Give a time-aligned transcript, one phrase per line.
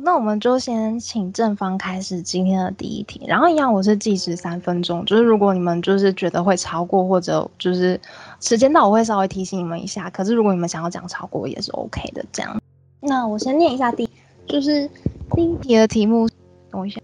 [0.00, 8.00] 那我们就先请正方开始今天的第一题，然后一样我是计时三分钟，就是如果你们就是觉得会超过或者就是
[8.40, 10.08] 时间到，我会稍微提醒你们一下。
[10.10, 12.60] 可是如果你们想要讲超过也是 OK 的，这样。
[13.00, 14.08] 那我先念一下第，
[14.46, 14.88] 就是
[15.32, 16.28] 第一题的题目，
[16.70, 17.00] 等我一下。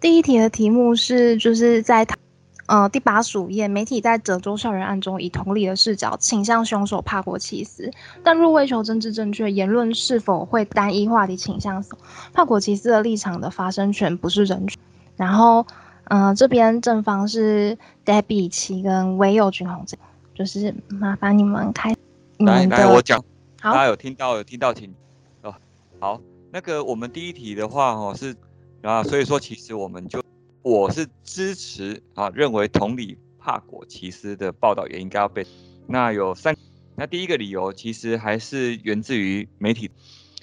[0.00, 2.04] 第一题的题目是就是在
[2.66, 7.90] 呃第八十五页，媒体在德州校园案中以同理的视角倾向凶手帕国奇斯，
[8.22, 11.84] 但若为求政治正确，言论是否会单一话题倾向
[12.32, 14.78] 帕国奇斯的立场的发声权不是人权。
[15.16, 15.66] 然后
[16.04, 19.84] 嗯、呃，这边正方是 Debbie 七跟唯有军红，
[20.34, 21.94] 就是麻烦你们开
[22.36, 22.76] 你们的。
[22.76, 23.18] 来来，我讲。
[23.60, 24.94] 好，大家有听到有听到请
[25.42, 25.54] 哦。
[25.98, 26.20] 好，
[26.52, 28.36] 那个我们第一题的话哦是
[28.82, 30.22] 啊，所以说其实我们就
[30.66, 35.46] 我是支持啊，认为同理帕果奇斯的报道也应该要被。
[35.86, 36.56] 那有三，
[36.96, 39.88] 那第一个理由其实还是源自于媒体，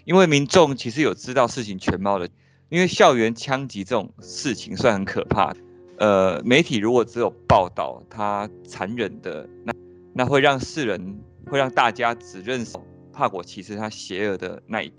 [0.05, 2.29] 因为民众其实有知道事情全貌的，
[2.69, 5.53] 因为校园枪击这种事情算很可怕，
[5.97, 9.73] 呃，媒体如果只有报道他残忍的，那
[10.13, 12.77] 那会让世人会让大家只认识
[13.11, 14.89] 帕果奇斯他邪恶的那一。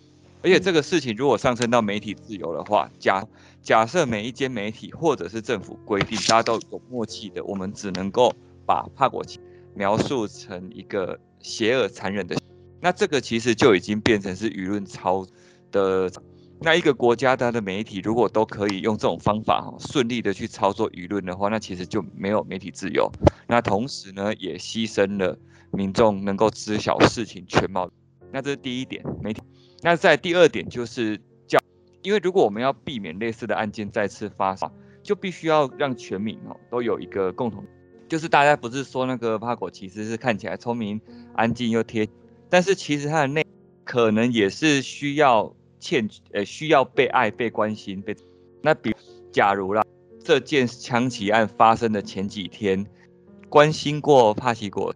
[0.42, 3.26] 而且这个事情如果上升到媒体自由的话，假
[3.64, 8.30] 假设每一间媒体或者是政府规定，大家都有默契的，我们只能够
[8.66, 9.40] 把帕国奇
[9.74, 12.36] 描述成一个邪恶残忍的，
[12.78, 15.26] 那这个其实就已经变成是舆论操
[15.72, 16.12] 的。
[16.60, 23.10] 那一个国家它的媒体如果都可以用这种方法哈顺利的去操作舆论的话，那其实就没有媒体自由。
[23.48, 25.36] 那同时呢，也牺牲了
[25.72, 27.90] 民众能够知晓事情全貌。
[28.30, 29.42] 那这是第一点，媒体。
[29.82, 31.20] 那在第二点就是，
[32.04, 34.70] 因为如果我们要避免类似的案件再次发生，
[35.02, 37.64] 就必须要让全民哦都有一个共同，
[38.06, 41.00] 就是大家不是说那个帕果其实是看起来聪明、
[41.34, 42.06] 安静又贴，
[42.48, 43.44] 但是其实他的内
[43.84, 48.14] 可能也是需要欠呃需要被爱、被关心、被。
[48.62, 48.94] 那比
[49.32, 49.82] 假如啦，
[50.22, 52.86] 这件枪击案发生的前几天，
[53.48, 54.94] 关心过帕奇果。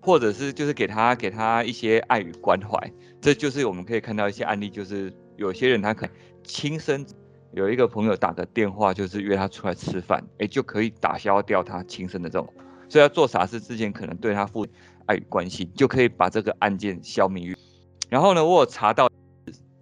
[0.00, 2.78] 或者是就是给他给他一些爱与关怀，
[3.20, 6.08] 这就是我们可以看到一些案例，就是有些人他可
[6.42, 7.06] 亲身
[7.52, 12.52] 有一个朋友打个电话，就是约他出来吃饭，哎，就可以打消掉他亲生的这种，
[12.88, 14.66] 所以要做傻事之前，可能对他父
[15.06, 17.56] 爱与关心，就可以把这个案件消弭。
[18.08, 19.08] 然后呢，我有查到，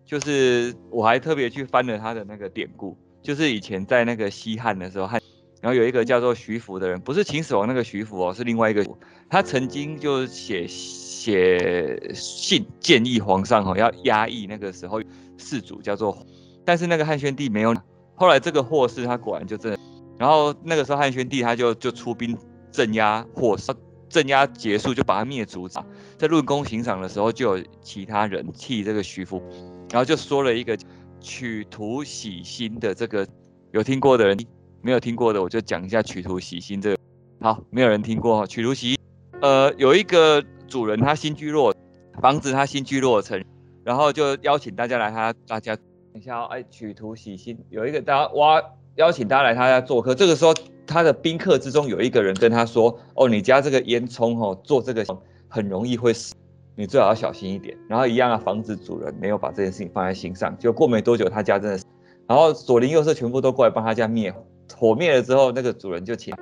[0.04, 5.20] 就是我还特别去翻了他的那个典故，就是以前在那个西汉的时候汉。
[5.60, 8.87] 然后有一个叫做徐福的人，不是秦始皇那个徐福哦，是另外一个。
[9.31, 15.00] 他曾经就写写信建议皇上哦，要压抑那个时候
[15.36, 16.16] 世主叫做，
[16.64, 17.74] 但是那个汉宣帝没有。
[18.14, 19.78] 后来这个霍氏他果然就真的，
[20.18, 22.36] 然后那个时候汉宣帝他就就出兵
[22.70, 23.72] 镇压霍氏，
[24.08, 25.68] 镇压结束就把他灭族。
[26.16, 29.42] 在论功行赏的时候，就有其他人替这个徐福，
[29.90, 30.78] 然后就说了一个
[31.20, 33.26] 取徒洗心的这个，
[33.72, 34.38] 有听过的人。
[34.84, 36.98] 没有听过的，我就讲一下取徒洗心这个。
[37.40, 38.98] 好，没有人听过取徒洗。
[39.40, 41.74] 呃，有一个主人，他新居落
[42.20, 43.42] 防止，他新居落成，
[43.84, 45.84] 然后就邀请大家来他家大家等
[46.14, 48.62] 一下哦，哎，取徒洗心，有一个大家哇，
[48.96, 50.14] 邀请大家来他家做客。
[50.14, 50.54] 这个时候，
[50.86, 55.04] 他的宾客之中有一个人跟他说：“哦，你家这个烟囱哦，做这个
[55.48, 56.34] 很容易会死，
[56.76, 60.56] 你最好要小心一点。”然后一样啊，房子主人没有把这件事情放在心上。
[60.58, 61.78] 就过没多久，他家真的，
[62.26, 64.46] 然后左邻右舍全部都过来帮他家灭火。
[64.76, 66.34] 火灭了之后，那个主人就请，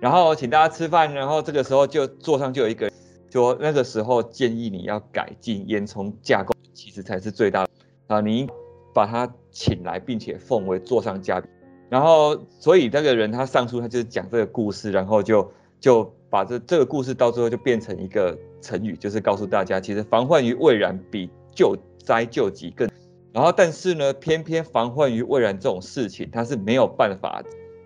[0.00, 2.94] 然后请大家吃饭，然后这个时候就桌上就有一个人，
[3.30, 7.70] 说那个时候建议你要改进烟囱架构，其实才是最大的
[8.08, 8.46] 啊，你
[8.92, 11.48] 把他请来，并且奉为座上嘉宾，
[11.88, 22.88] 然后所以那个人他上书，他就是讲这个故事，然后就就把这这个故事到最后就变成一个成语，就是告诉大家，其实防患于未然比救灾救急更。
[23.32, 27.42] 然后，但是呢，偏偏防患于未然这种事情，它是没有办法。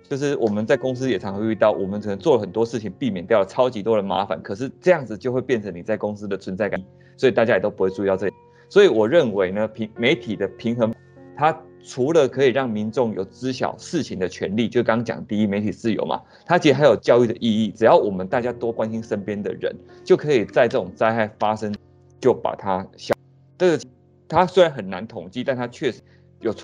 [0.07, 6.83] 就是我们在公司也常会遇到，我们可能做了很多事情，避免掉了超级多的麻烦，可是这样子就会变成你在公司的存在感，
[7.17, 8.31] 所以大家也都不会注意到这。
[8.69, 10.95] 所以我认为呢，平媒体的平衡，
[11.37, 17.71] 它除了可以让民众有知晓事情的权利，就刚刚讲第一，媒体自由嘛，它其实还有教育的意义。
[17.71, 21.75] 只要我们大家多关心身边的人，就可以在这种灾害发生，
[22.21, 23.15] 就把它消。
[23.57, 23.85] 这个。
[24.31, 26.03] 它虽然很难统计，但它确实
[26.41, 26.55] 有。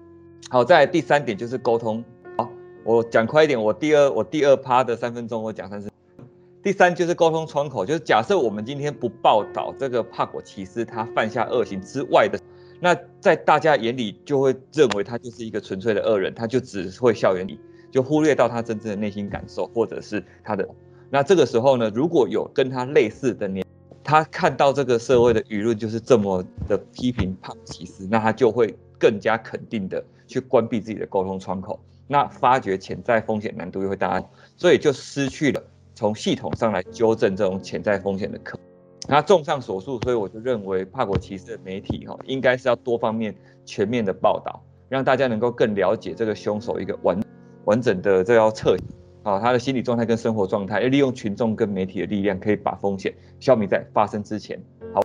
[0.50, 2.04] 好，在第三点就是沟通。
[2.36, 2.46] 好，
[2.84, 5.88] 我讲快一点，我第二我第二趴的三分钟我讲三次。
[6.64, 12.40] 第三就是沟通窗口，就是假设我们今天不报道这个帕果奇斯他犯下恶行之外的，
[12.80, 20.66] 那在大家眼里就会认为他就是一个纯粹的恶人，他就只会校园里，就忽略到他真正的内心感受，或者是他的。
[21.10, 23.62] 那这个时候呢，如果有跟他类似的年。
[24.02, 34.22] 他看到这个社会的舆论就是这么的批评帕果奇斯，那他就会更加肯定的去关闭自己的沟通窗口，那发觉潜在风险难度又会大，
[34.58, 35.62] 所以就失去了
[36.04, 38.58] 从系统上来纠正这种潜在风险的可。
[39.08, 43.34] 那综上所述，所以我就认为帕果骑士的媒体哈，应该是要多方面
[43.64, 47.18] 全面的报道，让大家能够更了解这个凶手一个完
[47.64, 48.76] 完整的这要侧
[49.22, 54.62] 啊他的心理状态跟生活状态，要利用群众跟媒体的力量，可以把风险消弭在发生之前。
[54.92, 55.00] 好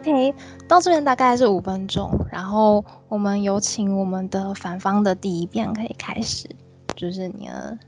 [0.00, 0.34] ，OK，
[0.66, 6.48] 到这边大概是五分钟，然后我们有请我们的反方的第一辩可以开始，
[6.96, 7.78] 就是你的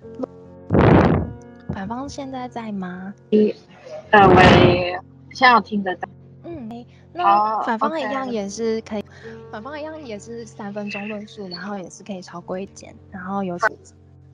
[1.73, 3.15] 反方现在在吗？
[3.31, 3.55] 一，
[4.11, 4.99] 呃，喂。
[5.33, 6.09] 现在有听得到，
[6.45, 9.53] 嗯，那反方一样也是可以，oh.
[9.53, 13.55] 反方一样也是三分钟论述，然后也是可以超过一点，然后有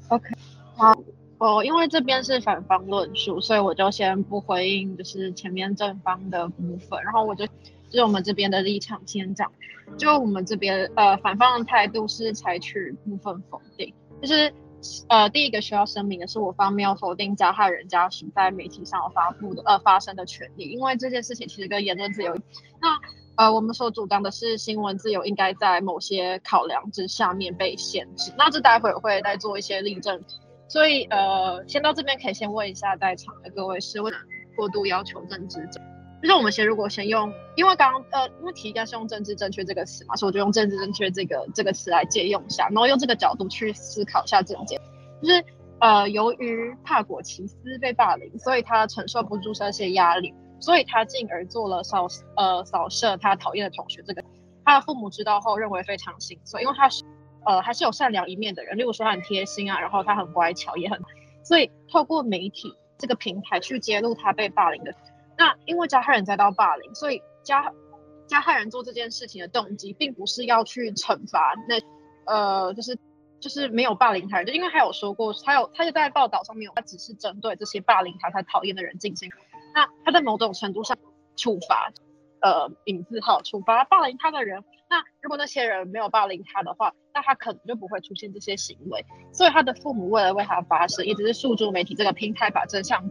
[0.07, 0.29] ，OK，
[0.77, 0.97] 好，
[1.39, 7.53] 我因为这边是反方论述，所以我就先不回应，就是前面正方的部分，然后我就就
[7.91, 9.51] 是我们这边的立场先讲，
[9.99, 14.55] 就我们这边呃反方的态度是采取部分否定，就是。
[15.09, 22.35] 呃，第一个需要声明的是，我方没有否定加害人家属在媒体上发布的呃发生的权利，因为这件事情其实跟言论自由，
[22.81, 22.99] 那
[23.37, 30.21] 呃我们所主张的是新闻自由应该在某些考量之下面被限制，那这待会会再做一些例证，
[30.69, 34.17] 所以呃先到这边可以先问一下在场的各位是为了
[34.57, 35.81] 过度要求政治者。
[36.23, 44.81] 就是我们先，如果先用，因为刚刚呃，因为题应该是用政治正确这个词嘛，所以我就用政治正确这个这个词来借用一下，然后用这个角度去思考一下这件，
[45.21, 45.45] 就是
[45.81, 54.23] 呃，由于帕果奇斯被霸凌，所以他承受不住这些压力，所以他进而做了扫呃扫射他讨厌的同学这个，
[54.65, 57.03] 他的父母知道后认为非常心酸，因为他是
[57.45, 61.01] 呃还是有善良一面的人，例如说他很贴心啊，然后他很乖巧，也很，
[61.43, 64.95] 所以透过媒体这个平台去揭露他被霸凌的。
[65.43, 67.73] 那因为加害人遭到霸凌，所以加
[68.29, 71.81] 加害人做这件事情的动机，并不是要去惩罚那
[72.33, 72.97] 呃，就是
[73.41, 79.29] 就是没有霸凌他人，就因为他有说过，他有他就在报道上面，他只是针对这些霸凌他、他讨厌的人进行。
[79.75, 80.97] 那他在某种程度上
[81.35, 81.91] 处罚，
[82.41, 84.63] 呃，引字号处罚霸凌他的人。
[84.89, 89.05] 那如果那些人没有霸凌他的话，那他可能就不会出现这些行为。
[89.33, 93.03] 所以他的父母为了为他发声，一直是诉诸媒体这个平台把真相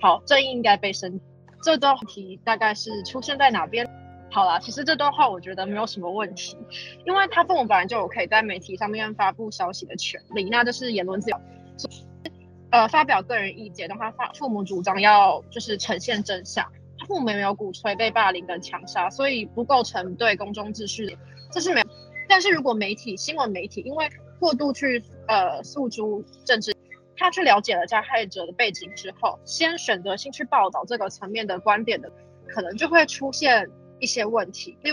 [0.00, 1.20] 好，正义应该被伸。
[1.64, 3.88] 这段题大概是出现在哪边？
[4.30, 6.58] 好啦，其实这段话我觉得没有什么问题，
[7.06, 11.40] 因为他父母本来就有可以在媒体上面发布消息的权利，那这是言论自由，
[12.70, 21.16] 呃，发表个人意见，让他发父母主张要就是呈现真相，他父母没有鼓吹被霸凌跟枪杀，所以不构成对公众秩序的，
[21.50, 21.86] 这是没有。
[22.28, 24.06] 但是如果媒体新闻媒体因为
[24.38, 26.74] 过度去呃诉诸政治。
[27.16, 32.10] 他去了解了加害者的背景之后，先选择性去报道这个层面的观点的，
[32.48, 33.70] 可能就会出现
[34.00, 34.76] 一些问题。
[34.82, 34.90] 例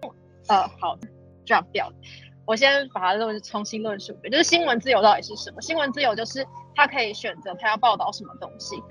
[0.00, 0.12] 如，
[0.48, 0.98] 呃，好
[1.44, 1.92] ，drop 掉。
[2.46, 5.60] 我先把它论重新论述，就是新闻自由到底是什么？
[5.60, 8.82] 新闻自由就是他可以选择他要报道什么东西，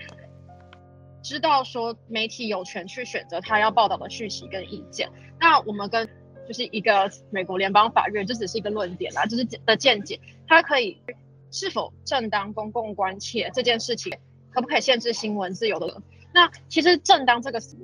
[1.23, 5.09] 知道说媒体有权去选择他要报道的讯息跟意见。
[5.39, 6.07] 那我们跟
[6.47, 11.01] 就是一个美国联邦法院，这只是一个论点啦，就是的见解，他可以。
[11.51, 14.11] 是否正当公共关切这件事情，
[14.51, 16.01] 可不可以限制新闻自由的？
[16.33, 17.77] 那其实正当这个词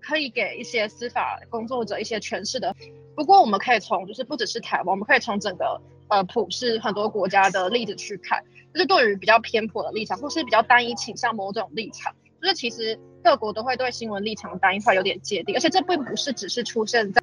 [0.00, 2.74] 可以给一些司法工作者一些诠释的。
[3.16, 17.22] 不过我们可以从就是不只是台湾，我们可以从整个呃普世很多国家的例子去看，就是对于比较偏颇的立场，或是比较单一倾向某种立场，就是其实各国都会对新闻立场单一化有点芥蒂，而且这并不是只是出现在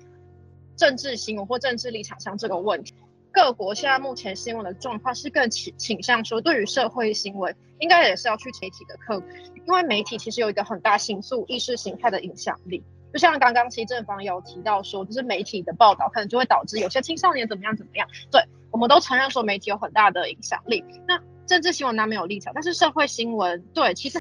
[0.78, 2.94] 政治新闻或政治立场上这个问题。
[3.34, 9.34] 各国现在目前新闻的状况是更倾倾向说，对于社会新闻应该也是要去媒体的客观，
[9.66, 12.84] 因为媒体其实有一个很大形塑意识形态的影响力。
[13.14, 18.08] 就像刚刚其实正方有提到说，就是媒体的报道可能就会导致有些青少年怎么样怎么样。
[18.32, 20.84] 对，我们都承认说媒体有很大的影响力。
[21.08, 24.20] 那政治新闻它没有立场，但是社会新闻对，其实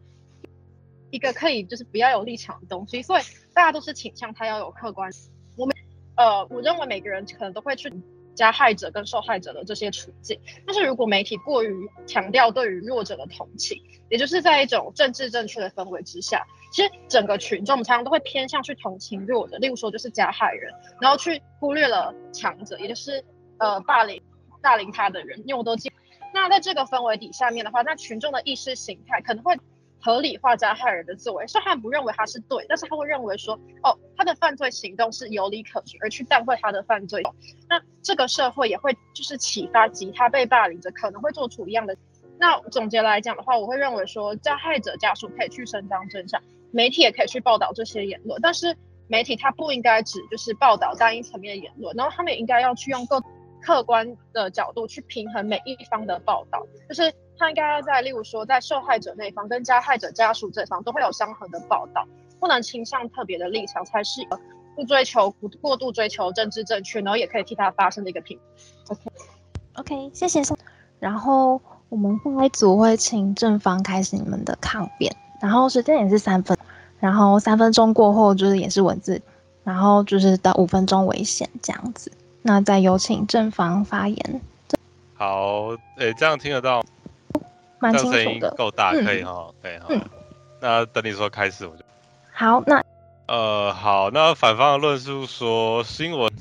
[1.11, 5.11] 一个可以就是不要有立场的东西，所以大家都是倾向它要有客观。
[5.57, 5.75] 我们
[6.17, 7.93] 呃，我认为每个人可能都会去。
[8.41, 13.79] 加害者跟受害者的这些处境，但是如果媒体过于强调对于弱者的同情，
[14.09, 16.43] 也就是在一种政治正确的氛围之下，
[16.73, 23.23] 其实整个群众常常都会偏向去同情弱的，例如说就是加害人，然后去忽略了强者，也就是
[23.59, 24.23] 呃霸凌
[24.63, 25.93] 霸凌他的人，因为我都记。
[26.33, 29.55] 那在这个氛围底下面的话，那群众的意识形态可能会。
[30.03, 37.23] 合理化加害人的作为，虽然不认为他是对，但是他会认为说，哦，他的犯罪行动是有理可循，而去淡化他的犯罪。
[37.69, 41.97] 那这个社会也会就是启发其他被霸凌者可能会做出一样的。
[42.39, 46.43] 那总结来讲的话，我会认为说，加害者家属可以去伸张真相，
[46.73, 48.75] 媒体也可以去报道这些言论，但是
[49.09, 53.23] 媒体它不应该只就是报道单一层面的言论，然后他们也应该要去用更
[53.61, 62.07] 客观的角度去平衡每一方的报道，就是他应该要在例如说在受害者那一方跟加害者家属这方都会有相同的报道，
[62.39, 64.21] 不能倾向特别的立场，才是
[64.77, 68.39] 不追求不过度追求政治正确，然后也可以替他发声的一个平
[68.87, 68.97] 衡。
[69.75, 70.43] OK，OK，谢谢。
[70.99, 76.55] 然后我们下一组会请正方开始你们的抗辩，然后时间也是三分，
[76.99, 79.21] 然后三分钟过后就是也是文字，
[79.65, 82.13] 然后就是到五分钟为限这样子。
[82.43, 84.41] 那再有请正方发言。
[85.15, 86.85] 好，诶、欸，这样听得到？
[87.81, 88.23] 蛮清楚的。
[88.23, 89.87] 声音够大，可以哈，可以哈。
[89.89, 90.01] 嗯。
[90.61, 91.83] 那等你说开始，我就。
[92.33, 92.85] 好，那。
[93.27, 96.33] 呃，好，那反方的论述说新闻，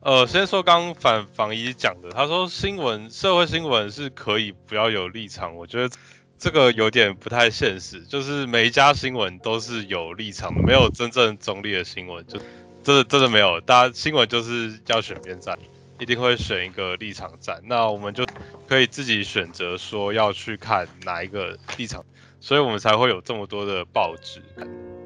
[0.00, 5.94] 呃，先说刚反方一讲的，他说新闻社会新闻是可以不要有立场，我觉得
[6.38, 12.38] 这个有点不太现实，就是每一家新闻都是有立场的，没有真正中立的新闻，就
[12.82, 15.58] 真的真的没有，大家新闻就是要选边站，
[16.00, 18.24] 一定会选一个立场站，那我们就
[18.66, 22.02] 可以自己选择说要去看哪一个立场，
[22.40, 24.42] 所以我们才会有这么多的报纸。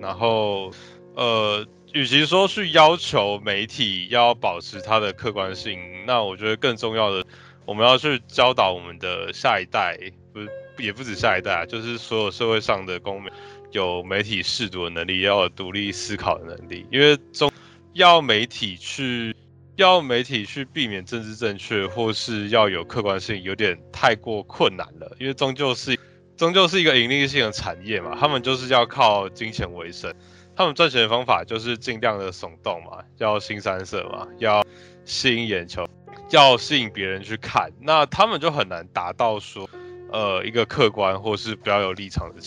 [0.01, 0.71] 然后，
[1.17, 7.27] 呃，与其说去要求媒体要保持它的客观性，那我觉得更重要的，
[7.65, 9.99] 我们要去教导我们的下一代，
[10.33, 10.49] 不是，
[10.79, 13.33] 也不止下一代啊，就是所有社会上的公民，
[13.73, 17.51] 有媒体识读的能力，要有独立思考的能力，因为中
[17.95, 19.35] 要媒体去
[19.77, 25.99] 要媒体去避免政治正确，或是要有客观性，有点太过困难了，因为终究是。
[26.37, 30.13] 终究是一个盈利性的产业嘛，他们就是要靠金钱为生，
[30.57, 34.67] 他们赚钱的方法就是尽量的耸动嘛，要新三色嘛，要
[35.05, 35.87] 吸引眼球，
[36.31, 39.71] 要吸引别人去看，那他们就很难达到说，
[40.11, 42.43] 呃，一个客观或是比较有立场的。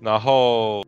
[0.00, 0.82] 然后，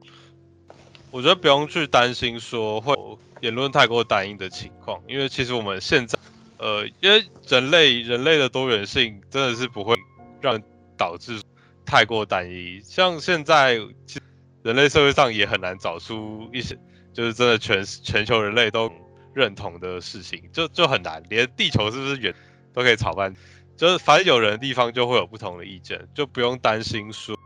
[1.11, 2.95] 我觉得不用去担心说会
[3.41, 6.19] 言论太过单一的情况，因为其实我们现在，
[6.59, 9.95] 呃，因为人类人类的多元性真的是不会
[10.41, 10.61] 让
[10.97, 11.41] 导致。
[11.83, 13.77] 太过单一，像现在，
[14.07, 14.23] 其实
[14.63, 16.79] 人类社会上也很难找出一些，
[17.13, 18.89] 就是真的全全球人类都
[19.35, 22.33] 认同的事情，就就很难，连地球是不是圆
[22.73, 23.35] 都可以吵翻，
[23.77, 27.37] 就是反正有人的地方就会有不同的意见，就不用担心说，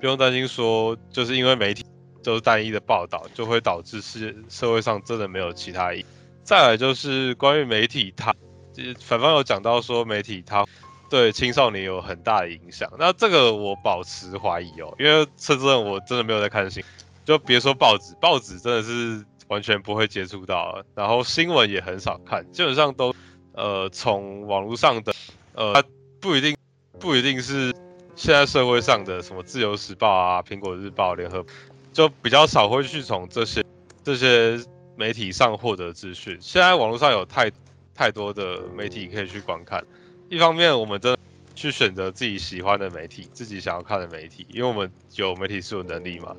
[0.00, 1.84] 不用担心说，就是因为媒体
[2.22, 6.04] 就是单一的报道，就会导致是社会上真的没有其他意义。
[6.42, 8.34] 再来就是关于媒体，它
[8.98, 10.64] 反方有讲到说媒体它。
[11.10, 16.84] 对青少年有很大的影响，那这个我保持怀疑哦，因为说真的，我真的没有在看新，
[17.24, 23.12] 就别说报纸，报纸真的是完全不会接触到，然后新闻也很少看，基本上都
[23.54, 25.12] 呃从网络上的，
[25.54, 25.82] 呃它
[26.20, 26.56] 不一定
[27.00, 27.74] 不一定是
[28.14, 31.44] 现在社会上的什么自由时报啊、苹果日报、联合，
[31.92, 33.64] 就比较少会去从这些
[34.02, 34.58] 这些
[34.96, 36.36] 媒体上获得资讯。
[36.40, 37.50] 现在网络上有太
[37.94, 39.84] 太多的媒体可以去观看。
[40.28, 41.18] 一方面，我们真的
[41.54, 46.34] 去选择自己喜欢的媒体，自己想要看的媒体，因为我们有媒体识读能力嘛。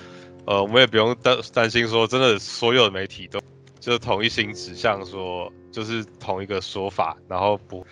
[0.46, 3.40] 呃，我们也不用担担心说，真的所有的媒体都
[3.80, 7.86] 就是同一心指向说，就是同一个说法，然后不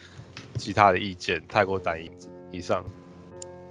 [0.57, 2.09] 其他的意见太过单一。
[2.51, 2.83] 以上。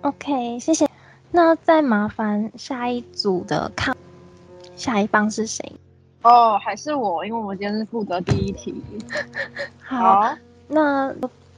[0.02, 0.86] OK，谢谢。
[1.30, 3.96] 那再麻烦下一组的看，
[4.76, 5.72] 下一棒是谁？
[6.22, 8.82] 哦，还是我，因为我们今天是负责第一题。
[9.82, 10.36] 好，好，
[10.68, 11.14] 那。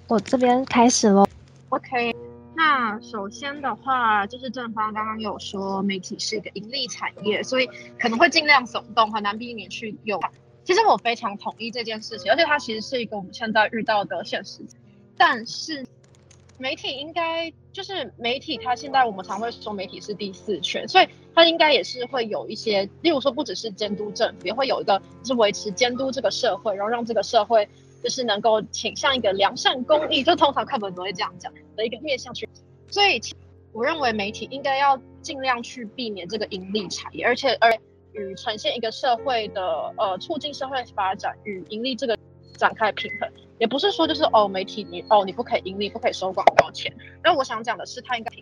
[0.09, 1.25] 我这边开始喽。
[1.69, 2.13] OK，
[2.57, 10.21] 那首先的话，就是正方刚刚有说媒体是一个盈利产业，所以可能会尽量耸动，很难避免去有。
[10.65, 14.65] 其实我非常同意这件事情，而且它其实是一个我们现在遇到的现实。
[15.17, 15.87] 但是
[16.59, 27.69] 媒体应该就是媒体，它现在我们常会说媒体是第四权，所以它应该也是会有一些，例如说不只是监督政府，也会有一个就是维持监督这个社会，然后让这个社会。
[28.03, 32.49] 就是能够倾向一个良善公益，就通常课本都会这样讲的一个面向去。
[32.89, 33.21] 所以，
[33.73, 37.71] 我认为媒体应该要尽量去避免这个盈利产业，而且而
[38.15, 39.63] 与呈现一个社会的
[39.99, 42.17] 呃促进社会发展与盈利这个
[42.57, 43.31] 展开平衡。
[43.61, 46.93] 也不是说就是哦媒体你哦你不可以盈利，不可以收广告钱。
[47.23, 48.33] 那我想讲的是，它应该。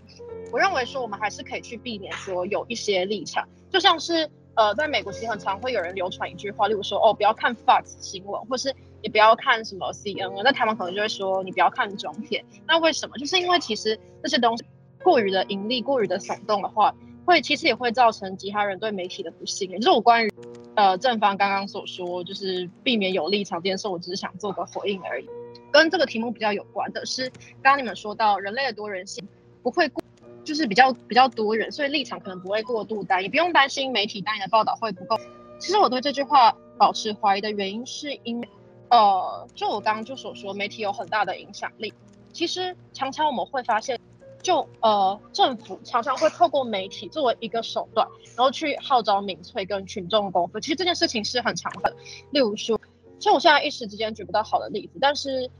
[0.51, 8.75] 我认为说我们还是可以去避免说有一些立场，就像是呃在美国其实很常会有人流传一句话，例如说哦不要看 Fox 新闻，或是。
[9.01, 12.45] 你不要看什么 CNN，那他们可能就会说你不要看中天。
[12.67, 13.17] 那为什么？
[13.17, 14.65] 就是因为其实这些东西
[15.05, 16.93] 过于的盈利、过于的耸动的话，
[17.29, 19.79] 会其实也会造成其他人对媒体的不信任。
[19.79, 20.33] 就是我关于
[20.75, 25.29] 呃正方刚刚所说，就是避免有立场这件事，我只是想做个回应而已。
[25.71, 27.29] 跟这个题目比较有关的是，
[27.61, 29.29] 刚刚你们说到人类的多元性
[29.63, 30.03] 不会过，
[30.43, 35.19] 就是比较比较多元，所以立场可能不会过度单，也不用担心媒体单一的报道会不够。
[35.59, 38.49] 其实我对这句话保持怀疑的原因，是因为，
[38.89, 41.93] 呃，就我刚刚就所说，媒体有很大的影响力。
[42.33, 44.01] 其实常常我们会发现，
[44.49, 50.63] 就呃，政府常常会透过媒体作为一个手段，然后去号召民粹跟群众公愤。
[50.63, 51.95] 其实这件事情是很常的。
[52.31, 52.81] 例如说，
[53.19, 55.51] 其实我现在一时之间举不到好的例子，但是。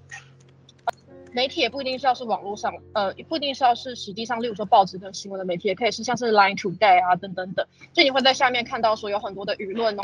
[1.31, 7.65] 媒体也不一定是要是网络上，呃，也不一定是要是实际上，例如说报纸跟新闻的媒体，也可以是像是 Line Today 啊等等等。
[7.93, 9.95] 就你会在下面看到说有很多的舆论，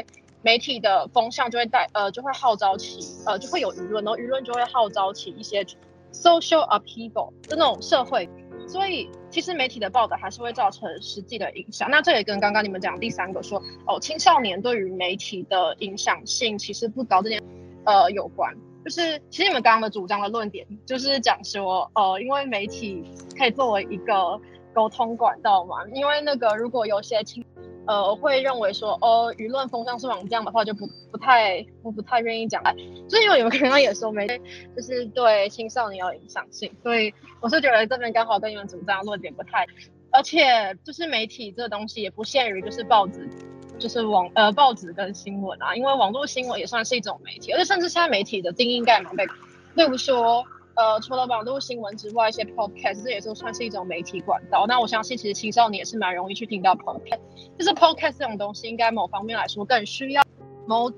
[0.43, 5.65] 媒体的风向就会带，呃，就会号召起，呃，就会有舆论，然后舆论就会号召起一些
[6.13, 8.29] social upheaval 就那种社会。
[8.67, 11.91] 所以其实媒体的报道还是会造成实际的影响。
[11.91, 17.43] 那这也跟刚刚你们讲第三个说，哦，青少年对于媒体的影响性其实不高这件，
[17.85, 18.55] 呃，有关。
[18.85, 23.03] 就是其实你们刚刚的主张的论点，就是讲说，呃，因为媒体
[23.39, 24.39] 可以作为一个
[24.75, 27.43] 沟通管道嘛，因为那个如果有些青，
[27.87, 32.63] 呃，会认为说，哦，舆论风向是往这样的话，就不不太，我不太愿意讲。
[33.09, 34.27] 就是因为你们刚刚也说媒
[34.75, 39.67] 就是对青少年有影响性，所以我是觉得这边刚好跟你们主张的论点不太，
[40.11, 43.29] 而且就是媒体这个东西也不限于就是报纸。
[43.77, 49.27] 就是网呃报纸跟新闻啊，因为网络新闻也算是一种媒体，而且甚至现在媒体的定义应该也蛮被，
[49.75, 54.67] 例如说呃除了网络新闻之外，一些 podcast 这也都算是一种媒体管道。
[54.67, 57.21] 那我相信其实青少年也是蛮容易去听到 podcast，
[57.59, 60.23] 就是 podcast 这种东西，应该某方面来说更需要
[60.67, 60.91] 某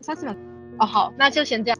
[0.00, 0.34] 三四秒
[0.78, 1.78] 哦好，那就先这样，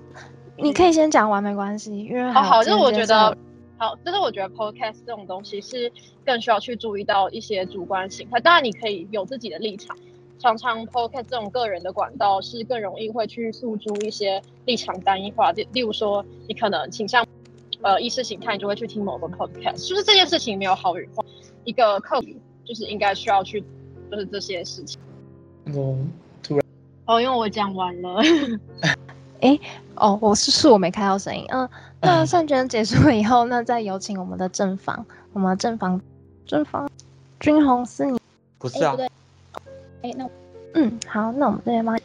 [0.57, 3.37] 你可以先讲完没关系，因为哦好，就是我觉得
[3.79, 5.93] 好，就是我觉得 podcast 这种东西是
[6.25, 9.97] 更需要去注意到一些主观性，它当然你可以有自己的立场。
[10.39, 17.27] 常常 podcast 这种个人的管道是更容易会去诉诸一些立场单一化，例例如说你可能倾向
[17.87, 21.25] 呃意识形态，你就会去听某个 podcast，就是这件事情没有好与坏，
[21.63, 23.63] 一个课题就是应该需要去
[24.11, 25.01] 就是这些事情。
[25.67, 25.97] 哦，
[26.43, 26.65] 突然
[27.05, 28.21] 哦，因为我讲完了。
[29.41, 29.57] 哎，
[29.95, 36.01] 哦，我是是我没开到声音，嗯、呃，那 善娟结束了以后，那再有请我们的正房，我们的正房
[36.45, 36.91] 正房
[37.39, 38.19] 君红是你
[38.59, 38.97] 不是啊？
[40.03, 40.29] 哎，那
[40.75, 41.97] 嗯，好，那我们这边吗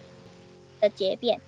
[0.79, 1.41] 的结辩，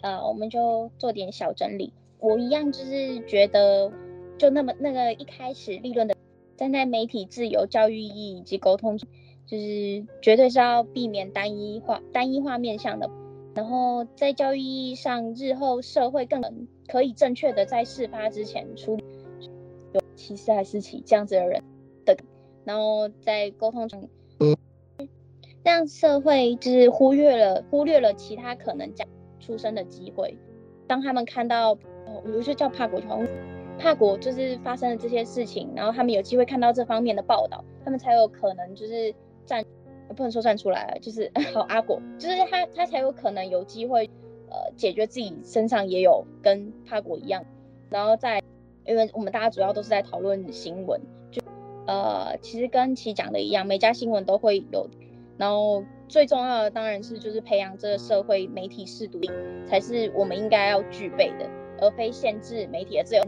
[0.00, 1.92] 呃，我们就做点小整理。
[2.20, 3.92] 我一样就是觉得，
[4.38, 6.16] 就那么那个一开始立论的，
[6.56, 13.08] 站在媒体自由、教育意义以及沟通，就是绝对是要避免单一化、单一化面向的。
[13.54, 16.40] 然后在教育意义上，日后社会更
[16.86, 19.04] 可以正确的在事发之前处理
[19.92, 21.62] 有歧视还是起这样子的人
[22.04, 22.16] 的，
[22.64, 24.08] 然后在沟通中。
[25.64, 29.04] 让社会就是忽略了忽略了其他可能加
[29.38, 30.38] 出生的机会。
[30.86, 31.76] 当他们看到，
[32.24, 33.20] 比如说叫帕国桥，
[33.78, 39.14] 帕国就是发生了这些事情，然后他们有机会看到这方面的报道，他们才有可能就是
[39.46, 39.64] 站，
[40.16, 44.08] 不能说站出来，就是 好阿果，就是他他才有可能有机会，
[44.50, 47.44] 呃，解决自己身上也有跟帕国一样。
[47.90, 48.42] 然后在，
[48.84, 51.40] 因为我们大家主要都是在讨论新闻，就
[51.86, 54.88] 呃，其实跟其讲的一样，每家新闻都会有。
[55.38, 59.30] 然后最重要的当然是就是培养这个社会媒体识读力，
[59.68, 61.48] 才是我们应该要具备的，
[61.80, 63.22] 而非限制媒体的自由，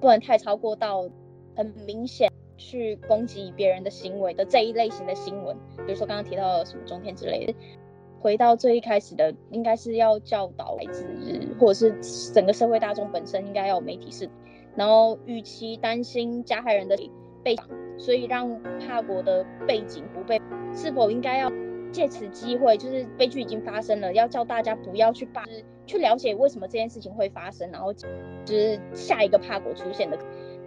[0.00, 1.08] 不能太超过到
[1.56, 7.54] 很明显去攻击别人的行为的这一类型的新闻，比如说刚刚提到的什么中天之类的。
[8.20, 11.06] 回到最一开始的，应该是要教导孩子，
[11.58, 14.28] 或者是整个社会大众本身应该要有媒体识，
[14.76, 16.96] 然后与其担心加害人的
[17.42, 17.64] 背景，
[17.98, 20.38] 所以让怕国的背景不被。
[20.72, 21.50] 是否应该要
[21.90, 28.06] 借此机会，就是悲剧已经发生了，要叫大家不要去怕，就是去了解为什么这件事情会发生，然后就
[28.46, 30.18] 是下一个怕国出现的，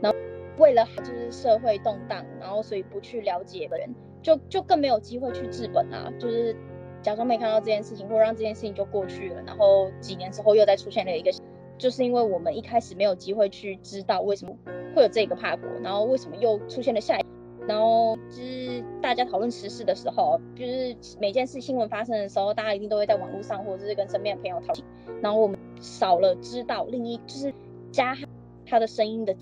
[0.02, 0.18] 然后
[0.58, 3.90] 为了就是社会动荡，然后所以不去了解的人，
[4.22, 6.56] 就就更没有机会去治本啊，就是
[7.02, 11.32] 假装没看到这件事情，或让这件事情就过去了，然后几年之后又再出现了一个，
[11.78, 14.56] 就是因为我们一开始没有机会去知道为什么
[14.96, 17.26] 会有这个怕国，然后为什么又出现了下一。
[17.66, 24.86] 然后就是大家讨论时事的时候，就是每件事新闻发生的时候，大家一定都会在网络上或者是跟身边的朋友讨论。
[25.22, 27.54] 然后我们少了知道另一就是
[27.92, 28.18] 加
[28.66, 29.34] 他的声音的，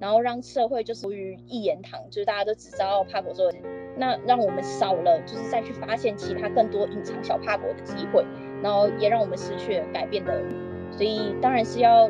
[0.00, 3.58] 然后让社会就是于一言堂，就是大家都只知道帕国做的，
[3.98, 8.24] 那让我们少了就是再去发现其他更多隐藏小帕国的机会，
[8.62, 10.42] 然后也让我们失去了改变的。
[10.90, 12.08] 所以当然是要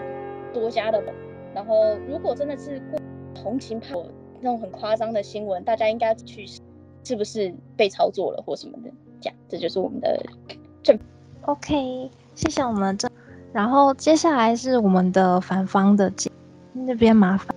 [0.53, 1.03] 多加的。
[1.53, 3.01] 然后如果真的是过
[3.35, 4.07] 同情帕国。
[4.41, 6.47] 那种很夸张的新闻，大家应该去
[7.05, 8.91] 是不是被操作了或什么的？
[9.21, 10.21] 这样，这就是我们的
[10.83, 10.99] 正。
[11.43, 13.11] OK，谢谢我们的正。
[13.53, 16.31] 然后接下来是我们的反方的结，
[16.73, 17.55] 那边麻烦。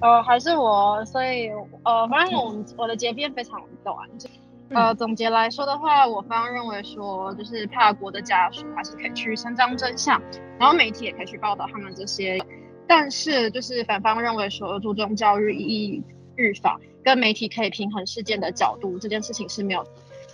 [0.00, 1.50] 呃，还是我，所以
[1.82, 4.28] 呃，反正我们我的结辩非常短，就
[4.70, 10.22] 呃，总结来说的话，我方认为说，就是帕国的家属还是可以去伸张真相，
[10.58, 12.38] 然后媒体也可以去报道他们这些。
[12.88, 16.02] 但是，就是反方认为说，注重教育意义
[16.36, 19.84] 预防，跟媒体可以平衡事件的角度，这件事情是没有。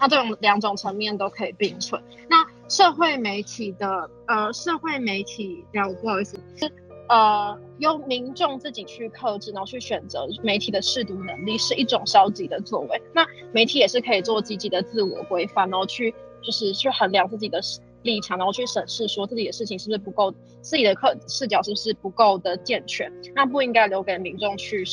[0.01, 2.03] 那这种两种层面都可以并存。
[2.29, 6.71] 那社会媒体的，呃，社会媒体，让我不好意思，是
[7.09, 13.01] 呃，由民众自己去克制，然后去选择媒体的识读能力，是一种消极的作为。
[13.13, 17.61] 那媒体也是可以做积极的自我规范，然后去就是去衡量自己的
[18.05, 24.85] 立场，然后去审视说自己的事情是不是不够，自己的客视角是不是不够的健全，那不应该留给民众去。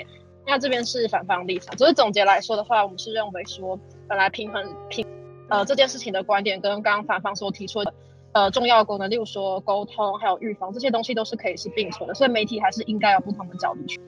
[0.47, 5.05] 那这边是反方立场，只是总结来说的话，我们是认为说，本来平衡平
[5.49, 7.93] 呃这件事情的观点跟刚刚反方所提出的
[8.31, 13.99] 呃重要功能，例如说沟通还有预防这些东西都是可以是并存的，所以媒体还是应该有不同的角度去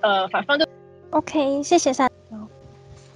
[0.00, 0.66] 呃反方就。
[1.10, 2.10] OK，谢谢三。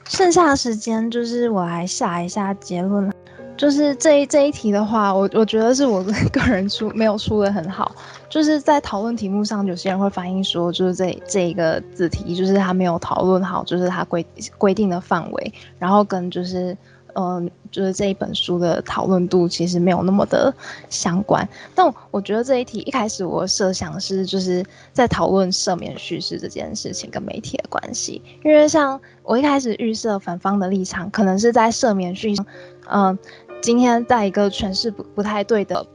[0.07, 3.13] 剩下的时间就是我来下一下结论了。
[3.61, 7.95] 就是这一这一题的话，我我觉得是我个人出没有出得很好。
[8.31, 14.25] 就是在讨论题目上，有些人会反映说，就是这这一个字题，就是他没有讨论好，就是他规
[14.57, 16.75] 规定的范围，然后跟就是。
[17.17, 20.55] 嗯，就是这一本书的讨论度其实没有那么的
[20.89, 32.45] 相关，但我觉得这一题一开始我设想是就是在讨论赦免叙事这件事情跟媒体的关系，因为像我一开始预设反方的立场，可能是在赦免叙事，
[32.89, 33.19] 嗯，
[33.61, 35.87] 今天在一个诠释不不太对的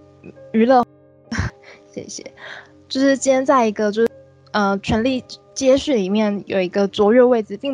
[0.51, 0.85] 娱乐，
[1.91, 2.23] 谢谢，
[2.87, 4.09] 就是今天在一个就是
[4.51, 5.23] 呃权力
[5.53, 7.73] 接续里面有一个卓越位置，并。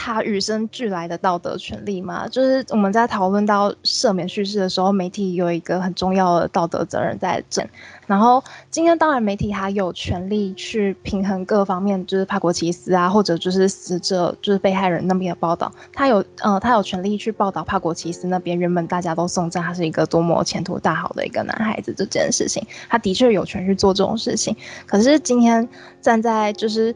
[0.00, 7.66] 他与生俱来的道德权利嘛，就是我们在讨论到赦免叙事的时候，媒体有一个很重要的道德责任在这。
[8.06, 24.56] 然后今天当然媒体还有权利去平衡各方面，就是帕国奇斯啊，或者就是死者就是被害人那边的报道，他有呃他有权利去报道帕国奇斯那边原本大家都颂赞他是一个多么前途大好的一个男孩子这件事情，他的确有权去做这种事情。
[24.86, 25.68] 可是今天
[26.00, 26.94] 站在就是。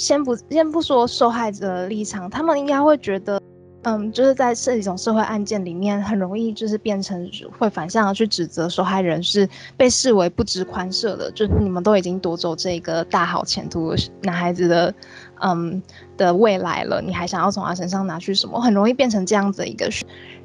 [0.00, 3.38] 先不先不说受害者的立场，他们应该会觉得，
[3.82, 14.94] 嗯，就是在这一种社会案件里面，很容易就是变成会反向的去指责受害人是被视为不知宽赦的，就是你们都已经夺走这个大好前途男孩子的，
[15.42, 15.82] 嗯
[16.16, 18.58] 的未来了，你还想要从他身上拿去什么？
[18.58, 19.90] 很容易变成这样子的一个。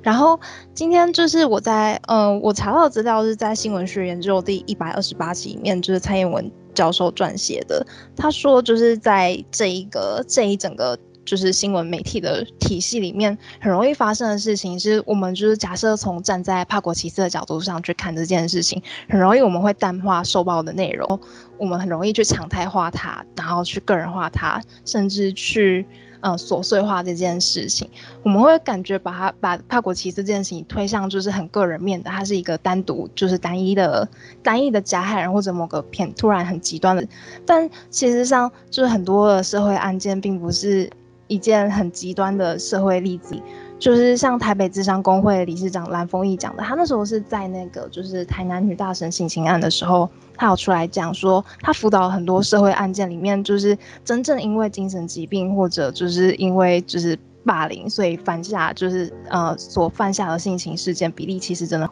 [0.06, 0.40] 然后
[0.76, 6.52] 今天就是我在，嗯，我查到资料是在新闻学研究第一百二十八期里面，就是蔡英文。
[6.76, 7.88] 教授撰写的，
[8.18, 21.18] 他说就是在这一个这一整个就是新闻媒体的体系里面，很容易发生的事情是，我们就是假设从站在帕国奇斯的角度上去看这件事情，很容易我们会淡化受报的内容，
[21.58, 25.88] 我们很容易去常态化它，然后去个人化它，甚至去。
[26.26, 27.88] 呃，琐碎化这件事情，
[28.24, 34.10] 我们会感觉把它把帕国奇斯这件事情推向就是很个人面的，它是一个单独就是单一的
[34.42, 37.08] 单一的加害人或者某个片突然很极端的，
[37.46, 40.90] 但其实上就是很多的社会案件并不是
[41.28, 43.40] 一件很极端的社会例子。
[43.78, 61.90] 就是像台北智商公会理事长蓝丰毅讲的，他那时候是在那个就是台南女大神性侵案的时候，他有出来讲说，他辅导很多社会案件里面，就是真正因为精神疾病或者就是因为就是霸凌，所以犯下就是呃所犯下的性侵事件比例，其实真的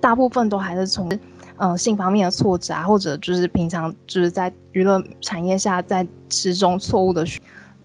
[0.00, 1.10] 大部分都还是从
[1.56, 7.26] 呃性方面的挫折啊，或者就是平常就是在娱乐产业下在吃中错误的。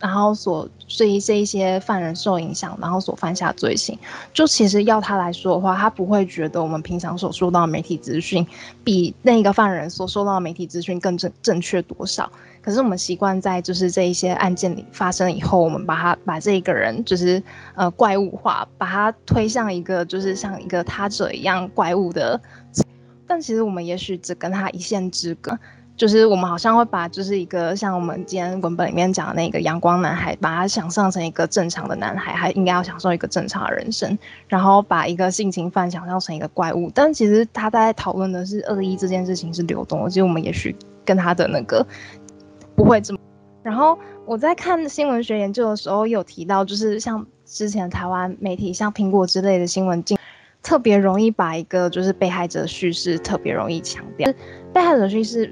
[0.01, 3.97] 然后所所以这一些犯人受影响，然后所犯下罪行，
[4.33, 8.45] 就其实要他来说的话，他不会觉得我们平常所收到的媒体资讯
[8.83, 12.29] 比那个犯人所收到的媒体资讯更正正确多少。
[12.61, 17.41] 可是我们习惯在就是这一些案件里发生以后，我们把他把这一个人就是
[17.75, 22.39] 呃怪物化，把他推向一个就是像一个他者一样怪物的，
[23.25, 25.57] 但其实我们也许只跟他一线之隔。
[26.01, 36.89] 就是我们好像会把就是一个像我们今天文本里面讲的那个阳光男孩，把他想象成一个正常的男孩，他应该要享受一个正常的人生，然后把一个性侵犯想象成一个怪物。
[36.95, 41.85] 但其实他在讨论的是恶意这件事情是流动的，其实我们也许跟他的那个
[42.75, 43.19] 不会这么。
[43.61, 50.03] 然后我在看新闻学研究的时候有提到，就是像之前台湾媒体像苹果之类的新闻，
[50.63, 54.27] 特别容易把一个就是被害者叙事特别容易强调
[54.73, 55.47] 被害者叙事。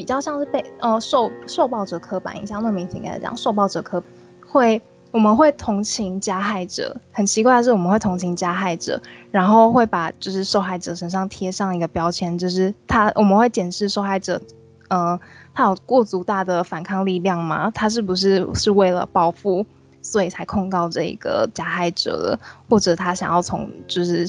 [0.00, 4.02] 比较像是被呃受受暴者刻板印象，那媒体应该讲受暴者刻
[4.48, 6.96] 会，我们会同情加害者。
[7.12, 8.98] 很奇怪的是，我们会同情加害者，
[9.30, 14.40] 然后会把就是受害者身上贴上一个标签，就是他我们会检视受害者，
[14.88, 15.20] 呃，
[15.52, 17.70] 他有过足大的反抗力量吗？
[17.74, 19.66] 他是不是是为了报复
[20.00, 24.26] 所以才控告这一个加害者了，或者他想要从就是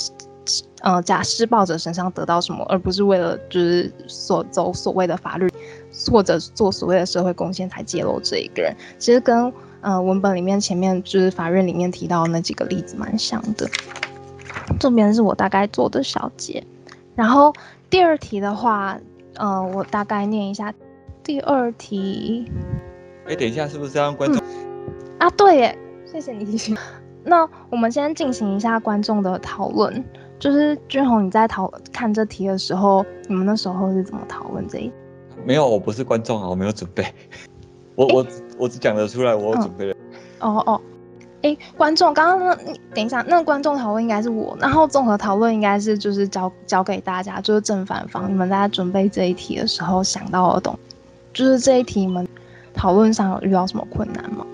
[0.81, 5.49] 呃假施暴者身上得到什么，而不是为了就是所走所谓的法律
[6.09, 8.75] 或者做所谓的社会贡献才揭露这一个人。
[8.97, 13.67] 其实跟呃文本里面前面就是法院里面提到的那几个例子蛮像的。
[14.79, 16.63] 这边是我大概做的小结，
[17.15, 17.53] 然后
[17.89, 18.97] 第二题的话，
[19.35, 20.73] 呃，我大概念一下。
[21.23, 22.51] 第二题，
[23.27, 25.29] 哎，等一下，是不是要让观众、嗯、啊？
[25.37, 26.75] 对耶，谢谢你提醒。
[27.23, 30.03] 那我们先进行一下观众的讨论，
[30.41, 34.91] 就是俊宏，你在讨看这题的时候，你们那时候是怎么讨论这一？
[35.45, 37.05] 没有，我不是观众啊，我没有准备。
[37.93, 38.25] 我我
[38.57, 39.95] 我只讲得出来，我有准备了。
[40.39, 40.73] 哦哦。
[40.73, 40.81] 哦
[41.43, 50.95] 哎，观众，刚刚那你等一下，那观众讨论应该是我，然后综合讨论应该是就是交交给大家，就是正反方，你们在准备这一题的时候想到的东西，
[51.33, 52.27] 就是这一题你们
[52.75, 54.45] 讨论上有遇到什么困难吗？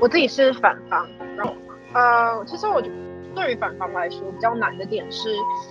[0.00, 1.04] 我自己是反方，
[1.36, 1.52] 然后
[1.92, 2.94] 呃，其实我觉得
[3.36, 5.28] 对于反方来说比较难的点是，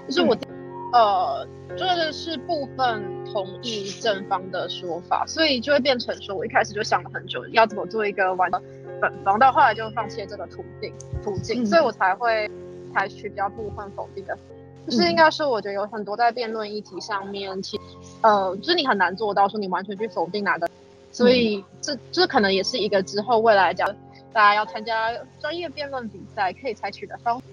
[0.07, 8.49] 就是我、嗯、呃，就是是部分同意正方的说法，所以就会变成说我一开始就想了很久，要怎么做一个完。
[9.01, 12.49] 反方到后来就放弃了这个途径途径，嗯、所以我才会
[12.93, 14.37] 采取比较部分否定的。
[14.87, 17.77] 就是应该是，我觉得有很多在辩论议题上面，其
[18.21, 20.69] 呃，就是你很难做到说你完全去否定哪个，
[21.11, 23.85] 所以这这可能也是一个之后未来讲
[24.31, 27.43] 大家要参加专业辩论比赛可以采取的方式。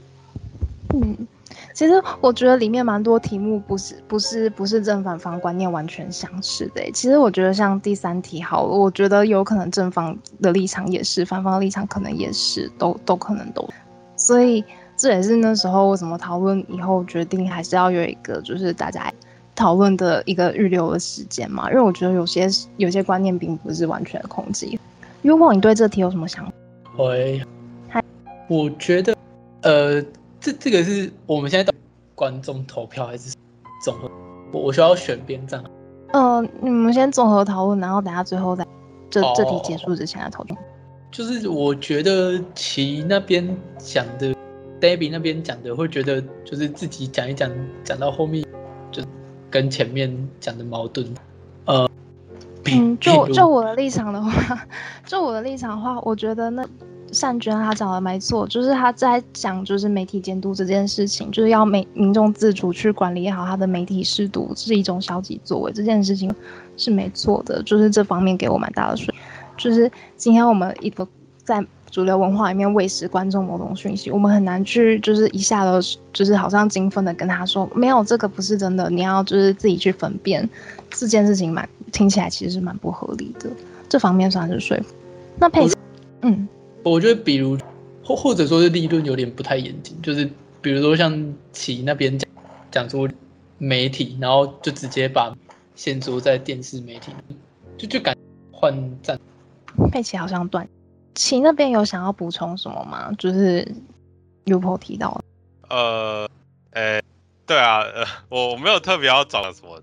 [0.92, 1.26] 嗯。
[1.74, 6.82] 其实我觉得里面蛮多题目不是不是不是正反方观念完全相似的。
[6.92, 13.66] 其实我觉得像第三题好了，我觉得有可能正方的立场也是，反方的立场可能也是，都都可能都。
[14.16, 14.62] 所以
[14.96, 19.10] 这也是那时候我怎么讨论以后决定还是要有一个就是大家
[19.54, 21.70] 讨论的一个预留的时间嘛。
[21.70, 24.66] 因为我觉得有些有些观念并不是完全的控制。
[25.22, 26.52] 如果你对这题有什么想法？
[26.98, 27.42] 喂，
[28.48, 29.16] 我觉得
[29.62, 30.02] 呃。
[30.42, 31.72] 这这个是我们现在
[32.16, 33.32] 观众投票还是
[33.84, 34.10] 综合？
[34.52, 35.62] 我我需要选边站。
[36.08, 38.66] 嗯、呃，你们先综合讨论，然后等下最后再
[39.08, 40.56] 这这题结束之前来投票。
[41.12, 44.34] 就是我觉得其那边讲的
[44.80, 47.48] ，Debbie 那边讲的，会觉得就是自己讲一讲，
[47.84, 48.44] 讲到后面
[48.90, 49.00] 就
[49.48, 51.06] 跟前面讲的矛盾。
[51.66, 51.88] 呃，
[52.64, 54.66] 嗯，就就我的立场的话，
[55.06, 56.66] 就我的立场的话，我觉得那。
[57.12, 66.34] 善娟她讲的没错，就是她在讲就是媒体监督这件事情，就是要民民众自主去管理好他的媒体识读是一种消极作为，这件事情
[66.76, 69.14] 是没错的，就是这方面给我蛮大的水。
[69.56, 71.06] 就是今天我们一个
[71.44, 80.48] 在主流文化里面喂食观众某种讯息，我们很难去就是一下子就是好像精分的跟他说没有这个不是真的，你要就是自己去分辨
[80.90, 83.50] 这件事情蛮听起来其实是蛮不合理的，
[83.90, 84.94] 这方面算是说服。
[85.38, 85.74] 那佩奇，
[86.22, 86.48] 嗯。
[86.84, 87.56] 我觉得，比如
[88.04, 90.28] 或或者说是立论有点不太严谨，就是
[90.60, 92.28] 比如说像齐那边讲
[92.70, 93.08] 讲说
[93.58, 95.32] 媒体，然后就直接把
[95.76, 97.12] 线索在电视媒体，
[97.78, 98.16] 就就敢
[98.50, 99.18] 换站。
[99.92, 100.68] 佩奇好像断，
[101.14, 103.12] 齐那边有想要补充什么吗？
[103.16, 103.66] 就是
[104.46, 105.24] Upo 提到的。
[105.68, 106.28] 呃，
[106.72, 107.02] 诶，
[107.46, 109.80] 对啊，呃，我没有特别要找什么，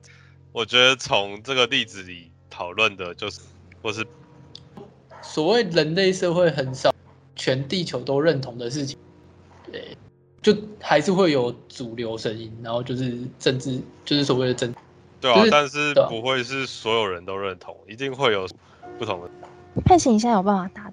[0.52, 3.40] 我觉得从这个例子里讨论的就是，
[3.82, 4.06] 或是。
[5.22, 6.94] 所谓人类社会很少
[7.36, 8.98] 全地球都认同的事情，
[9.72, 9.98] 对，
[10.42, 14.74] 就还是会有主流声音，然后就是政治，就是所谓的政，
[15.22, 18.48] 对啊，就是、但是不会是所有人都认同，一定会有
[18.98, 19.30] 不同的。
[19.86, 20.92] 佩奇，你现在有办法打？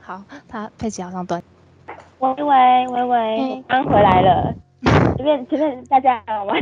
[0.00, 1.42] 好，他佩奇好像断。
[2.18, 4.54] 喂喂喂喂，刚回来了。
[5.16, 6.54] 前面前面大家好吗？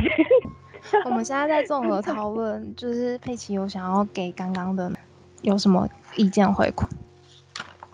[1.05, 4.91] 我们现在在综合讨论，就是佩奇有想要给刚刚的
[5.43, 5.89] 有什么？
[6.17, 6.87] 意见回馈，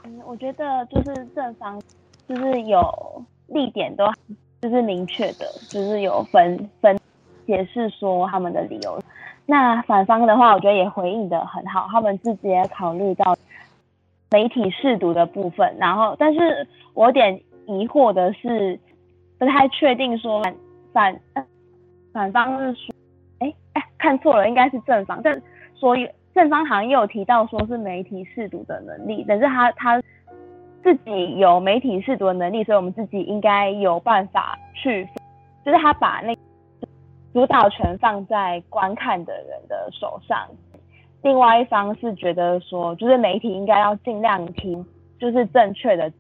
[0.05, 1.81] 嗯，我觉得就是正方，
[2.29, 4.05] 就是有立点都
[4.61, 6.99] 就是明确的，就是有分分
[7.47, 8.99] 解释说他们的理由。
[9.45, 13.37] 那反方的话，我觉得也回应的很好，他们自己也考虑到
[14.31, 15.77] 媒体试读的部分。
[15.79, 18.81] 然后，但是我有点疑惑的是，
[19.39, 20.43] 不太确定说
[20.93, 21.47] 反反
[22.13, 22.95] 反方是说，
[23.41, 25.41] 哎哎，看错了，应该是正方，但
[25.75, 26.09] 所以。
[26.37, 29.99] 正方好像也有提到说是媒体试读的能力，但是他他
[30.83, 35.09] 自己有媒体试读的能力，所以我们自己应该有办法去，
[35.65, 36.37] 就是他把那
[37.33, 40.47] 主导权放在观看的人的手上。
[41.23, 44.85] 另外一方是觉得说，就是媒体应该要尽量听，
[45.19, 46.13] 就是正确的。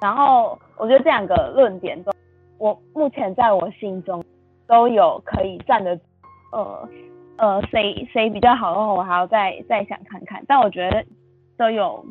[0.00, 2.10] 然后我觉得这两个论点都，
[2.58, 4.24] 我目前在我心中
[4.66, 5.96] 都有可以站得，
[6.50, 6.88] 呃。
[7.40, 10.44] 呃，谁谁比较好的话，我还要再再想看看。
[10.46, 11.02] 但我觉得
[11.56, 12.04] 都有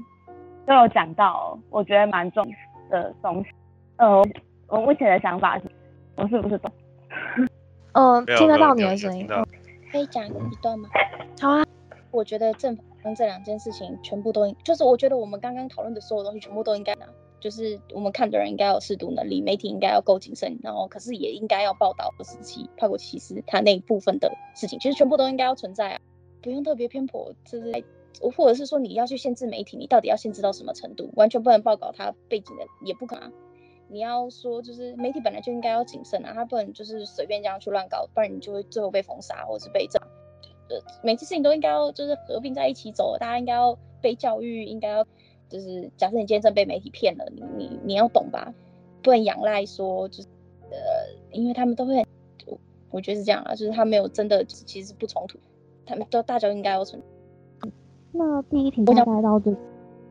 [0.65, 2.43] 都有讲到，我觉得蛮重
[2.89, 3.49] 的东西。
[3.97, 4.23] 呃，
[4.67, 5.65] 我目前的想法是，
[6.15, 6.71] 我是不是懂？
[7.93, 9.27] 嗯，听得到你的声音。
[9.91, 10.89] 可以讲一段吗？
[11.39, 11.63] 好啊。
[12.11, 17.05] 我觉得正方这两件事情全部都应，就是我觉得我们刚刚讨论的所有东西全部都应该拿，
[17.39, 26.02] 就是我们看的人应该有识读能力，媒体应该要够谨慎，然后可是也应该要报道时期帕果奇斯他那一部分的事情，其实全部都应该要存在啊，
[26.41, 27.84] 不用特别偏颇，就是。
[28.36, 31.10] 或者是说你要去限制媒体，你到底要限制到什么程度？
[31.15, 33.32] 完全不能报道他背景的，也不可能。
[33.88, 40.02] 你要说就是媒体本来就应该要谨慎啊，他不能就是随便这样去乱搞，不然你就会最后被封杀或者是被炸。
[40.69, 45.06] 呃，每件事情都应该要就是合并在一起走，大家应该要被教育，应该要
[45.49, 48.53] 就是假设你今天真被媒体骗了，你你你要懂吧？
[49.01, 50.27] 不能仰赖说就是
[50.69, 50.77] 呃，
[51.31, 52.05] 因为他们都会，
[52.45, 52.57] 我
[52.91, 55.39] 我觉得是这样啊，就是他没有真的其实不冲突，
[55.85, 57.01] 他们都大家应该要存。
[58.12, 59.55] 那第一题大概到这，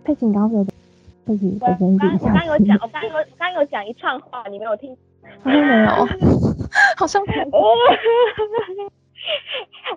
[0.04, 0.72] 佩奇，你刚刚说的，
[1.26, 4.96] 佩奇，我刚我刚有讲，我 刚有我刚有讲一串话，你没有听？
[6.96, 7.58] 好像没有，好
[8.56, 8.90] 像没有。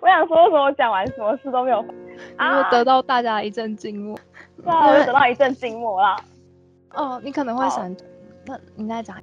[0.00, 1.80] 我想说，为什么我讲完什么事都没有？
[1.80, 4.18] 因为得到大家一阵静默。
[4.62, 6.16] 对啊，我就得到一阵静默了。
[6.94, 7.94] 哦，你可能会想，
[8.46, 9.16] 那你再讲。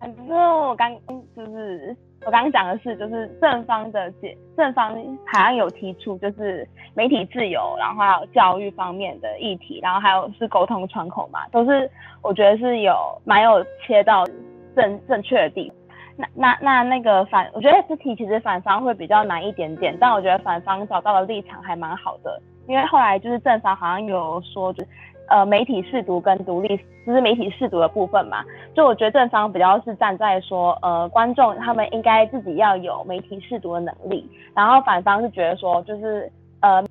[0.00, 0.28] 反正
[0.68, 0.94] 我刚
[1.36, 1.96] 就是。
[2.26, 4.92] 我刚刚讲的是，就是正方的解，正方
[5.24, 11.88] 好像有提出，就是媒体自由，然后还有教育方面的议题，然后还有是沟通窗口嘛，都是
[12.20, 12.92] 我觉得是有
[13.24, 14.26] 蛮有切到
[14.74, 15.96] 正正确的地方。
[16.16, 24.90] 那那那那个反，我觉得这题其实反方会比较难一点点，但我觉得反方找到的立场还蛮好的，因为后来就是正方好像有说，就是。
[25.30, 26.74] 呃，媒体试读跟独立，
[27.06, 28.42] 就是媒体试读的部分嘛。
[28.74, 36.82] 就我觉得正方比较是站在说，呃，观众他们应该自己要有媒体试读的能力，然后反方是觉得说，就是呃，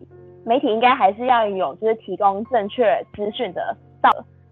[0.46, 4.12] 媒体应该还是要有，就是提供正确资讯的道。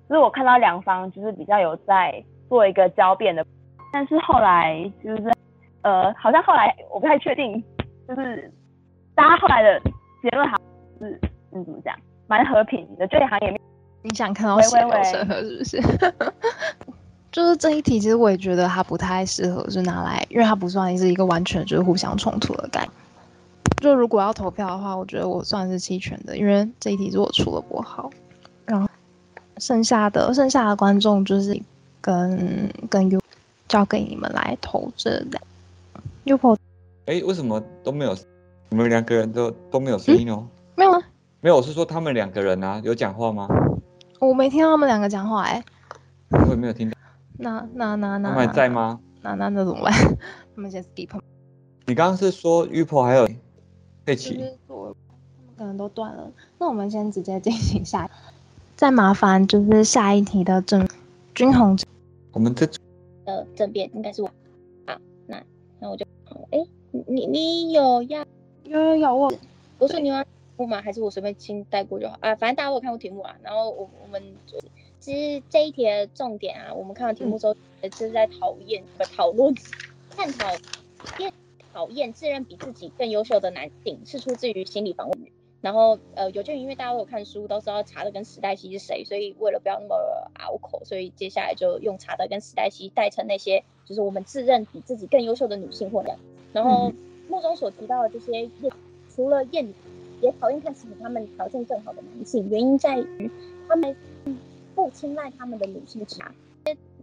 [0.10, 2.12] 就是我看到两方就是比较有在
[2.50, 3.46] 做一个交辩的，
[3.94, 5.32] 但是后来就是
[5.84, 7.64] 呃，好像后来我不太确定，
[8.08, 8.52] 就是
[9.14, 9.80] 大家后来的
[10.24, 10.58] 结论好
[11.00, 11.20] 是
[11.52, 11.96] 嗯怎么讲，
[12.28, 13.62] 蛮和平的，就好像也没。
[14.02, 15.82] 你想看到血流成河是不是？
[17.32, 22.92] 就是这一题，其实我也觉得它不太适合是拿来，因为它不算是一个完全就是互相冲突的概念。
[23.82, 28.10] 就如果要投票的话，我觉得我算是弃权的，因为这一题是我出的不好。
[28.66, 28.88] 然后
[29.58, 31.60] 剩下的剩下的观众就是
[32.00, 33.20] 跟跟 U
[33.68, 35.44] 交给你们来投这两
[36.24, 36.56] U 投。
[37.08, 38.16] 哎，为什么都没有？
[38.70, 40.44] 你们两个人都都没有声音哦？
[40.44, 41.02] 嗯、没有啊，
[41.42, 41.56] 没有。
[41.58, 43.48] 我是说他们两个人啊，有讲话吗？
[44.20, 45.64] 我没听到他们两个讲话哎，
[46.32, 46.98] 我也没有听到。
[47.38, 49.00] 那那那那，他们还在吗？
[49.22, 49.94] 那那那怎么办？
[50.56, 51.10] 他们先 skip。
[51.86, 53.28] 你刚刚是说 Upo 还有
[54.06, 54.38] 佩奇？
[54.68, 54.96] 他们
[55.58, 56.32] 可能都断了。
[56.58, 58.10] 那我们先直接进行下，
[58.76, 60.88] 再麻烦就是下一题的正
[61.34, 61.78] 君红。
[62.32, 62.66] 我们这
[63.26, 64.30] 呃正辩应该是我。
[64.88, 65.42] 好，那
[65.80, 66.06] 那我就
[66.52, 66.60] 哎，
[66.92, 68.26] 你你有要
[68.64, 69.34] 有有有我，
[69.78, 70.26] 不是你要。
[70.58, 70.82] 不吗？
[70.82, 72.36] 还是我随便轻带过就好啊？
[72.36, 73.36] 反正大家都有看过题目啊。
[73.44, 74.58] 然后我我们就
[75.00, 79.54] 其实这一题的重点啊，我们看完题目之后，就是在讨厌不讨论
[80.15, 80.50] 探讨
[81.20, 81.34] 厌
[81.74, 85.18] 讨厌自认比自己更优秀的男性，是出自于心理防卫。
[85.62, 89.96] 然后呃，有鉴于因为大家都有看书，都知道查德跟史黛西是谁，所以为了不要那么
[90.36, 96.15] 拗口，所以接下来就用查德跟史黛西代称那些就是我们自认比自己更优秀的女性或者。
[96.54, 96.94] 然后
[97.28, 98.50] 目中所提到的这些，
[99.13, 99.74] 除了厌。
[100.21, 103.30] 也讨厌看似比他们条件更好的男性，原因在于
[103.67, 103.95] 他们
[104.73, 106.34] 不青睐他们的女性差，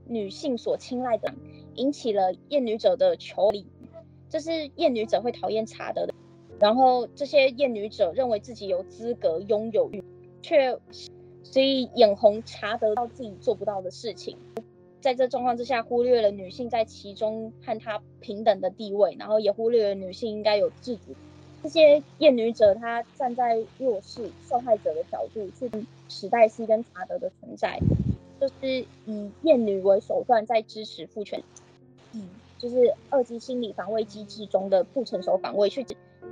[0.06, 1.32] 女性所青睐的
[1.76, 3.66] 引起了厌女者的求理，
[4.28, 6.14] 这是厌女者会讨厌查德的。
[6.58, 10.02] 然后这些厌女者认为自己有资格拥有欲，
[10.42, 10.78] 却
[11.42, 14.36] 所以眼红查德到自己做不到的事情，
[15.00, 21.14] 在这状况之下，忽略了女性在其中和他平等的地位，然后也忽略了女性应该有自主。
[21.62, 25.70] 这些厌女者，她站在弱势受害者的角度去
[26.08, 27.78] 史黛西跟查德的存在，
[28.40, 31.42] 就是以厌女为手段在支持父权，
[32.12, 32.22] 以
[32.58, 35.86] 就是二级心理防卫机制中的不成熟防卫去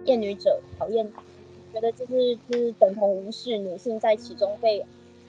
[0.05, 1.11] 厌女者讨厌，
[1.73, 4.87] 觉得就是就是等同无视女性在其中被，觉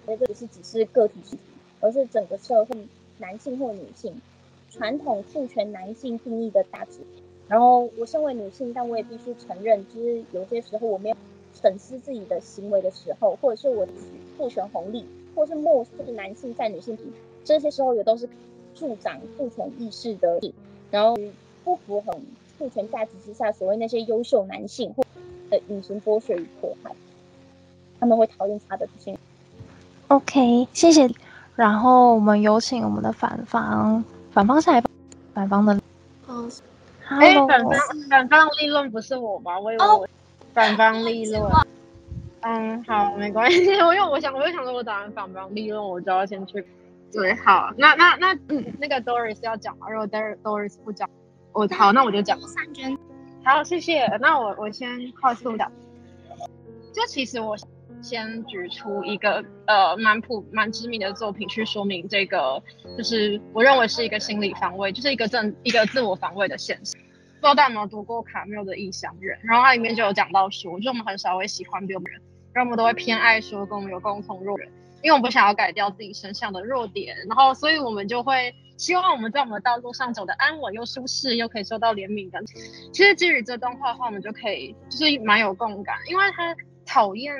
[0.08, 1.38] 得这不是只是个体，
[1.80, 2.88] 而是整个社会
[3.20, 4.20] 男性或女性
[4.72, 7.02] 传统父权男性定义的价值。
[7.52, 11.16] 然后我身为女性，但我也必须承认，就是有些时候我没有
[11.54, 13.86] 审视自己的行为的时候，或者是我
[14.38, 17.04] 赋权红利，或是漠视男性在女性体，
[17.43, 18.30] 这些时候也都是
[18.74, 20.39] 助长父权意识的。
[20.91, 21.14] 然后
[21.66, 22.16] 不符合
[22.58, 25.04] 父权价值之下，所谓那些优秀男性或
[25.49, 26.95] 的隐形剥削与迫害，
[27.99, 29.18] 他们会讨厌他的女性。
[30.08, 31.10] OK，谢谢。
[31.58, 34.82] 然后我们有请我们的反方，反方下来，
[35.34, 35.78] 反方的。
[36.30, 36.49] 嗯。
[37.20, 37.72] 哎，反方
[38.09, 39.59] 反方立论不是我吧？
[39.59, 40.07] 我以为我
[40.53, 41.43] 反方立论。
[42.41, 43.70] 嗯，好，没关系。
[43.82, 46.66] 我因为我想，我就想说，我打完反方立论，我就要先去。
[47.12, 49.88] 对，好，那那那嗯，那个 Doris 要讲吗？
[49.89, 51.09] 如果 Doris 不讲，
[51.51, 52.39] 我好，那我就讲。
[53.43, 54.07] 好，谢谢。
[54.20, 55.72] 那我我先快速的。
[56.93, 57.55] 就其实我
[58.02, 62.62] 先举出一个呃蛮普蛮知名的作品去说明这个，
[62.97, 66.99] 就是我认为是一个心理防卫，就是一个正一个自我防卫的现象。
[67.02, 72.04] 不知道大家有没有读过卡缪的《异乡人》，然后它里面就有讲到说，就我们很少会喜欢别人，
[72.54, 74.68] 然后我们都会偏爱说跟我们有共同弱点，
[75.02, 82.39] 因为我们不想要改掉自己身上的弱点，然后所以我们就会希望我们在我们的道路上走得安稳又舒适，又可以受到怜悯的。
[82.91, 86.56] 其实基于这段话的话，我们就可以就是蛮有共感，因为他。
[86.84, 87.34] 讨厌，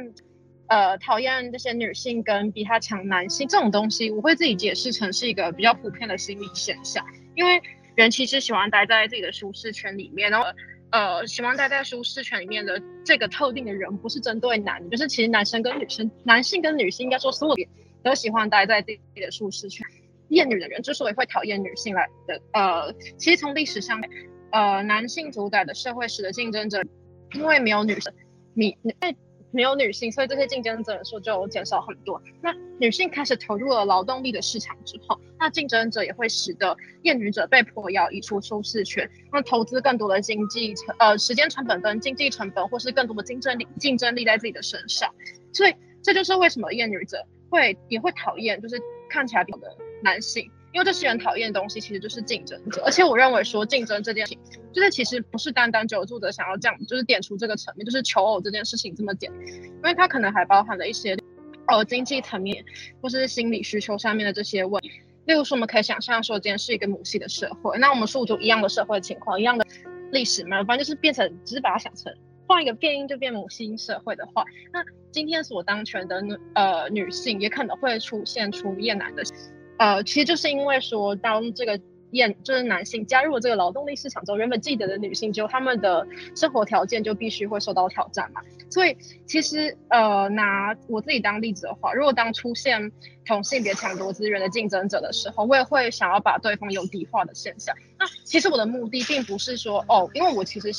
[0.72, 7.06] 呃，讨厌这些女性跟比她强男性这种东西，我会自己解释成是一个比较普遍的心理现象。
[7.36, 7.62] 因为
[7.94, 10.48] 人其实喜欢待在自己的舒适圈里面，然后，
[10.92, 17.68] 呃，喜欢待在舒适圈里面的这个特定的人，不是针对男，就是其实男生跟女生，男性跟女性，应该说所有人
[18.02, 19.86] 都喜欢待在自己的舒适圈。
[20.30, 24.02] 厌女的人之所以会讨厌女性来的，呃，其实从历史上，
[24.52, 26.82] 呃，男性主宰的社会史的竞争者，
[27.34, 28.14] 因为没有女生，
[28.54, 28.94] 你，你。
[29.52, 32.22] 没有女性，所以这些竞争者人数就减少很多。
[32.42, 45.14] 那女性开始投入了劳动力的市场之后，那竞争者也会使得厌女者被迫要移出舒适圈，那投资更多的经济成呃时间成本跟经济成本，或是更多的竞争力竞争力在自己的身上。
[45.54, 50.50] 所以这就是为什么厌女者会也会讨厌，就是看起来比较的男性。
[50.74, 52.82] 因为这些人讨厌的东西，其实就是竞争者。
[52.86, 61.18] 而且我认为说竞争这件事情，就是其实不是单单只有作者想要这样，就是点出这个层面，就是求偶这件事情这么简单，因为它可能还包含了一些
[61.68, 62.64] 呃经济层面
[63.02, 64.90] 或是心理需求上面的这些问题。
[65.26, 69.66] 例如说，我们可以想象说，今天是一个母系的社会，那我们诉诸一样的社会情况，一样的
[70.12, 72.12] 历史嘛，反正就是变成，只是把它想成
[72.48, 74.44] 换一个变音就变母系社会的话，
[74.74, 76.24] 那今天所当权的
[76.56, 79.24] 呃女性也可能会出现出厌男的。
[79.82, 81.80] 呃，其实就是因为说，当这个
[82.12, 86.06] 厌就是男性加入了这个劳动力市场之后，原本既得的女性就他们的
[86.36, 88.42] 生活条件就必须会受到挑战嘛。
[88.70, 92.92] 所以其实呃，拿我自己当例子的话，如果当出现
[93.26, 97.76] 同性别抢夺资源的竞争者的时候，我也会想要把对方有敌化的现象。
[97.98, 100.72] 那其实我的目的并不是说哦，因为我其实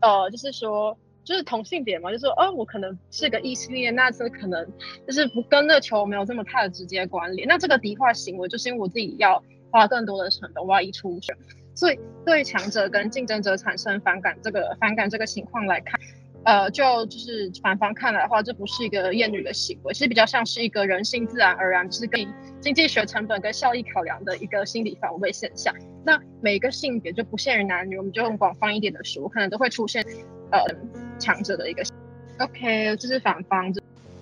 [0.00, 0.96] 呃，就是说。
[1.24, 4.66] 就是同性别嘛，就是说，哦，我可能是个异性恋，那这可能
[5.06, 7.48] 就是不跟那球没有这么太的直接关联。
[7.48, 11.32] 那这个敌化行为，就是因为我自己要花更多的成本，我要移出去。
[11.74, 15.98] 所以对强者跟竞争者产生反感，这个反感这个情况来看，
[16.44, 22.20] 呃，就就是反方看来的话，这不是一个厌女的行为，其实比较像是一个人性自然而然，是跟
[22.60, 25.74] 经济学成本跟效益考量的一个心理防卫现象。
[26.04, 30.04] 那每个性别就不限于男女，我们就用广泛一点的说，可能都会出现。
[30.52, 30.60] 呃，
[31.18, 31.82] 强者的一个
[32.38, 33.72] ，OK，这是反方。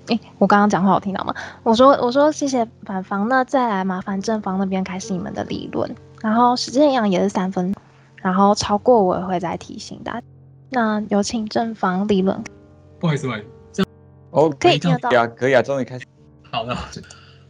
[0.09, 1.35] 哎，我刚刚讲话有听到吗？
[1.63, 3.29] 我说，我说谢谢反方。
[3.29, 5.95] 那再来麻烦正方那边开始你们的理论。
[6.21, 7.75] 然后时间一样也是三分，
[8.17, 10.23] 然后超过我也会再提醒大家。
[10.71, 12.43] 那有请正方理论。
[12.99, 13.93] 不好意思，不好意思，这样
[14.31, 16.05] 哦，可以听得到啊，可以啊，终于开始。
[16.51, 16.77] 好的，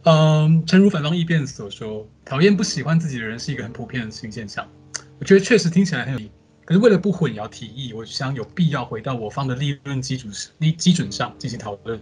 [0.03, 4.63] 嗯，诚如反方异辩所说，讨厌不喜欢自己的人是一个很普遍的新现象。
[5.19, 6.31] 我觉得确实听起来很有意义。
[6.65, 11.99] 可是为了不混淆提议，我想有必要回到我方的立论基础上，立基准上进行讨论。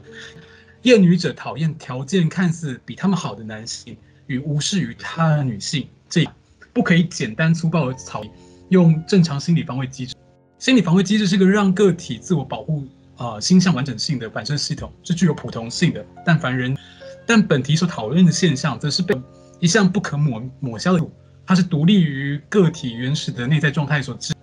[0.84, 3.98] 厌女者讨厌条件看似比他们好的男性，
[4.28, 6.28] 与无视于他的女性，这
[6.74, 8.32] 不可以简单粗暴的讨厌，
[8.70, 10.16] 用正常心理防卫机制。
[10.60, 12.88] 心理防卫机制是个让个体自我保护
[13.18, 16.06] 啊、呃、心象完整性的反射系统，是具有普通性的。
[16.24, 16.78] 但凡人，
[17.26, 19.20] 但本题所讨论的现象，则是被
[19.60, 21.04] 一项不可抹抹消的，
[21.46, 24.34] 它是独立于个体原始的内在状态所致。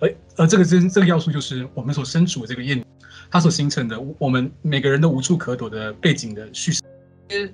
[0.00, 2.84] 而而这个真这个要素就是我们所身处的这个厌女，
[3.30, 6.82] 它所形成的我们每个人都无处可躲的背景的叙事。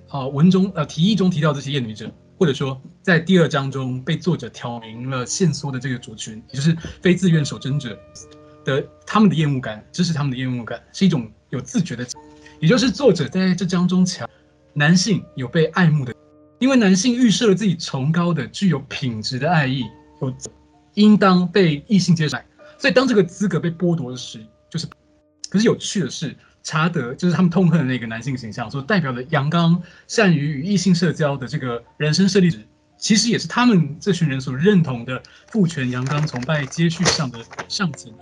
[0.08, 7.98] 啊，文中呃提议中提到这些厌女者，或者说在第二章中被作者挑明了线索的这个族群，也就是非自愿守贞者
[8.64, 12.06] 的他们的厌恶感，支持他们的厌恶感是一种有自觉的，
[12.60, 14.28] 也就是作者在这章中强
[14.74, 16.14] 男性有被爱慕的，
[16.58, 19.84] 因为男性预设了自己崇高的具有品质的爱意
[20.20, 20.32] 有。
[20.94, 22.36] 应当被异性接受，
[22.78, 24.86] 所以当这个资格被剥夺的时，就是，
[25.48, 32.64] 可是有趣的是，查德就是他们痛恨的那个男性形象，所代表的阳刚、善于与异性社交的这个人生设立值，
[32.96, 37.38] 其实也是他们这群人所认同的父权阳刚崇拜接续上的
[37.68, 38.12] 上层。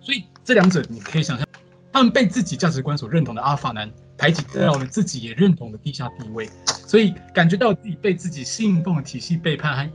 [0.00, 1.46] 所以这两者你可以想象，
[1.92, 6.48] 他们被自己价值观所认同的阿法男排挤到了自己也认同的地下地位，
[6.86, 9.90] 所以感觉到自己被自己信奉的体系背叛和，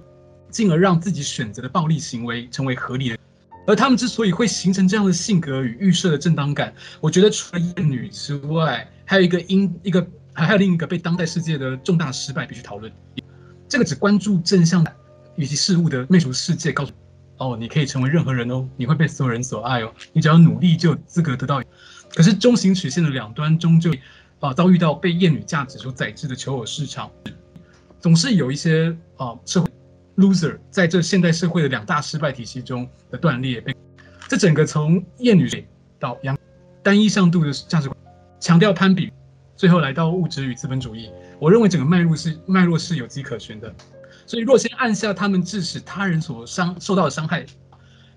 [0.51, 3.17] 进而让自己选择的暴力行为成为合理的。
[3.67, 12.91] 而他们之所以会形成这样的性格与预设的正当感，我觉得除了厌女之外，还有一个因一个还还有另一个被当代世界的重大失败必须讨论。
[13.69, 14.91] 这个只关注正向的
[15.35, 16.91] 以及事物的媚俗世界，告诉
[17.37, 21.61] 哦，你可以成为任何人哦，你会被所有人所爱哦，你只要努力就有资格得到。
[22.13, 23.89] 可是中型曲线的两端终究
[24.39, 27.09] 啊遭遇到被厌女价值所宰制的求偶市场，
[28.01, 29.70] 总是有一些啊社会
[30.17, 33.75] loser 在这现代社会的两大失败体系中的断裂，被
[34.27, 35.49] 这整个从厌女
[35.99, 36.37] 到阳
[36.83, 37.97] 单一向度的价值观，
[38.39, 39.11] 强调攀比，
[39.55, 41.09] 最后来到物质与资本主义。
[41.39, 43.73] 我认为整个脉络是脉络是有迹可循的。
[44.25, 47.45] 所以若先按下他们致使他人所伤受到的伤害。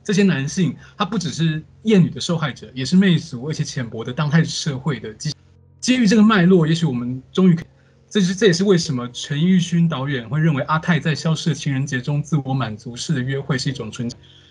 [0.03, 5.35] 这些男性，他不只是厌女的受害者，也是媚俗而且浅薄的当代社会的基。
[5.81, 7.67] 基于这个脉络，也许我们终于可以，
[8.15, 14.09] 这是这也是为什么陈玉勋导演会认为阿泰在消失的情人节中自我满足式的约会是一种纯。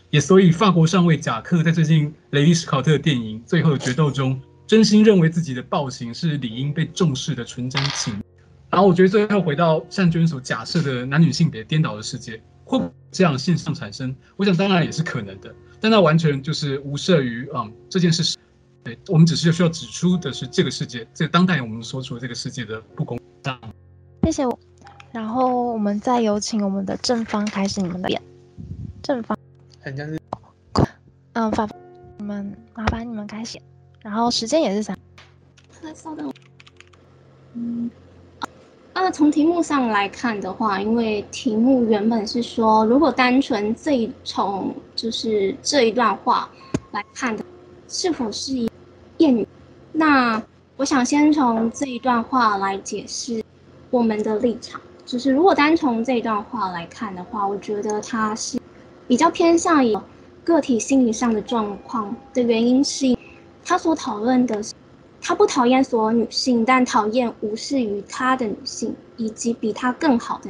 [0.10, 4.38] 也所以法国上尉贾克在最近雷利史考特的电影《最后的决斗》中，
[4.68, 8.14] 真心认为自己的暴行是理应被重视的纯真情。
[8.70, 12.44] 然后我觉得最后回到善娟所假设的男女性别颠倒的世界。
[12.66, 12.78] 会
[13.12, 14.14] 这样现象产生？
[14.36, 18.36] 我想当然也是可能的，但那完全就是无涉于嗯这件事。
[18.84, 23.60] 对，我们只是需要指出的是这个世界，这当代我们所处的这个世界的不公正。
[24.24, 24.58] 谢谢我。
[25.12, 28.22] 然后我们再有请我们的正方开始你们的演。
[29.02, 29.38] 正方，
[29.82, 30.20] 很像是
[31.34, 31.78] 嗯反方，
[32.18, 33.60] 你们麻烦你们开始。
[34.02, 34.98] 然后时间也是三。
[35.94, 36.34] 稍等。
[37.54, 37.92] 嗯。
[38.94, 46.48] 呃，从题目上来看的话，因为题目原本是说，如果单纯这一从就是这一段话
[46.92, 47.44] 来看的，
[47.88, 48.70] 是否是一
[49.18, 49.48] 厌女？
[49.92, 50.42] 那
[50.76, 53.44] 我想先从这一段话来解释
[53.92, 54.82] 我们的立场。
[55.06, 58.60] 就是如果单从这一段话来看的话，我觉得它是
[59.08, 59.96] 比较偏向于
[60.44, 63.16] 个体心理上的状况的原因，是
[63.64, 64.74] 他所讨论的是。
[65.26, 70.50] 他不讨厌所有女性，但讨厌无视于他的女性，以及比他更好的。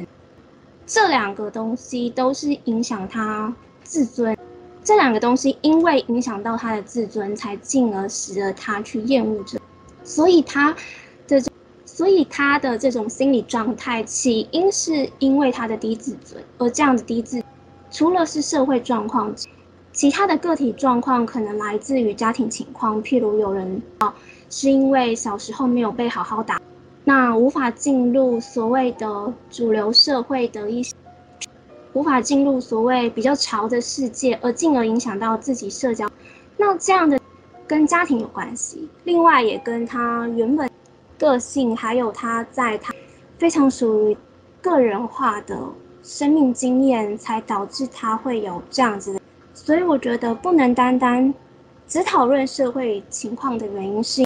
[0.87, 3.53] 这两个东西都是影响他
[3.83, 4.35] 自尊。
[4.83, 9.59] 这两个东西因为影响到他的自尊，才进而使得他去厌恶这。
[10.03, 10.75] 所以他
[11.27, 11.41] 的，
[11.85, 16.43] 所以他的这种心理状态，起因是因为他的低自尊。
[16.57, 17.43] 而这样的低自，
[17.91, 19.33] 除了是社会状况，
[19.91, 24.13] 其他的个体状况可能来自于家庭情况，譬如有人啊。
[24.55, 26.61] 是因为小时候没有被好好打，
[27.05, 30.93] 那无法进入所谓的主流社会的一些，
[31.93, 36.07] 无法进入所谓比较潮的世界，而进而影响到自己社交。
[36.55, 37.19] 那这样的
[37.67, 40.69] 跟家庭有关系，另外也跟他原本
[41.17, 42.93] 个性，还有他在他
[43.37, 44.17] 非常属于
[44.61, 45.57] 个人化的
[46.01, 49.21] 生命经验，才导致他会有这样子的。
[49.53, 51.33] 所以我觉得不能单单
[51.87, 54.25] 只讨论社会情况的原因是。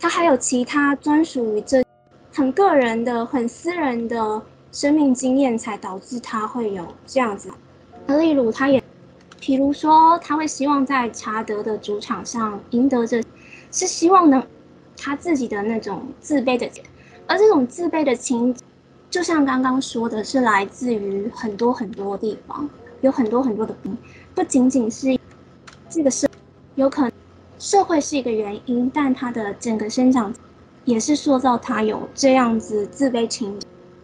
[0.00, 1.84] 他还有其他专属于这
[2.32, 7.50] 很个人的、很私人的生命经验，才导致他会有这样子。
[8.06, 8.80] 例如，他也，
[9.40, 13.22] 譬如说，他会希望在查德的主场上赢得这，
[13.70, 14.44] 是希望能
[14.96, 16.68] 他自己的那种自卑的，
[17.26, 18.54] 而这种自卑的情，
[19.08, 22.68] 就像刚刚说的，是来自于很多很多地方，
[23.00, 23.90] 有很多很多的不，
[24.34, 25.18] 不仅仅是
[25.88, 26.28] 这个是
[26.74, 27.12] 有可能。
[27.58, 30.32] 社会是一个原因，但他的整个生长
[30.84, 33.58] 也是塑造他有这样子自卑情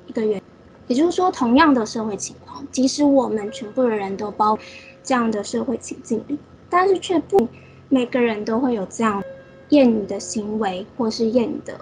[0.07, 0.43] 一个原。
[0.89, 4.59] 也就是说，同样的社会情况，即使我们全部的人都包
[5.05, 6.37] 这样的社会情境里，
[6.69, 7.47] 但是却不
[7.89, 9.23] 每个人都会有这样
[9.69, 11.79] 厌女的行为，或是厌女的。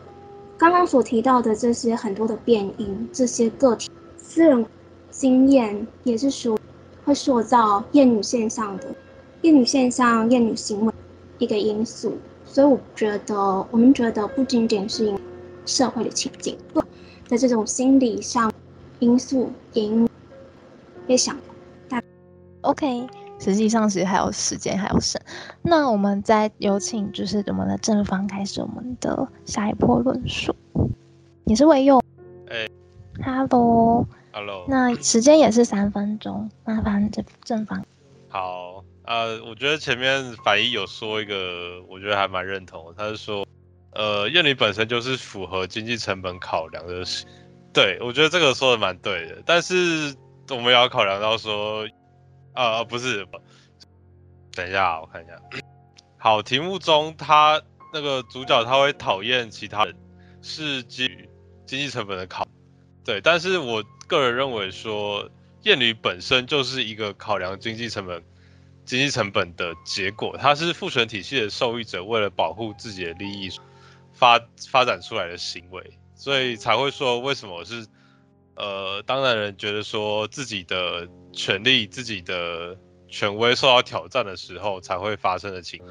[0.58, 4.66] 刚刚所提到的这些很多的变因，这些个体私人
[5.10, 6.58] 经验，也是属
[7.04, 8.84] 会塑造厌女现象的
[9.40, 10.92] 厌女现象、厌女行为。
[11.38, 12.12] 一个因素，
[12.44, 13.34] 所以我觉得，
[13.72, 15.18] 我们觉得不仅仅是因
[15.66, 16.56] 社会的情境
[17.28, 18.52] 的这种心理上
[19.00, 20.08] 因素，也因
[21.08, 21.36] 也想，
[22.62, 23.06] OK，
[23.38, 25.20] 实际上其实还有时间还有剩，
[25.62, 30.54] 那我们再有请就是我们的正方开始我们的下一波论述。
[31.44, 32.02] 你是唯佑，
[32.48, 32.68] 哎
[33.24, 37.84] ，Hello，Hello，那时间也是三分钟，麻烦正正方，
[38.28, 38.84] 好。
[39.04, 42.94] 呃，我觉得前面反一有说一个，我觉得还蛮认同的。
[42.96, 43.44] 他是说，
[43.94, 47.04] 呃，院里本身就是符合经济成本考量的，
[47.72, 49.42] 对，我觉得这个说的蛮对的。
[49.44, 50.14] 但是
[50.50, 51.84] 我们也要考量到说，
[52.54, 53.26] 呃，不是，
[54.52, 55.36] 等一下，我看一下。
[56.18, 57.60] 好，题目中他
[57.92, 59.94] 那个主角他会讨厌其他人，
[60.42, 61.28] 是基于
[61.66, 62.46] 经济成本的考，
[63.04, 65.28] 对，但是我个人认为说，
[65.62, 68.22] 厌女本身就是一个考量经济成本、
[68.84, 73.50] 经济成本的结果，它是父权体系的受益者为了保护自己的利益
[74.12, 74.38] 发
[74.70, 77.86] 发展出来的行为，所以才会说为什么是，
[78.54, 82.78] 呃，当男人觉得说自己的权利、自己的
[83.08, 85.82] 权威受到挑战的时候才会发生的情，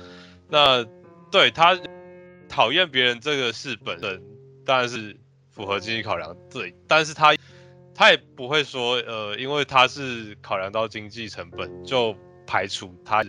[0.48, 0.86] 那
[1.32, 1.80] 对他
[2.48, 4.22] 讨厌别人这个事本身
[4.64, 5.18] 当然是
[5.50, 7.36] 符合经济考量，对，但是他
[7.96, 13.26] 他也不会说，呃，因为他是考量到经济成本就排除他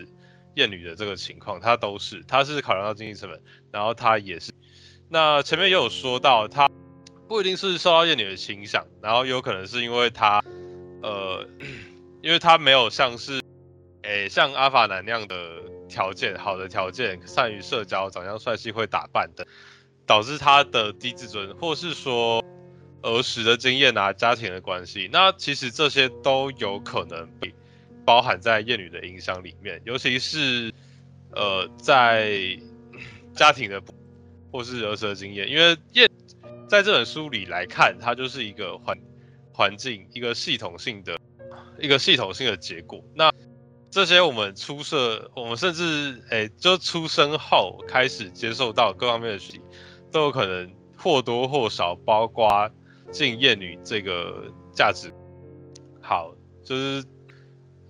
[0.57, 4.53] 厌女的这个情况，他都是，他是考量到经济成本，然后他也是，
[5.09, 6.69] 那前面也有说到他。
[7.33, 10.45] 不一定是受到厌女的倾向，然后有可能是因为他，
[11.03, 11.49] 呃，
[12.21, 13.41] 因为他没有像是，
[14.03, 15.37] 诶、像阿法男那样的
[15.89, 19.47] 条件，好的条件，善于社交，长相帅气，会打扮的，
[20.07, 22.45] 导致他的低自尊，或是说
[23.01, 27.51] 儿时的经验啊，家庭的关系，那其实这些都有可能被
[28.05, 30.71] 包含在厌女的影响里面，尤其是，
[31.31, 32.59] 呃，在
[33.35, 33.83] 家庭的
[34.53, 36.12] 或是儿时的经验，因为厌。
[36.73, 38.97] 在这本书里来看，它就是一个环
[39.53, 41.19] 环境，一个系统性的，
[41.79, 43.05] 一个系统性的结果。
[43.15, 43.31] 那
[43.91, 49.61] 这些我们出社，我们甚至诶、就出生后开始接受到各方面的学习，
[50.11, 52.71] 都有可能或多或少包括
[53.11, 55.13] 进厌女这个价值。
[56.01, 57.05] 好，就是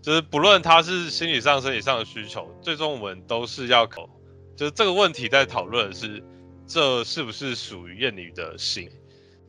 [0.02, 4.10] 就是不论他是心理上、生理上的需求，最终我们都是要考，
[4.56, 6.20] 就是这个问题在讨论的是。
[6.72, 8.88] 这是不是属于艳女的心？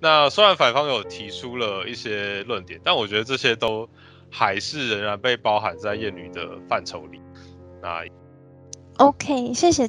[0.02, 3.88] 那虽然反方有提出了一些论点，但我觉得这些都
[4.30, 7.22] 还是仍然被包含在艳女的范畴里。
[7.82, 8.04] 那
[8.98, 9.88] OK，谢谢。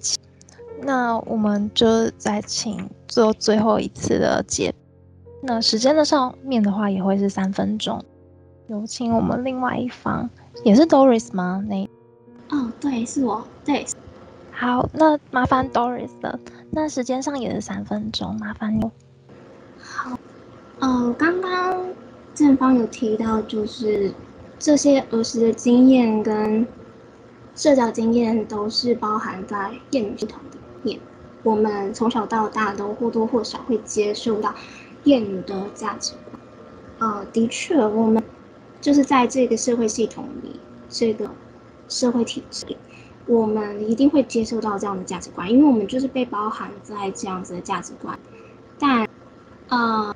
[0.80, 4.72] 那我们就再请做最后一次的结。
[5.42, 8.00] 那时间的上面的话也会是三分钟。
[8.68, 10.30] 有请我们另外一方，
[10.62, 11.64] 也是 Doris 吗？
[11.66, 11.84] 那
[12.50, 13.44] 哦，对，是我。
[13.64, 13.84] 对，
[14.52, 16.38] 好，那麻烦 Doris 了。
[16.76, 18.82] 那时间上也是三分钟，麻烦你。
[19.78, 20.18] 好，
[20.80, 21.86] 呃，刚刚
[22.34, 24.12] 正方有提到，就是
[24.58, 26.66] 这些儿时的经验跟
[27.54, 31.00] 社交经验都是包含在厌女系统里面。
[31.44, 34.52] 我们从小到大都或多或少会接受到
[35.04, 36.40] 厌女的价值观。
[36.98, 38.20] 呃，的确，我们
[38.80, 40.58] 就是在这个社会系统里，
[40.88, 41.30] 这个
[41.88, 42.76] 社会体制里。
[43.26, 48.18] 我们一定会接受到这样的价值观，因为我们就是被包含在这样子的价值观。
[48.78, 49.08] 但，
[49.68, 50.14] 呃，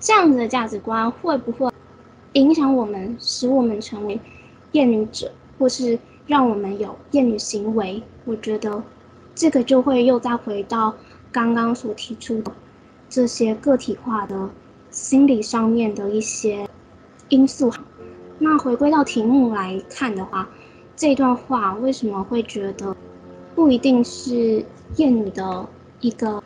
[0.00, 1.70] 这样子的价值观会不会
[2.32, 4.18] 影响我们，使我们成为
[4.72, 8.02] 厌女者，或是让我们有厌女行为？
[8.24, 8.82] 我觉得
[9.34, 10.94] 这个就会又再回到
[11.30, 12.50] 刚刚所提出的
[13.10, 14.48] 这些个体化的
[14.90, 16.66] 心理上面的一些
[17.28, 17.70] 因素。
[18.38, 20.48] 那回归到题目来看的话。
[20.98, 22.94] 这段话为什么会觉得
[23.54, 24.64] 不一定是
[24.96, 25.64] 厌女的
[26.00, 26.42] 一个，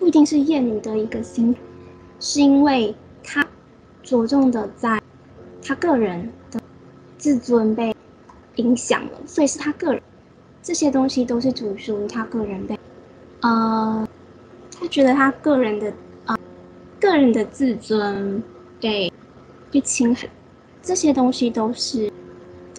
[0.00, 1.54] 不一定是厌女的一个心，
[2.18, 2.92] 是因为
[3.22, 3.46] 他
[4.02, 5.00] 着重的在
[5.62, 6.60] 他个人的
[7.16, 7.94] 自尊被
[8.56, 10.02] 影响了，所以是他个人
[10.60, 12.76] 这些东西都是属于他个人的，
[13.42, 14.08] 呃，
[14.76, 15.92] 他觉得他个人的
[16.26, 16.36] 呃
[16.98, 18.42] 个人的自尊
[18.80, 19.12] 被
[19.70, 20.28] 被侵害，
[20.82, 22.12] 这些东西都是。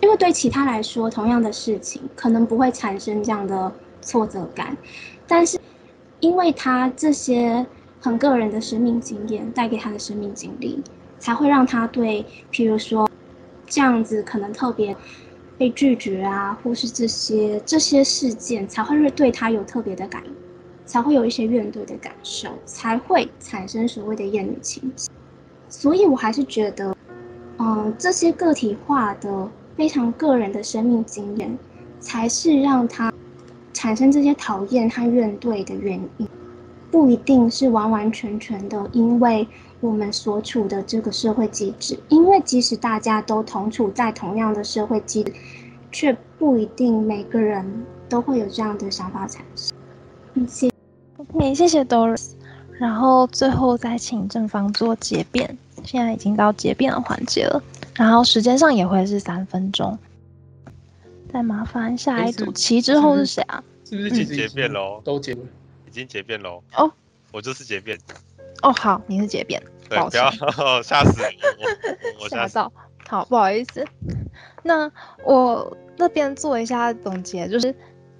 [0.05, 4.77] 因为对其他来说，同样的事情可能不会产生这样的挫折感，
[5.27, 5.59] 但是
[6.19, 7.65] 因为他这些
[7.99, 10.79] 很个人的生命经验带给他的生命经历，
[11.17, 13.09] 才会让他对，譬如说
[13.65, 14.95] 这样子可能特别
[15.57, 20.21] 被拒绝啊，或是这些这些事件，才会对他有特别的感，
[20.85, 25.09] 才会有一些怨怼的感受，才会产生所谓的厌女情结。
[25.67, 26.95] 所以我还是觉得，
[27.57, 29.49] 嗯，这些个体化的。
[29.75, 31.57] 非常个人的生命经验，
[31.99, 33.13] 才是让他
[33.73, 36.27] 产生这些讨厌和怨怼的原因，
[36.89, 39.47] 不一定是完完全全的因为
[39.81, 41.99] 我们所处的这个社会机制。
[42.09, 45.33] 因为即使大家都同处在同样的社会机制，
[45.91, 49.75] 却不一定每个人都会有这样的想法产生。
[50.47, 50.71] 谢谢
[51.17, 52.31] ，OK，谢谢 Doris。
[52.77, 57.61] 然后最后再请正方做结辩，现在已经到结辩的环节了。
[57.95, 59.97] 然后时间上也会是三分钟，
[61.31, 63.63] 再麻烦下一组棋之后是谁啊？
[63.83, 65.01] 是不是已经结辩喽？
[65.03, 66.61] 都结，已经结辩喽。
[66.75, 66.91] 哦，
[67.31, 67.97] 我就是结辩。
[68.61, 69.61] 哦，好，你是结辩。
[69.87, 70.31] 对，不要
[70.81, 72.71] 吓死我，我吓到。
[73.07, 73.85] 好，不好意思。
[74.63, 74.91] 那
[75.23, 77.73] 我那边做一下总结，就是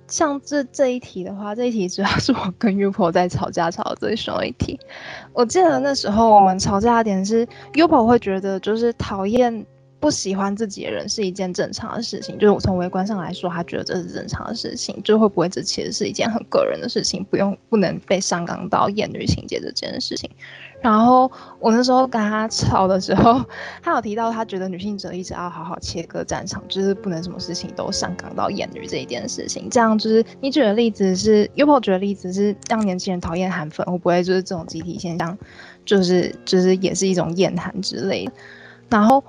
[0.07, 4.79] 像这这一题的话，这一题主要是我跟 Upo 在吵架吵的最凶一题。
[5.33, 9.65] 我记得那时候我们吵架的点是 Upo 会觉得就是讨厌
[9.99, 20.29] 不喜欢自己的人是一件正常的事情，就是我从微观上来说，他觉得这是正常的事情，就会不会这其实是一件很个人的事情，不用不能被上纲到厌女情节这件事情。
[20.85, 23.43] 然后我那时候跟他吵的时候，
[23.81, 29.67] 他有提到他觉得女性主义一直要好好切割战场，就是不能什么事情都上纲到厌女这一件事情。
[29.67, 35.35] 这样就是你举的例子是，Upo 举的例子是让年轻人讨厌韩粉，会不会就是这种集体现象，
[35.85, 38.31] 就是就是也是一种厌韩之类的。
[38.87, 39.23] 然后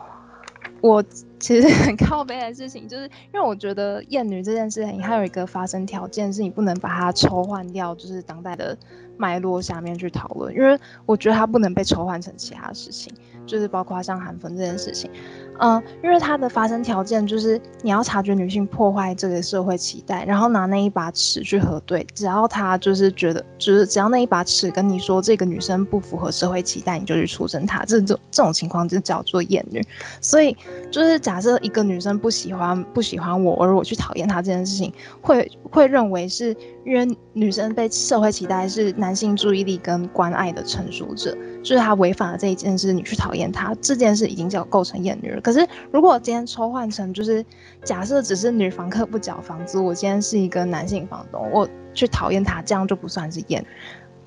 [0.83, 1.03] 我
[1.41, 8.77] 其实很靠北的事情，就是因为我觉得厌女这件事情，还有一个发生条件是你不能把它抽换掉，就是当代的。
[9.17, 13.13] 脉络下面去讨论，因为我觉得它不能被抽换成其他事情，
[13.47, 15.11] 就是包括像韩粉这件事情，
[15.59, 29.83] 嗯，因为它的发生条件就是你要察觉女性破坏这个社会期待，然后拿那一把尺去核对，只要他就是觉得，就是只要那一把尺跟你说这个女生不符合社会期待，你就去出征她，这种这种情况就叫做厌女。
[30.21, 30.57] 所以
[30.91, 36.57] 就是假设一个女生不喜欢不喜欢我，而我去讨厌她这件事情，会会认为是。
[36.87, 45.41] 因为女生被社会期待是男性注意力跟关爱的成熟者，就是她违反了这一件事，你去讨厌她这件事已经叫构成厌女了。
[45.41, 47.45] 可是如果今天抽换成就是
[47.83, 53.67] 假设只是女房客不缴房租，我今天是一个男性房东，我去讨厌她，这样就不算是厌。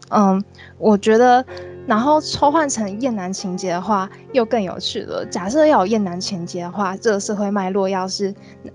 [0.09, 0.43] 嗯，
[0.77, 1.43] 我觉得。
[1.87, 5.25] 然后抽换成厌男情节的话，又更有趣了。
[5.25, 8.31] 假设要有厌男情节的话，这个社会脉络要是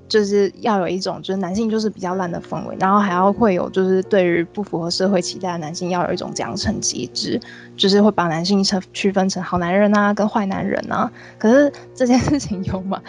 [0.09, 7.39] 就是要有一种就是男性就是比较烂的氛围，然后还要会有就是对于不符合社会期待的男性要有一种奖惩机制，
[7.77, 11.11] 就是会把男性成区分成好男人啊跟坏男人啊。
[11.39, 13.01] 可是这件事情有吗？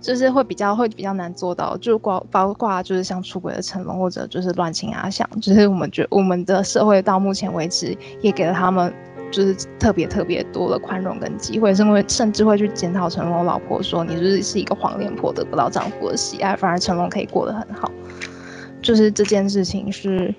[0.00, 8.92] 就是会比较会比较难做到，就包包括就是像出轨的成龙或者就是乱亲阿翔，就是我们觉我们的社会到目前为止也给了他们。
[9.30, 17.90] 就是特别特别多的宽容跟机会，甚至甚至会去检讨成龙老婆说，你就是是一个黄脸婆，得不到丈夫的喜爱，反而成龙可以过得很好。
[18.80, 20.32] 就是这件事情是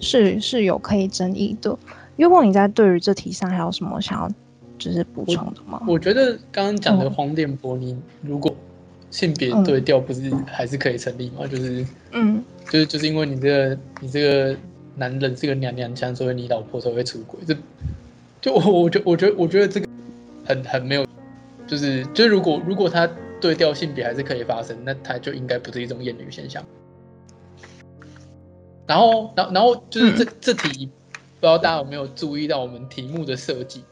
[0.00, 1.78] 是是有可以争议的。
[2.20, 4.30] 优梦，你在对于这题上还有什么想要
[4.78, 5.82] 就是补充的吗？
[5.86, 8.54] 我，我觉得刚刚讲的黄脸婆，你如果
[9.10, 11.46] 性别对调，不是还是可以成立吗？
[11.46, 14.54] 就是嗯，就是就是因为你这个你这个
[14.96, 17.40] 男人是个娘娘腔，所以你老婆才会出轨。
[17.46, 17.56] 这
[18.42, 19.88] 就我，我觉，我觉得，我觉得这个
[20.44, 21.06] 很很没有，
[21.66, 23.08] 就是，就是如果如果他
[23.40, 26.62] 对调性别还是可以发生，那他就应该不是一种厌女现象。
[28.86, 30.90] 然后，然后，然后就是这这题，
[31.40, 33.82] 不知道大家有没有注意到我们题目的设计？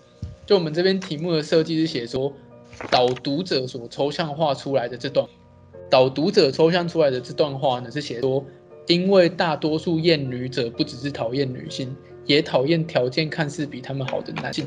[0.44, 2.32] 就我们这边题目的设计是写说，
[2.90, 5.26] 导读者所抽象化出来的这段，
[5.90, 8.44] 导读者抽象出来的这段话呢，是写说，
[8.86, 11.96] 因为大多数厌女者不只是讨厌女性。
[12.26, 14.66] 也讨厌条件看似比他们好的男性，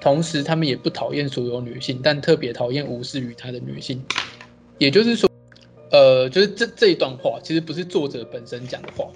[0.00, 4.02] 同时他们也不讨厌所有女性，但特别讨厌无视于他的女性。
[4.78, 5.28] 也就是说，
[5.90, 9.10] 呃，就是这这一段话其实不是作者本身讲的话，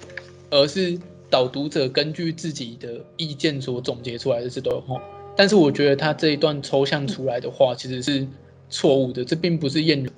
[0.50, 0.98] 而是
[1.30, 5.00] 导读者根据自己的意见所总结出来的这段话。
[5.36, 8.26] 但是我觉得他这一段抽象出来的话其实是
[8.70, 10.10] 错误的，这并不是厌女，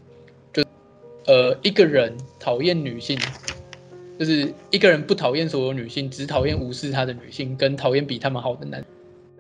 [0.53, 0.63] 就
[1.27, 3.19] 呃一个人讨厌女性。
[4.19, 8.85] 就是一个人不讨厌所有女性，只讨厌无视他的女性，跟讨厌比他们好的男。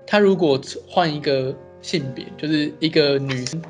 [0.07, 1.53] 他如果换一个
[1.83, 3.61] 性别，就是一个女生，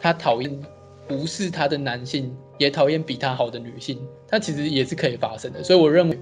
[0.00, 0.60] 他讨厌
[1.08, 5.62] 无视他的男性，也讨厌比他好的女性，他其实也是可以发生的。
[5.62, 6.18] 所以我认为，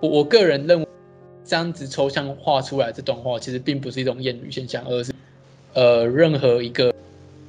[0.00, 0.86] 我我个人认为，
[1.44, 5.12] 这样子抽象画出来这段话，其实并不是一种厌女现象，而是
[5.74, 6.94] 呃任何一个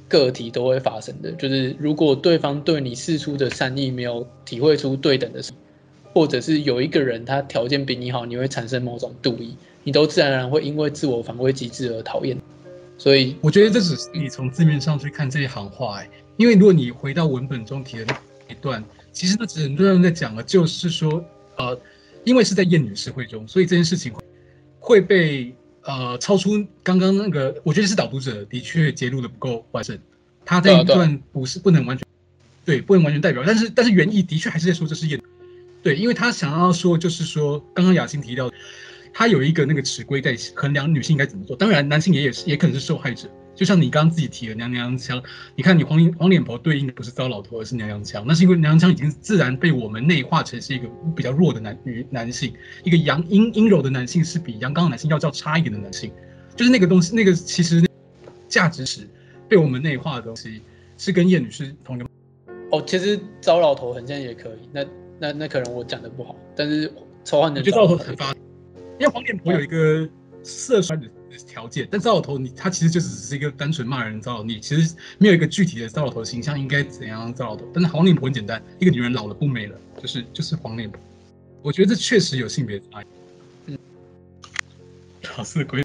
[0.08, 1.30] 个体都会发生的。
[1.32, 5.42] 就是如果对方对你示出的善意没有体会出对等的。
[6.14, 12.36] 或者是有一个人他条件比你好，你会产生某种妒意，你都自然而然会因为自我防卫机制而讨厌。
[12.96, 18.14] 所以我觉得这只是你从字面上去看这一行话，哎，因为如果你回到文本中提的那
[18.48, 18.82] 一段，
[19.12, 21.22] 其实那只很多人在讲的就是说，
[21.56, 21.78] 呃，
[22.28, 24.12] 因为是在厌女社会中，所以这件事情
[24.78, 29.98] 会被呃超出刚刚那个，我觉得是导读者的确揭露的不够完整，
[30.44, 32.06] 他这一段不是不能完全
[32.64, 35.18] 对，不能完全代表，但是但是原意的确还是在说这是厌。
[35.82, 38.50] 对，因为他想要说，就是说，刚刚雅欣提到，
[39.14, 41.56] 他有一个那个尺规在衡量女性应该怎么做。
[41.56, 43.30] 当然，男性也也是，也可能是受害者。
[43.58, 45.20] 就像你刚刚自己提的娘娘腔，
[45.56, 48.24] 你看你黄脸黄脸婆对应的不是糟老头，而是娘娘腔。
[48.24, 52.54] 那是因为娘娘腔已经自然被我们内化成是一个比较弱的男女男性，
[52.84, 56.12] 一个阳阴阴柔的男性是比阳刚的男性要较差一点的男性。
[56.54, 57.84] 就是那个东西，那个其实
[58.48, 59.00] 价值史
[59.48, 60.62] 被我们内化的东西
[60.96, 62.06] 是跟叶女士同一个。
[62.70, 64.68] 哦，其实糟老头很像也可以。
[64.72, 64.84] 那
[65.18, 66.92] 那那可能我讲的不好，但是
[67.24, 67.60] 仇恨的。
[67.60, 68.32] 就糟老头很发，
[69.00, 70.08] 因为黄脸婆有一个
[70.44, 71.08] 色衰的
[71.46, 77.68] 条件，但糟老头你他其实就只是一个单纯骂人糟老头，你其实没有一个具体的糟老头形象应该怎样糟老头。
[77.72, 81.00] 但是黄脸婆很简单，一个女人老了不美了，就是就是黄脸婆。
[81.62, 83.06] 我觉得这确实有性别差异。
[83.66, 83.78] 嗯，
[85.36, 85.84] 老是鬼。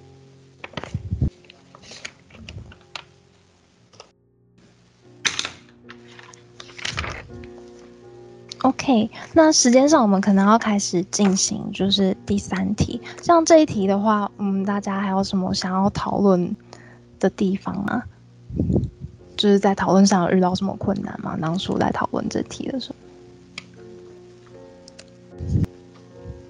[8.64, 13.02] OK，那时间上我们可能要开始进行，就是第三题。
[13.22, 16.56] 像这一题的话，嗯，大家还有什么想要讨论
[17.20, 18.02] 的地方吗？
[19.36, 21.38] 就是在讨论上有遇到什么困难吗？
[21.42, 22.94] 当初来讨论这题的时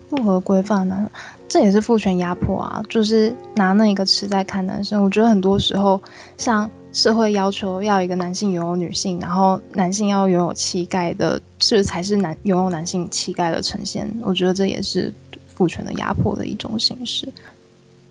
[0.09, 1.09] 候，不合规范呢，
[1.47, 2.83] 这也是父权压迫啊。
[2.87, 5.99] 就是拿那一个词在看男生，我觉得很多时候
[6.37, 6.69] 像。
[6.93, 14.07] 社会要求要一个男性拥有女性，然后男性要拥有气概的，这才是男拥有男性气概的呈现。
[14.21, 15.11] 我觉得这也是
[15.55, 17.27] 父权的压迫的一种形式。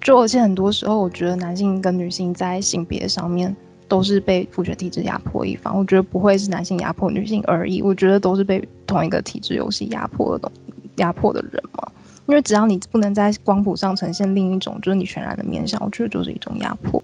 [0.00, 3.54] 就而且很多时候，我觉得男性跟女性在性别上面
[3.86, 5.78] 都是被父权体制压迫一方。
[5.78, 10.52] 我觉得不会是男性压迫女性而已，我觉得都是被同一个体制游戏压迫的东
[10.96, 11.86] 压迫的人嘛。
[12.26, 17.00] 因为只要你不能在光谱上呈现另一种，就是你全然的面向，我觉得就是一种压迫。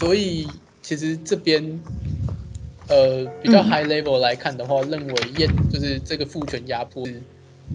[0.00, 0.48] 所以
[0.80, 1.78] 其实这边，
[2.88, 7.20] 呃，比较 high level 来看的话，嗯、认为厌就是这个父权压迫是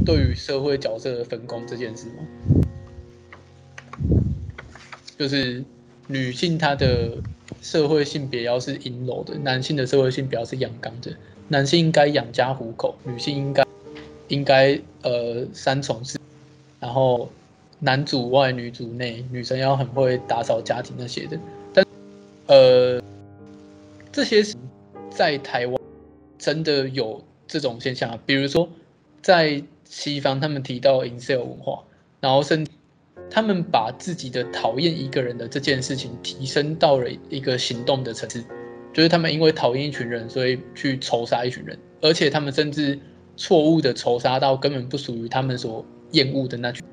[0.04, 2.14] 对于社会角色的分工这件事吗？
[5.18, 5.64] 就是
[6.08, 7.12] 女性她的
[7.62, 11.16] 社会性别要是阴柔的，男性的社会性别要是阳刚的。
[11.48, 13.64] 男性应该养家糊口，女性应该
[14.30, 16.20] 应该呃三从四，
[16.80, 17.30] 然后
[17.80, 21.40] 男主外女主内，女生要很会打扫家庭那些的。
[22.48, 23.02] 呃，
[24.12, 24.44] 这些
[25.10, 25.82] 在台湾
[26.38, 28.70] 真的有这种现象啊，比如说
[29.22, 31.84] 在西方，他们提到 incel 文化，
[32.20, 32.66] 然后甚
[33.30, 38.44] 他们把自己的讨厌一个人的这件事情提升到了一个行动的层次，
[38.94, 43.00] 就是他们因为讨厌一群人，所以去仇杀一群人，而且他们甚至
[43.36, 46.86] 错误的仇杀到根本不属于他们所厌恶的那群，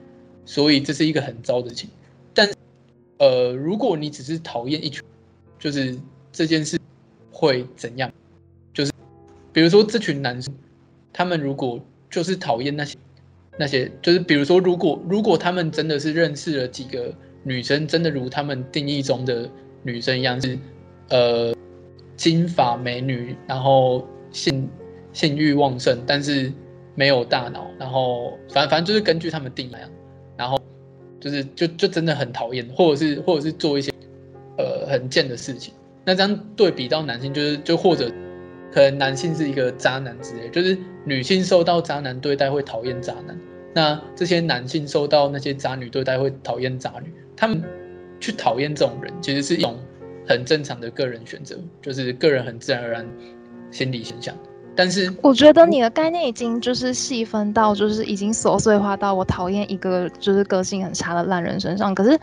[0.47, 1.91] 所以这是一个很糟的情。
[2.33, 2.51] 但
[3.19, 5.05] 呃，如果你只是讨厌一群，
[5.63, 5.97] 就是
[6.33, 6.77] 这件事
[7.31, 8.11] 会怎样？
[8.75, 8.91] 就是
[9.53, 10.53] 比如说这群男生，
[11.13, 12.99] 他们如果就是讨厌那些
[13.57, 19.49] 那些，就是比如说如果如果他们真的是认识了几个女生，真的如他们定义中的
[19.85, 20.59] 女生一样是
[21.11, 21.55] 呃
[22.17, 24.69] 金发美女，然后性
[25.13, 26.53] 性欲旺盛，但是
[26.97, 29.77] 没有大脑，然后反正反正就是根据他们定义，
[30.37, 30.61] 然后
[31.21, 33.92] 就是就就真的很讨厌，或者是或者是做一些。
[34.59, 35.73] 呃，很贱的事情。
[36.05, 38.11] 那这样对比到男性，就是就或者
[38.73, 43.39] 可能男性是一个渣男之类，就是女性受到渣男对待会讨厌渣男，
[43.75, 47.13] 那这些男性受到那些渣女对待会讨厌渣女。
[47.37, 47.63] 他们
[48.21, 49.79] 去讨厌这种人，其实是一种
[50.27, 53.07] 很正常的个人选择，就是个人很自然而然
[53.71, 54.37] 心理现象。
[54.75, 61.95] 但是我觉得你的概念已经就是细分到，就是已经琐碎化到我讨厌一个就是个性很差的烂人身上。
[61.95, 62.19] 可是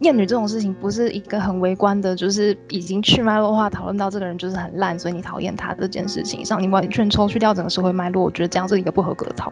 [0.00, 9.50] 厌女这种事情不是一个很微观的，就是已经去脉络化讨论到这个人就是很烂，所以你讨厌他这件事情上，你完全抽去掉整个社会脉络，我觉得这样是一个不合格的讨。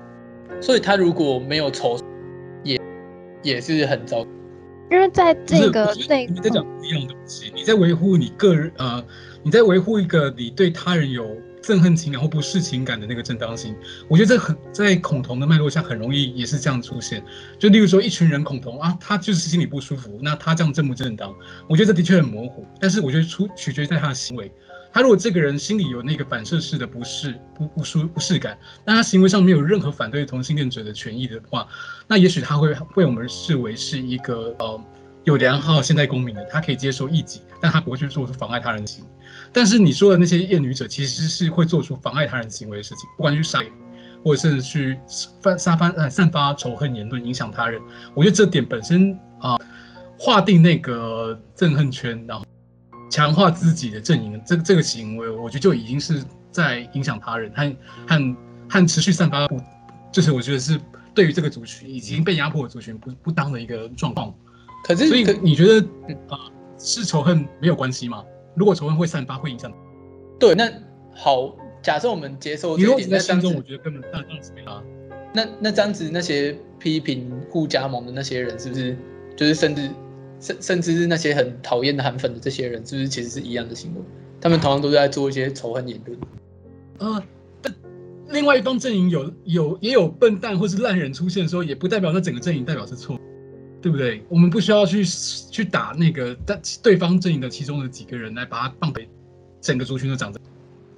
[0.60, 1.98] 所以他如果没有抽，
[2.64, 2.78] 也
[3.42, 4.26] 也是很糟。
[4.90, 9.02] 因为在这个内，你在讲不一样的东西，你在维护你个人呃，
[9.42, 11.26] 你在维护一个你对他人有。
[11.62, 13.74] 憎恨情感或不是情感的那个正当性，
[14.08, 17.24] 我觉得这很在恐同的脉络下很容易也是这样出现。
[17.58, 21.32] 就例如说，一群人恐同啊，他就是心里不舒服，那他这样正不正当？
[21.68, 22.66] 我觉得这的确很模糊。
[22.80, 24.50] 但是我觉得出取决于在他的行为。
[24.94, 31.66] 他如果这个人心里有那个反射式的不适、不不舒不适感，但他行为上没有任何反对同性恋者的权益的话，
[32.06, 34.84] 那也许他会被我们视为是一个呃
[35.24, 39.10] 有良好现代公民的，他可以接受异己，但他不会去做出妨碍他人行为。
[39.52, 43.60] 但是你说的那些厌女者，其实是会做出妨碍他人行为的事情，不管去杀，
[44.24, 47.80] 或者甚至去散散发呃散发仇恨言论，影响他人。
[48.14, 49.58] 我觉得这点本身啊，
[50.18, 52.44] 划定那个憎恨圈，然后
[53.10, 57.76] 强化自己的阵营，这个这个行为，我觉得就已经是在影响他人，和
[58.06, 58.36] 和
[58.70, 59.60] 和持续散发不，
[60.10, 60.80] 就是我觉得是
[61.12, 64.32] 对于这个族群已经被压迫的族群不不当的一个状况。
[64.84, 65.86] 可是，所以你觉得
[66.28, 66.38] 啊，
[66.78, 68.24] 是仇恨没有关系吗？
[68.54, 69.72] 如果仇恨会散发，会影响。
[70.38, 70.70] 对，那
[71.14, 74.82] 好，假设我们接受这一点，在心中我觉得根本那这样子没啊。
[75.34, 78.96] 那那这样子，那些批评互加盟的那些人，是不是
[79.36, 79.88] 就是甚至
[80.40, 84.00] 甚甚至是那些很讨厌的韩粉的这些人，是不是其实是一样的行为？
[84.40, 86.18] 他们同样都是在做一些仇恨言论。
[86.98, 87.22] 呃，
[87.62, 87.74] 但
[88.28, 93.18] 另外一方阵营有有也有笨蛋或是烂人出现的时候，也不代表那整个阵营代表是错，
[93.82, 94.22] 对不对？
[94.28, 99.08] 我们不需要去去打那个但对方阵营的其中的几个人来把他放回
[99.60, 100.48] 整个族群都长这样。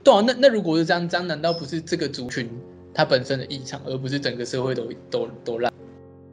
[0.04, 2.46] 对啊，那那如果是这样，这样难道不是这个族群
[2.92, 5.72] 它本身的异常，而不是整个社会都都都烂？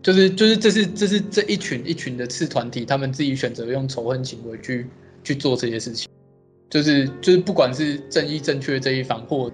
[0.03, 4.87] 就是就是这是这是这一群一群的次团体，他们自己选择用仇恨行为去
[5.23, 6.09] 去做这些事情，
[6.69, 9.49] 就是就是不管是正义正确这一方，或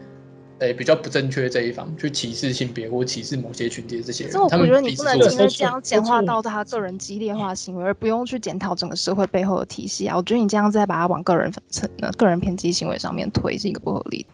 [0.60, 10.16] 诶、欸、比较不正确这一方，去歧视性别或歧视某些群体的这些人，这我觉得你不能因为这样简化到他个人激烈化行为，而不用去检讨整个社会背后的体系啊。
[10.18, 14.30] 我觉得你这样再把它往个人层、个人偏激行为上面推，是一个不合理的。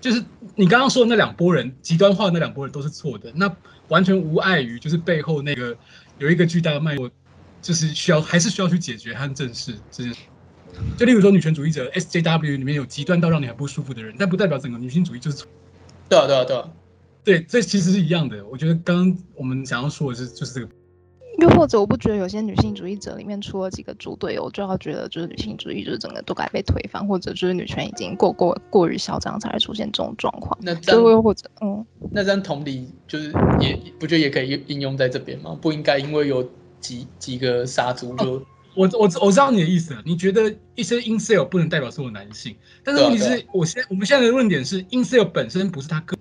[0.00, 0.22] 就是
[0.54, 3.50] 你刚刚说的那两拨人极端化的那两拨人都是错的，那。
[3.88, 5.72] 完全无碍于，就是背后那个
[6.18, 7.08] 有一个巨大的脉络，
[7.62, 10.22] 就是需要还是需要去解决和正视这件事。
[10.96, 15.48] 就例如说，女权主义者 SJW 里面有极端到让你很不舒服的人，但不代表整个女性主义就是错。
[16.08, 16.70] 对啊，对啊，对啊，
[17.24, 18.44] 对，这其实是一样的。
[18.46, 20.68] 我觉得刚刚我们想要说的是，就是这个。
[21.38, 30.56] 又或者，我不觉得有些女性主义者里面出了几个猪队友，就要觉得就是女性主义就是整个都该被推翻，或者就是女权已经过过过于嚣张，才会出现这种状况。
[30.62, 35.54] 那这样又或者，嗯，那这样同理就是也不觉得也可以应用在这边吗？
[35.60, 36.48] 不应该因为有
[36.80, 38.42] 几几个杀猪就、哦、
[38.76, 40.02] 我我我知道你的意思了。
[40.04, 42.54] 你觉得一些 incel 不能代表所有男性，
[42.84, 46.16] 但是问题是，我现我们现在的论点是 incel 本身不是他个。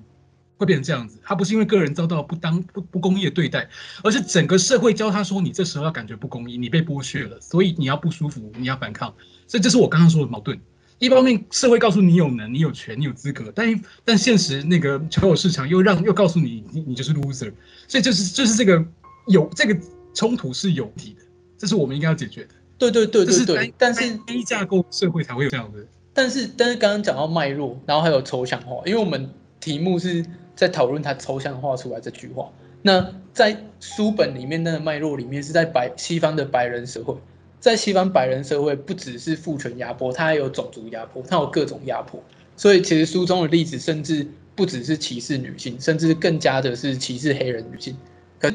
[0.57, 3.67] 会变成这样子，他不是因为个人遭到不当不不公义的对待，
[4.01, 9.13] 而是整个社会教他说，你这时候要感觉不公义，你被剥削了，所以你要不舒服，你要反抗。
[9.47, 10.57] 所以这是我刚刚说的矛盾。
[10.97, 17.51] 一方面社会告诉你有能，你有权，你有资格，但但现实那个求偶市场又让又告诉你，你你就是 loser。
[17.89, 18.81] 所以就是就是这个
[19.27, 19.77] 有这个
[20.13, 21.24] 冲突是有底的，
[21.57, 22.49] 这是我们应该要解决的。
[22.77, 23.73] 对对对对对。
[23.77, 25.79] 但是低架构社会才会有这样的。
[26.13, 29.29] 但是但是刚刚讲到脉络，然后还有抽象化，因为我们
[29.59, 30.25] 题目是。
[30.55, 32.49] 在讨论它抽象化出来这句话，
[32.81, 37.13] 那在书本里面那个脉络里面是在白西方的白人社会，
[37.59, 42.23] 在西方白人社会不只是父权压迫，它还有种族压迫，它有各种压迫，
[42.55, 44.25] 所以其实书中的例子甚至
[44.55, 47.97] 不只是歧视女性，甚至更加的是歧视黑人女性。
[48.39, 48.49] 可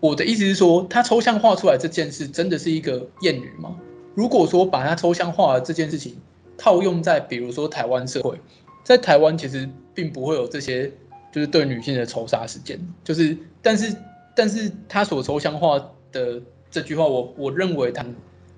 [0.00, 3.76] 我的意思是说，他抽象化出来这件事真的是一个谚语吗？
[4.14, 6.16] 如果说把它抽象化的这件事情
[6.58, 8.40] 套用在比如说台湾社会，
[8.82, 10.90] 在台湾其实并不会有这些。
[11.32, 13.94] 就是对女性的仇杀事件，就是，但是，
[14.34, 15.78] 但是他所抽象化
[16.10, 16.42] 的
[16.72, 18.04] 这句话我，我我认为他，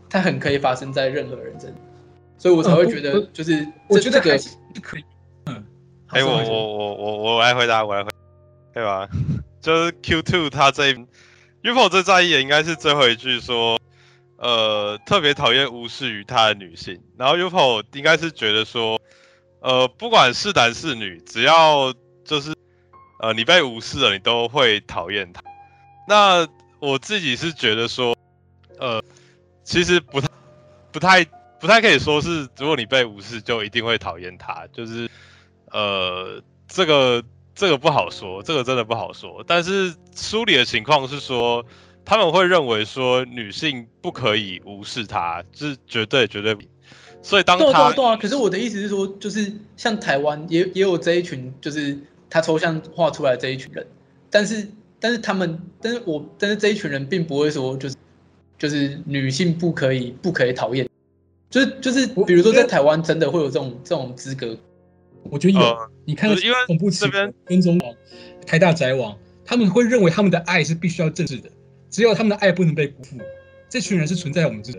[0.09, 1.79] 他很可以发生在任何人身上，
[2.39, 4.39] 所以我才会觉得，就是、嗯、我，我觉得这个，
[4.81, 5.05] 可以，
[5.45, 5.65] 嗯，
[6.07, 8.17] 哎、欸，我我我我我来回答，我来回答，
[8.73, 9.07] 对吧？
[9.61, 11.07] 就是 Q two 他这一
[11.63, 13.81] ，Ufo 最在意的应该是最后一句说，
[14.37, 19.01] 呃，特别讨厌无视于他的女性，然后 Ufo 应该是觉得说，
[19.61, 21.95] 呃，不管是男是女，只要
[22.25, 22.55] 就是。
[23.19, 25.41] 呃，你被无视了，你都会讨厌他。
[26.09, 26.45] 那
[26.81, 28.17] 我自己是觉得说，
[28.81, 29.01] 呃，
[29.63, 30.29] 其实不太、
[30.91, 31.25] 不太、
[31.61, 34.67] 不太可以说是，如果你被无视，就一定会讨厌他。
[34.73, 35.09] 就是，
[35.71, 37.23] 呃，这个
[37.55, 39.43] 这个不好说，这个真的不好说。
[39.47, 41.65] 但是书里的情况是说，
[42.05, 46.57] 他们会认为说女性不可以无视他，是绝对绝对。
[47.23, 51.99] 所以当他对啊，对啊，可是我的意思是说，就是像台湾也也有这一群，就是。
[52.35, 53.87] 他抽象画出来这一群人，
[54.31, 54.67] 但是
[54.99, 57.95] 但是他们，但是我但是这一群人并不会说就是
[58.59, 60.89] 就是女性不可以不可以讨厌，
[61.51, 64.57] 就是就是比如说在台湾真的会有这种这种资格，
[65.25, 66.35] 我觉得有，呃、你看
[66.67, 67.95] 恐怖这边跟踪网、
[68.47, 71.51] 台大宅网，他们会认为他们的爱是必须要正视的，
[71.91, 73.19] 只有他们的爱不能被辜负，
[73.69, 74.73] 这群人是存在我们这，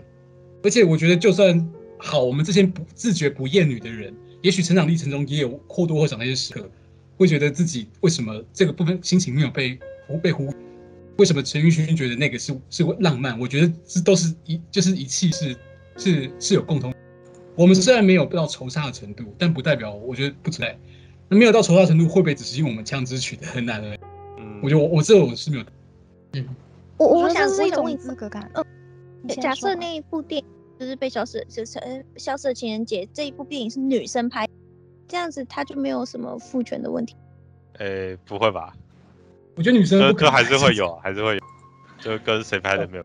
[0.62, 1.68] 而且我觉得就算
[1.98, 6.70] 好，我们这些不自觉不厌女的人，也许成长历程中也有或多或少那些时刻。
[7.16, 9.78] 会觉得自己为什么这个部分心情没有被
[10.20, 10.52] 被忽？
[11.16, 13.38] 为什么陈奕迅觉得那个是是浪漫？
[13.38, 15.56] 我觉得这都是一就是一气是
[15.96, 16.92] 是是有共同。
[17.56, 20.78] 我们虽然没有到仇杀的程度，但不代表我觉得不存在。
[21.28, 23.98] 那没有到仇杀程度，会不会只是因为我们枪支取得很难而已？
[24.38, 25.64] 嗯，我觉得我我这个我是没有。
[26.32, 26.48] 嗯，
[26.98, 28.50] 我我想是一种资格感。
[28.54, 28.64] 嗯，
[29.40, 30.46] 假设那一部电影
[30.78, 31.78] 就是被消失，就是
[32.16, 34.46] 消失的情人节这一部电影是女生拍。
[35.06, 37.14] 这样子他就没有什么父权的问题。
[37.78, 38.74] 诶、欸，不会吧？
[39.54, 41.40] 我觉得女生就就还是会有，还是会有，
[42.00, 43.04] 就跟谁拍的没有。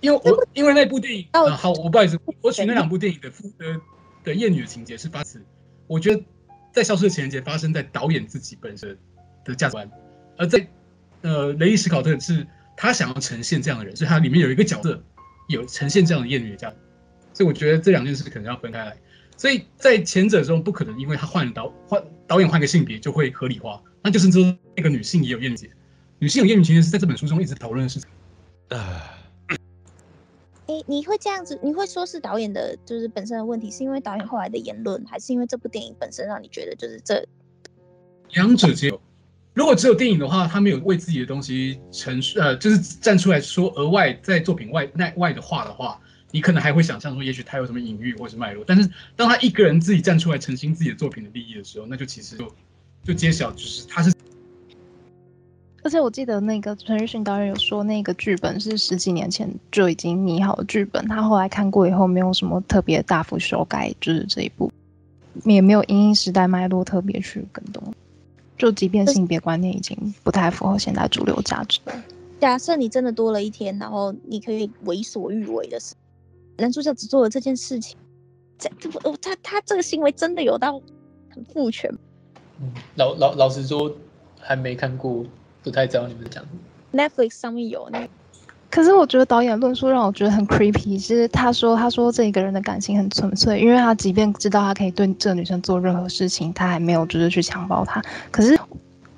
[0.00, 3.80] 因为我因为那部电影啊，好，我不好意思，我取那两部电影的父的
[4.24, 5.42] 的艳女的情节是发自，
[5.86, 6.22] 我觉得
[6.72, 8.96] 在消失的情人节发生在导演自己本身
[9.44, 9.90] 的价值观，
[10.36, 10.68] 而在
[11.22, 12.46] 呃雷伊史考特是
[12.76, 15.02] 他想要呈现这样的人，所以他里面有一个角色
[15.48, 16.76] 有呈现这样的艳女的价值，
[17.34, 18.96] 所以我觉得这两件事可能要分开来。
[19.36, 25.70] 所以在前者中不可能因为他换导换导演换个性别就会合理化，那就是说那个女性也有艳女，
[26.20, 28.08] 女性有艳女情节是在这本书中一直讨论的事情。
[28.78, 29.17] 啊。
[30.88, 31.60] 你会这样子？
[31.62, 37.22] 你会说是导演的，就是本身的问题，是因为导演后来的言论，还是因为这部电影本身让你觉得就是这
[38.30, 38.98] 两者皆有？
[39.52, 48.64] 如果只有电影的话，他没有为自己的东西陈述，呃，就是站出来说额外在作品外内外的话的话，你可能还会想象说，也许他有什么隐喻或是脉络。
[48.66, 52.50] 但是当他一个人自己站出来澄清自己的作品的利益的时候，那就其实就
[53.04, 54.10] 就揭晓，就是他是。
[55.88, 64.70] 而且我记得那个陈奕迅导演有说，那个剧本是十几年前就已经拟好的剧本，他后来看过以后，没有什么特别大幅修改，就是这一部
[65.44, 67.82] 也没有因应时代脉络特别去更动。
[68.58, 71.80] 就即便性别观念已经不太符合现代主流价值。
[72.38, 75.94] 假设你真的多了一天，然后你可以为所欲为的事，
[76.58, 77.96] 男主角只做了这件事情，
[78.58, 80.78] 这不他他这个行为真的有到
[81.30, 81.90] 很父权？
[82.60, 83.90] 嗯，老老老实说，
[84.38, 85.24] 还没看过。
[85.68, 86.42] 不太知道你们讲
[86.94, 88.08] Netflix 上面有那，
[88.70, 90.98] 可是我觉得导演论述让我觉得很 creepy。
[90.98, 98.02] 其实他说他说这一个人的感情很纯粹，因为他即便知道他可以对这个女生做任何事情，他还没有就是去强暴她。
[98.30, 98.58] 可是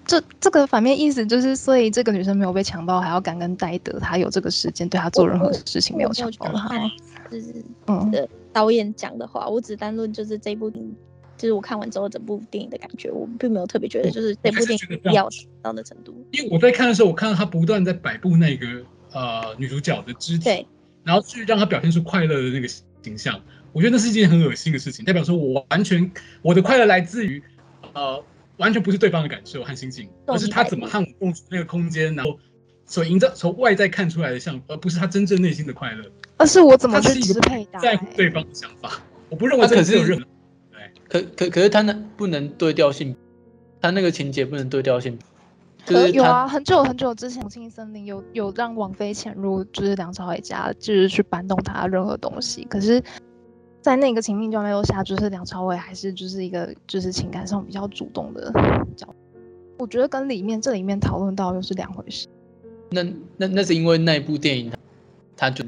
[0.05, 6.81] 这这个反面意思就是，所以这个女生没有被强暴，还要感恩戴德，他有这个时间对她做任何事情，没有强暴她。
[7.31, 7.55] 就是
[7.87, 10.93] 嗯，导演讲的话，我只单论就是这部电影。
[11.41, 15.27] 就是我看完之后，整部电影的感觉，我并没有特别觉得就是这部电影必要
[15.63, 16.15] 到的程度。
[16.33, 18.67] 因为我在看的时候，我看到他不断在摆布那个
[19.13, 20.67] 呃女主角的肢体，对，
[21.03, 22.69] 然后去让她表现出快乐的那个
[23.03, 23.41] 形象。
[23.73, 26.13] 我觉得那是一件很恶心的事情，代表说我完全
[26.43, 27.43] 我的快乐来自于
[27.95, 28.23] 呃
[28.59, 32.39] 完全不是对方的感受和心情，而是他怎么和我共处那个空间，然后
[32.85, 36.05] 所营造从外在看出来的像，而不是他真正内心的快乐。
[36.37, 39.01] 而是我怎么去支配在乎对方的想法？
[39.31, 40.27] 我不认为这个是有任何。
[41.11, 43.15] 可可可是他那不能对调性，
[43.83, 45.19] 他那个情节不能对调性。
[45.87, 52.63] 就是有啊，很久很久之前，《重庆森林》有有让王菲潜入，就是梁朝伟家，就是去搬动他任何东西。
[52.65, 53.03] 可是，
[53.81, 58.53] 在那个情境就没有下，就是梁朝伟还是就是一个就是情感上比较主动的
[58.95, 59.09] 角。
[59.79, 62.29] 我觉得跟里面这里面讨论到又是两回事。
[62.91, 63.03] 那
[63.39, 64.71] 那那是因为那部电影，
[65.35, 65.65] 它就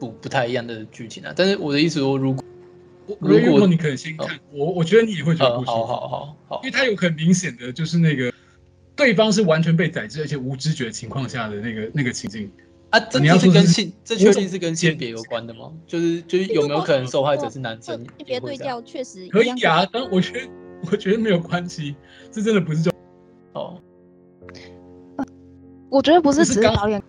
[0.00, 1.32] 不不太一样的剧情啊。
[1.36, 2.42] 但是我的意思说，如果
[3.18, 5.70] 如果你可以先看我，我觉得你也会觉得不舒服。
[5.72, 8.32] 好好好好，因为他有很明显的就是那个
[8.94, 12.50] 对方是完全被宰制而且无知觉情况下的那个那个情境
[12.90, 13.00] 啊。
[13.00, 15.72] 这你要是跟性，这确定是跟性别有关的吗？
[15.86, 17.98] 就是就是有没有可能受害者是男生？
[17.98, 20.48] 性别对调确实可以啊，但我觉得
[20.90, 21.96] 我觉得没有关系，
[22.30, 22.90] 这真的不是就
[23.54, 23.80] 哦。
[25.90, 27.02] 我觉得不是只是导演，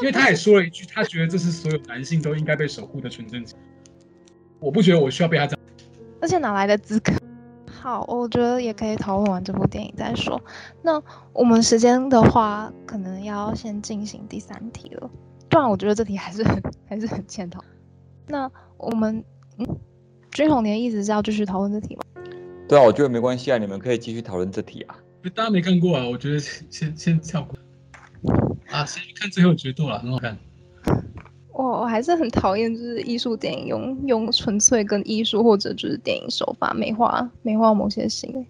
[0.00, 3.56] 因为他也说了一句，他觉得这是所有男性都应该被守护的纯正性。
[4.60, 5.60] 我不觉得我需要被他这样，
[6.20, 7.12] 而且哪来的资格？
[7.66, 10.40] 好，我觉得也可以讨论完这部电影再说。
[10.82, 11.02] 那
[11.32, 15.10] 我们时间的话，可能要先进行第三题了，
[15.48, 17.58] 不然我觉得这题还是很还是很欠讨。
[18.26, 19.24] 那我们，
[19.56, 19.66] 嗯，
[20.30, 22.02] 君宏，你的意思是要继续讨论这题吗？
[22.68, 24.96] 对啊，我觉得没关系啊，你们可以继续讨论这题啊。
[25.34, 27.58] 大家没看过啊，我觉得先先跳过。
[28.68, 30.36] 啊，先去看最后决斗了，很好看。
[31.60, 38.46] 我我还是很讨厌，就是艺术电影用用纯粹跟艺术或者就是电影手法美化美化某些行为。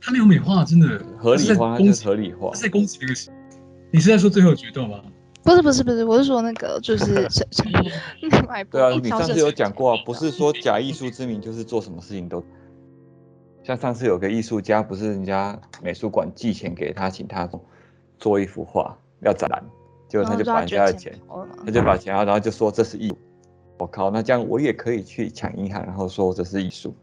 [0.00, 2.50] 他没有美化，真的合理化，就是合理化。
[2.54, 3.14] 在攻击那个，
[3.90, 5.00] 你是在说最后决斗吗？
[5.44, 7.28] 不是不是不是，我是说那个就是
[8.20, 8.72] 另外一部。
[8.72, 12.44] 对啊，你上次有讲过啊，不是说假艺术之名就是做什么事情都。
[13.64, 17.48] 像上次有个艺术家，不是人家美术馆寄钱给他，请他
[18.18, 19.64] 做一幅画要展览。
[20.12, 21.18] 结果他就把人家的钱，
[21.64, 23.16] 他就把钱，然后就说这是艺术。
[23.78, 26.94] 我靠，那这样我也可以去抢银行，然后说这是艺术。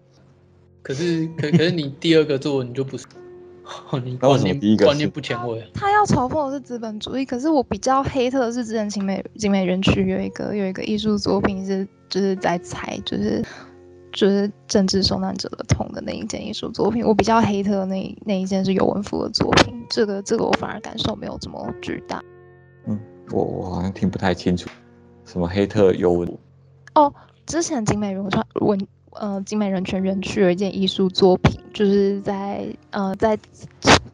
[0.83, 3.07] 可是，可可是你第二个做你就不是，
[4.05, 5.67] 你观念观念不前卫。
[5.73, 13.43] 他要嘲讽的是资本主义，可是我比较黑特的是之前景美景美园区有一个有一个艺术作品是就是在踩就是
[14.13, 17.03] 就是政治受难者的痛的那一件艺术作品。
[17.03, 22.23] 我比较黑特的那那一件是尤文夫的作品，这个这个我反而感受没有这么巨大。
[23.31, 24.69] 我我好像听不太清楚，
[25.25, 26.37] 什么黑特尤文
[26.95, 27.13] 哦，
[27.45, 28.27] 之前景美人
[28.61, 33.37] 文呃景美人权园区有一件艺术作品，就是在呃在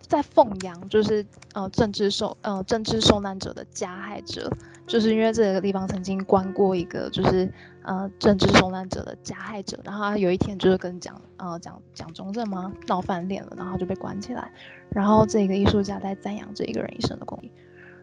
[0.02, 4.52] 在凤阳，就是呃政治受呃政治受难者的加害者，
[4.86, 7.52] 就是因为这个地方曾经关过一个就是
[7.84, 14.52] 呃政治受难者的加害者，然后他有一天就是跟蒋呃蒋蒋中正吗闹翻脸了，然后就被关起来，
[14.90, 17.52] 然后这个艺术家在赞扬这一个人一生的功绩。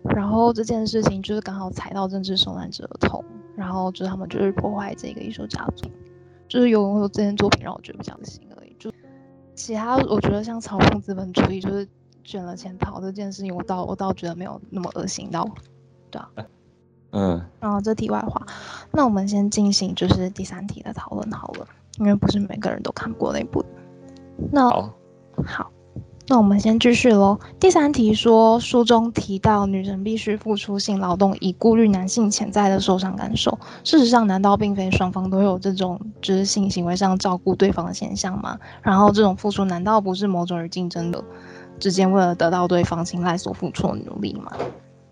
[0.05, 3.25] 然后这件事情就是刚好踩到政治受难者的痛，
[3.57, 5.89] 然后就是他们就是破坏这个艺术家族，
[6.49, 8.77] 就是有有这件作品让我觉得比较恶心而已。
[8.79, 8.93] 就
[9.55, 11.87] 其他我觉得像嘲讽资本主义，就是
[12.25, 15.49] 卷了钱逃这件事情，我倒我倒觉得没有那么恶心到，
[16.11, 16.29] 对啊。
[17.13, 17.43] 嗯。
[17.61, 18.45] 然后这题外话，
[18.91, 21.67] 那我们先进行就是第三题的讨论好了，
[21.99, 23.65] 因为不是每个人都看过那部。
[24.51, 24.95] 那好。
[25.47, 25.73] 好
[26.29, 27.39] 那我们先继续喽。
[27.59, 33.59] 第三题说，书中提到女人必须付出性劳动，以顾虑男性潜在的受伤感受。
[33.83, 38.57] 事实上，难道并非双方都有这种就是性行为上照顾对方的现象吗？
[38.83, 41.23] 然后，这种付出难道不是某种与竞争的
[41.79, 44.53] 之间为了得到对方青睐所付出的努力吗？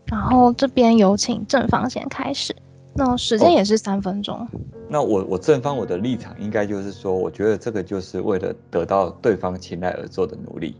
[0.06, 2.54] 然后这边有请正方先开始。
[2.94, 4.36] 那时间也是三分钟。
[4.36, 4.48] 哦，
[4.88, 10.74] 那我我正方我的立场应该就是说，我觉得这个就是为了得到对方青睐而做的努力。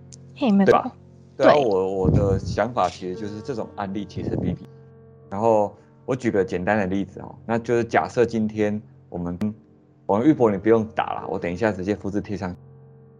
[0.64, 0.92] 对吧？
[1.36, 4.68] 对啊，我我的想法其实就是这种案例其实比比。
[5.30, 9.38] 然后我举个简单的例子哦，那就是假设今天我们
[10.06, 12.54] 网友玉博你不用打了，我等一下直接复制贴上。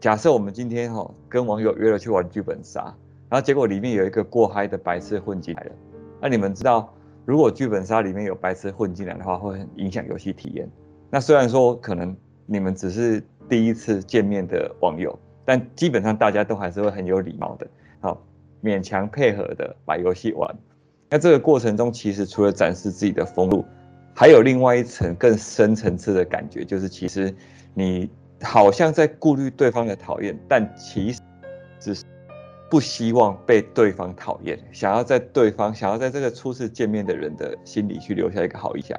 [0.01, 2.82] 假设我们今天哈跟网友约了去玩剧本杀，
[3.28, 5.72] 然后结果里面有一个过嗨的白痴混进来了。
[6.20, 6.92] 那你们知道，
[7.24, 10.68] 如果剧本杀里面有白痴混进来的话，会很影响游戏体验。
[11.10, 12.14] 那虽然说可能
[12.44, 15.18] 你们只是第一次见面的网友。
[15.51, 17.66] 但基本上大家都还是会很有礼貌的，
[17.98, 18.24] 好，
[18.62, 20.48] 勉强配合的把游戏玩。
[21.09, 23.64] 那这个过程中，其实除了展示自己的风度，
[24.14, 27.35] 还有另外一层更深层次的感觉，就是其实
[27.74, 28.09] 你
[28.40, 31.20] 好像在顾虑对方的讨厌，但其实
[31.81, 32.05] 只是
[32.70, 38.97] 不希望被对方讨厌，想要在对方想要在这个初次见面的人的心里去留下一个好印象。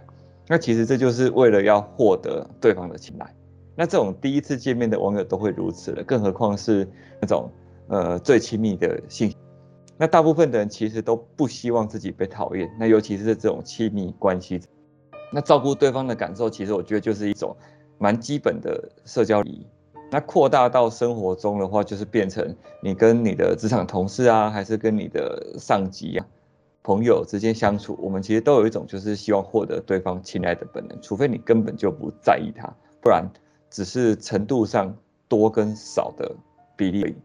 [0.49, 3.34] 那其实这就是为了要获得对方的青睐。
[3.82, 6.88] 那这种第一次见面的网友都会如此了，更何况是
[7.20, 7.52] 那种
[7.88, 9.34] 呃最亲密的信。
[9.98, 14.62] 那大部分的人其实都不希望自己被讨厌，那尤其是这种亲密关系。
[15.34, 17.58] 那照顾对方的感受，其实我觉得就是一种
[17.98, 19.66] 蛮基本的社交礼仪。
[20.12, 26.26] 那扩大到生活中的话，就是变成你跟你的职场同事啊，还是跟你的上级啊、
[26.84, 32.72] 朋友之间相处，我们其实都有一种就是希望获得对方青睐的本能，除非你根本就不在意他，
[33.02, 33.28] 不然。
[33.72, 34.95] 只是程度上
[35.27, 36.30] 多跟少的
[36.76, 37.15] 比例而已，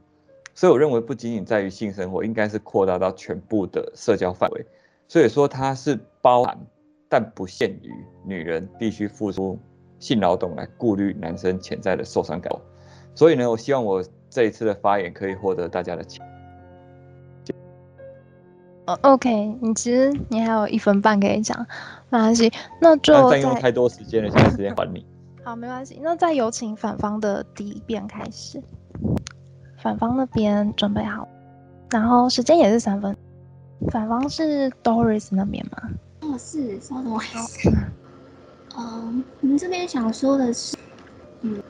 [0.55, 4.65] 所以我认为不仅仅在于性生活，应该是扩大到全部的社交范围。
[5.09, 6.57] 所以说它是包含，
[7.09, 7.93] 但不限于
[8.25, 9.59] 女人必须付出
[9.99, 12.53] 性劳动来顾虑男生潜在的受伤感。
[13.15, 16.05] 所以呢，我希望我这一次的发言可以获得大家的。
[18.87, 21.59] 哦，OK，你其实你还有一分半可以讲，
[22.09, 25.05] 没关系，那就占用太多时间了，现在时间还你。
[25.47, 25.97] 好，没关系。
[26.03, 28.61] 那再有请反方的第一遍开始。
[29.81, 31.29] 反方那边准备好，
[31.89, 33.17] 然后时间也是三分。
[33.93, 35.89] 反方是 Doris 那边吗？
[36.23, 37.39] 哦，是，稍等我一下。
[38.77, 40.77] 嗯， 我们这边想说的是，
[41.43, 41.63] 嗯，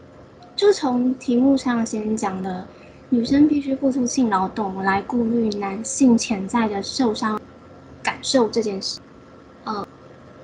[0.57, 2.66] 就从题目上先讲的，
[3.11, 7.39] 女生必须付出性劳动来顾虑男性潜在的受伤
[8.03, 9.01] 感受这件事。
[9.65, 9.86] 呃，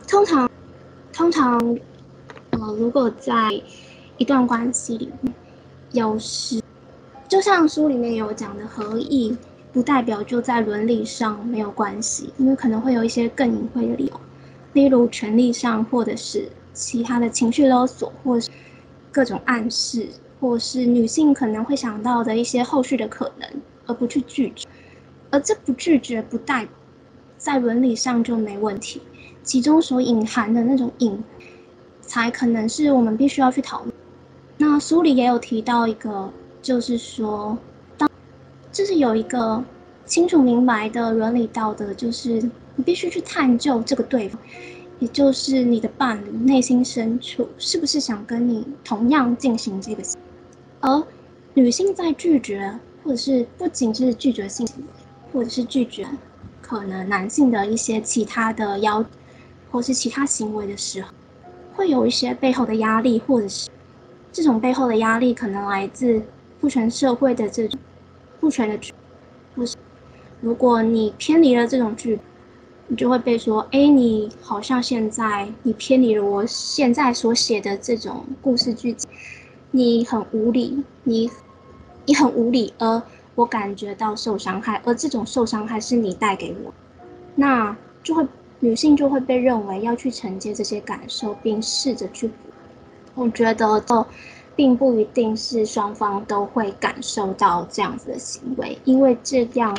[0.06, 0.50] 通常，
[1.14, 1.78] 通常。
[2.76, 3.50] 如果在
[4.18, 5.34] 一段关系里面，
[5.92, 6.60] 有时
[7.28, 9.36] 就像书里面有讲的，合意
[9.72, 14.20] 不代表就在伦理上没有关系，因为可能会有一些更隐晦的理由，
[14.74, 18.50] 例如权力上，或者是其他的情绪勒索，或是
[19.10, 20.06] 各种暗示，
[20.40, 23.48] 或是女性可能会想到的一些后续的可能，
[23.86, 24.68] 而不去拒绝，
[25.30, 26.68] 而这不拒绝不代
[27.38, 29.00] 在伦理上就没问题，
[29.42, 31.22] 其中所隐含的那种隐。
[32.12, 33.94] 才可能是我们必须要去讨论。
[34.58, 36.30] 那书里也有提到一个，
[36.60, 37.56] 就是说，
[37.96, 38.06] 当
[38.70, 39.64] 就是有一个
[40.04, 42.32] 清楚明白的伦理道德，就是
[42.76, 44.38] 你必须去探究这个对方，
[44.98, 50.02] 也就是你的伴侣内心深处是不是想跟你同样进行这个。
[50.80, 51.02] 而
[51.54, 54.68] 女性在拒绝，或者是不仅是拒绝性，
[55.32, 56.06] 或者是拒绝
[56.60, 59.02] 可能男性的一些其他的要，
[59.70, 61.08] 或是其他行为的时候。
[61.74, 63.70] 会有一些背后的压力，或者是
[64.30, 66.22] 这种背后的压力可能来自
[66.60, 67.78] 父权社会的这种
[68.40, 68.92] 父权的剧，
[69.56, 69.76] 或是
[70.40, 72.18] 如果你偏离了这种剧，
[72.88, 79.10] 你就会被说，哎，你好像现在你偏离了我现在所写的这种故事剧情，
[79.70, 81.30] 你很无理，你
[82.04, 83.02] 你很无理，而
[83.34, 86.72] 我感觉到受伤害，而这种受伤害是你带给我，
[87.34, 88.26] 那就会。
[88.62, 92.34] 女性就会被认为要去承接这些感受，并试着去补。
[93.16, 94.06] 我觉得这
[94.54, 99.76] 并不一定是双方都会感受到这样子的行为，因为这样，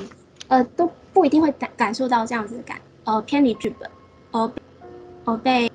[0.50, 3.90] 呃，都不一定会感感受到这样子的感，呃，偏离剧本，
[4.32, 4.52] 而
[5.24, 5.72] 而被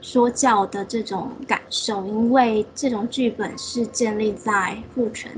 [0.00, 5.36] 说教的这种感受，因为这种剧本是建立在父权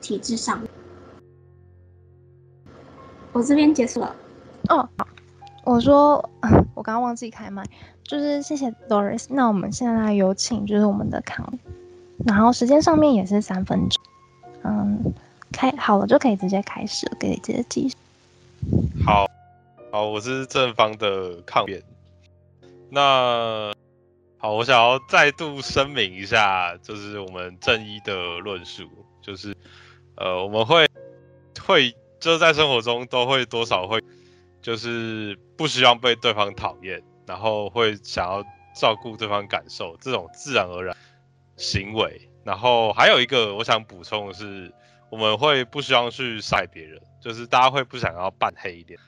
[0.00, 0.62] 体制上。
[3.34, 4.16] 我这边结束了。
[4.70, 5.06] 哦，好，
[5.68, 6.16] 我说，
[6.74, 7.62] 我刚刚忘记开麦，
[8.02, 9.26] 就是谢谢 Doris。
[9.28, 11.46] 那我们现在有请，就是我们的康，
[12.24, 14.02] 然后时间上面也是三分钟。
[14.64, 15.12] 嗯，
[15.52, 17.94] 开好了就可以直接开始，可以直接计时。
[19.04, 19.26] 好，
[19.92, 21.82] 好，我是正方的抗辩。
[22.88, 23.70] 那
[24.38, 28.88] 好，我想要再度声明一下，就是我们正一的论述，
[29.20, 29.54] 就是
[30.16, 30.88] 呃，我们会
[31.66, 34.02] 会就是在生活中都会多少会，
[34.60, 38.44] 就是不希望被对方讨厌，然后会想要
[38.74, 40.96] 照顾对方感受，这种自然而然
[41.56, 42.28] 行为。
[42.44, 44.72] 然后还有一个我想补充的是，
[45.10, 48.98] 我们会不希望去晒别人，就是大家会不想要扮黑一点。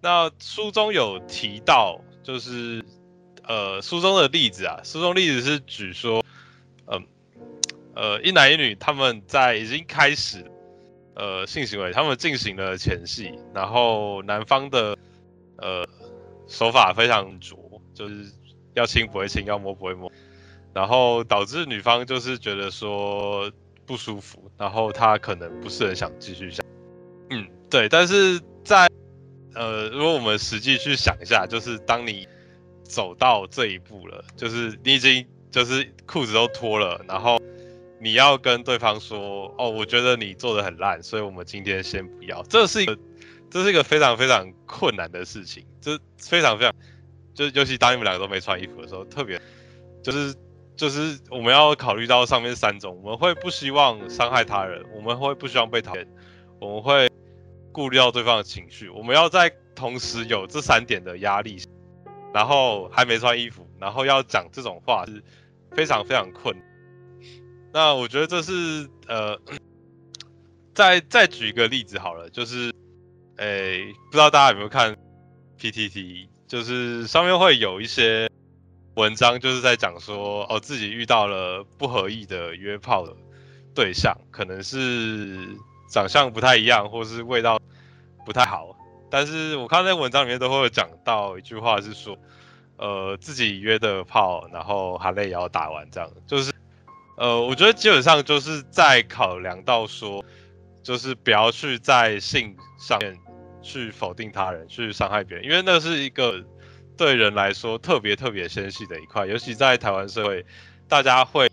[0.00, 2.84] 那书中有提到，就是
[3.42, 6.24] 呃书中的例子啊，书中例子是举说，
[6.86, 7.04] 嗯
[7.94, 10.44] 呃，呃一男一女他们在已经开始
[11.16, 14.96] 呃性行为，他们进行了前戏，然后男方的
[15.56, 15.84] 呃
[16.46, 17.58] 手法非常拙，
[17.92, 18.30] 就是
[18.74, 20.12] 要亲不会亲，要摸不会摸。
[20.72, 23.50] 然后导致女方就是觉得说
[23.86, 26.62] 不舒服，然后她可能不是很想继续下。
[27.30, 27.88] 嗯，对。
[27.88, 28.86] 但是在
[29.54, 32.28] 呃，如果我们实际去想一下，就是当你
[32.82, 37.40] 走到这一步了，就是你已经就是裤子都脱了，然后
[38.00, 42.42] 你要跟对方说，哦，我觉得你做的很烂，所以我们今天先不要。
[42.44, 42.98] 这是一个，
[43.50, 46.74] 这是一个非常非常困难的事情，这非常非常，
[47.34, 49.40] 就是尤其当你们两个都没穿衣服的时候，特别
[50.02, 50.34] 就是。
[50.76, 56.06] 就是我们要考虑到上面三种，我们会不希望伤害他人，我们会不希望被讨厌，
[56.60, 57.10] 我们会
[57.72, 61.56] 顾虑到对方的情绪，我们要在同时有这三点的压力，
[62.34, 65.24] 然后还没穿衣服，然后要讲这种话是
[65.72, 66.54] 非常非常困。
[67.76, 69.38] 那我觉得这是呃，
[70.74, 72.72] 再再举一个例子好了，就是，
[73.36, 74.96] 诶，不知道大家有没有看
[75.60, 78.30] PTT，就是上面会有一些。
[78.94, 83.14] 文章就是在讲说，哦，自己遇到了不合意的约炮的
[83.74, 85.46] 对象，可能是
[85.90, 87.60] 长相不太一样，或是味道
[88.24, 88.74] 不太好。
[89.10, 92.16] 但是我看那文章里面都会有讲到一句话，是说，
[92.78, 96.50] 呃，自己约的炮，然后含泪也要打完，这样，就是，
[97.16, 100.24] 呃，我觉得基本上就是在考量到说，
[100.82, 103.16] 就是不要去在性上面
[103.62, 106.44] 去否定他人，去伤害别人，因为那是一个。
[106.98, 110.42] 对人来说特别特别纤细的一块，尤其在台湾社会，
[110.88, 111.46] 大家会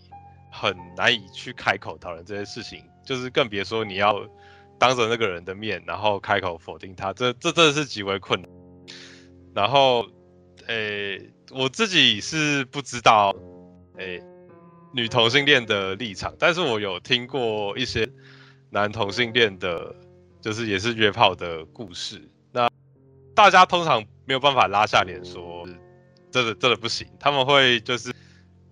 [0.50, 4.26] 很难以去开口讨论这些事情，就是更别说你要
[4.80, 8.50] 当着那个人的面，然后开口否定他，这这真的是极为困难。
[9.54, 10.06] 然后，
[10.68, 11.20] 诶，
[11.52, 13.36] 我自己是不知道，
[13.98, 14.24] 诶，
[14.94, 18.10] 女同性恋的立场，但是我有听过一些
[18.70, 19.94] 男同性恋的，
[20.40, 22.22] 就是也是约炮的故事。
[22.54, 22.70] 那
[23.36, 24.06] 大家通常。
[24.26, 25.68] 没有办法拉下脸说，
[26.32, 27.06] 真的真的不行。
[27.20, 28.14] 他们会就是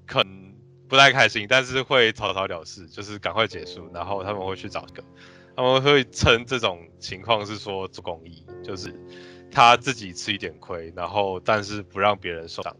[0.07, 0.55] 可能
[0.87, 3.91] 不太开心，但是会草草了事，就是赶快结束。
[3.93, 5.03] 然后他们会去找一个，
[5.57, 8.97] 他们会称这种情况是说做公益，就是
[9.51, 12.73] 他自己吃一点亏，然后但是不让别人受伤。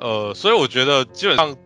[0.00, 1.56] 呃，所以我觉得基本上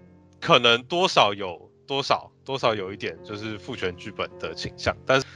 [0.45, 5.27] 可能多少有多少多少有一点就是父权剧本的倾向，但是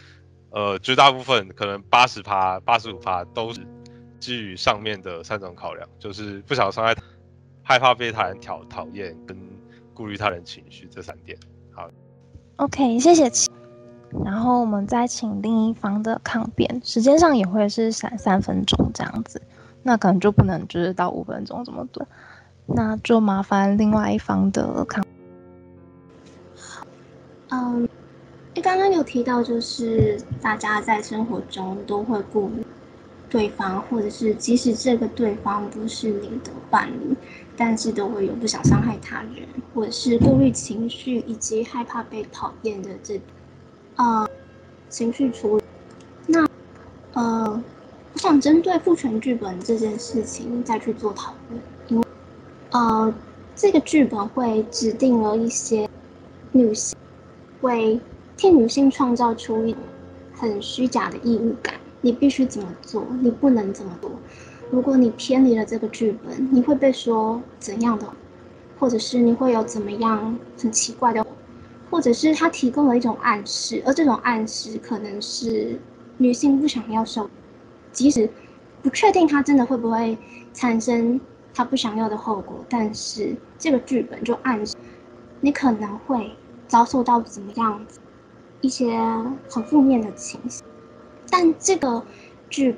[0.50, 3.66] 呃绝大部分可能八十趴八十五趴都是。
[4.20, 6.92] 基于上面的三种考量，就是不想伤害、
[7.62, 9.38] 害怕被他人讨讨厌跟
[9.94, 11.38] 顾虑他人情绪这三点。
[11.70, 11.88] 好
[12.56, 13.30] ，OK，谢谢。
[14.24, 19.40] 然后我们再请另一方的抗辩，时间上也会是三三分钟这样子，
[19.84, 22.04] 那可能就不能就是到五分钟这么多，
[22.68, 25.04] 那就麻烦另外一方的抗。
[27.48, 27.88] 嗯，
[28.54, 32.64] 你刚刚有提到，就是大家在生活中都会顾虑。
[33.30, 37.14] 对方，或者是即使这个对方不是你的伴侣，
[37.58, 43.20] 但是都会有不想伤害他人，或者是顾虑情绪以及害怕被讨厌的这
[43.96, 44.26] 呃
[44.88, 45.64] 情绪处理。
[46.26, 46.48] 那
[47.12, 47.62] 呃，
[48.14, 51.60] 我想针对父权剧本这件事情再去做讨论，
[52.70, 53.14] 呃，
[53.56, 55.88] 这个剧本会指定了一些
[56.52, 56.96] 女性，
[57.60, 57.98] 会
[58.36, 59.80] 替女性创造出一种
[60.34, 61.74] 很虚假的义务感。
[62.00, 63.04] 你必须怎么做？
[63.20, 64.10] 你不能怎么做？
[64.70, 68.06] 如果你偏离了这个剧本，你会被说怎样的？
[68.78, 71.26] 或者是你会有怎么样很奇怪的？
[71.90, 75.80] 或者是他提供了一种暗示，而这种暗示可能是
[76.18, 77.28] 女性不想要受，
[77.92, 78.28] 即使
[78.82, 80.16] 不确定他真的会不会
[80.52, 81.18] 产生
[81.54, 84.76] 他不想要的后果，但是这个剧本就暗示
[85.40, 86.30] 你可能会
[86.68, 87.98] 遭受到怎么样子
[88.60, 89.00] 一些
[89.50, 90.64] 很负面的情形。
[91.30, 92.02] 但这个
[92.48, 92.76] 剧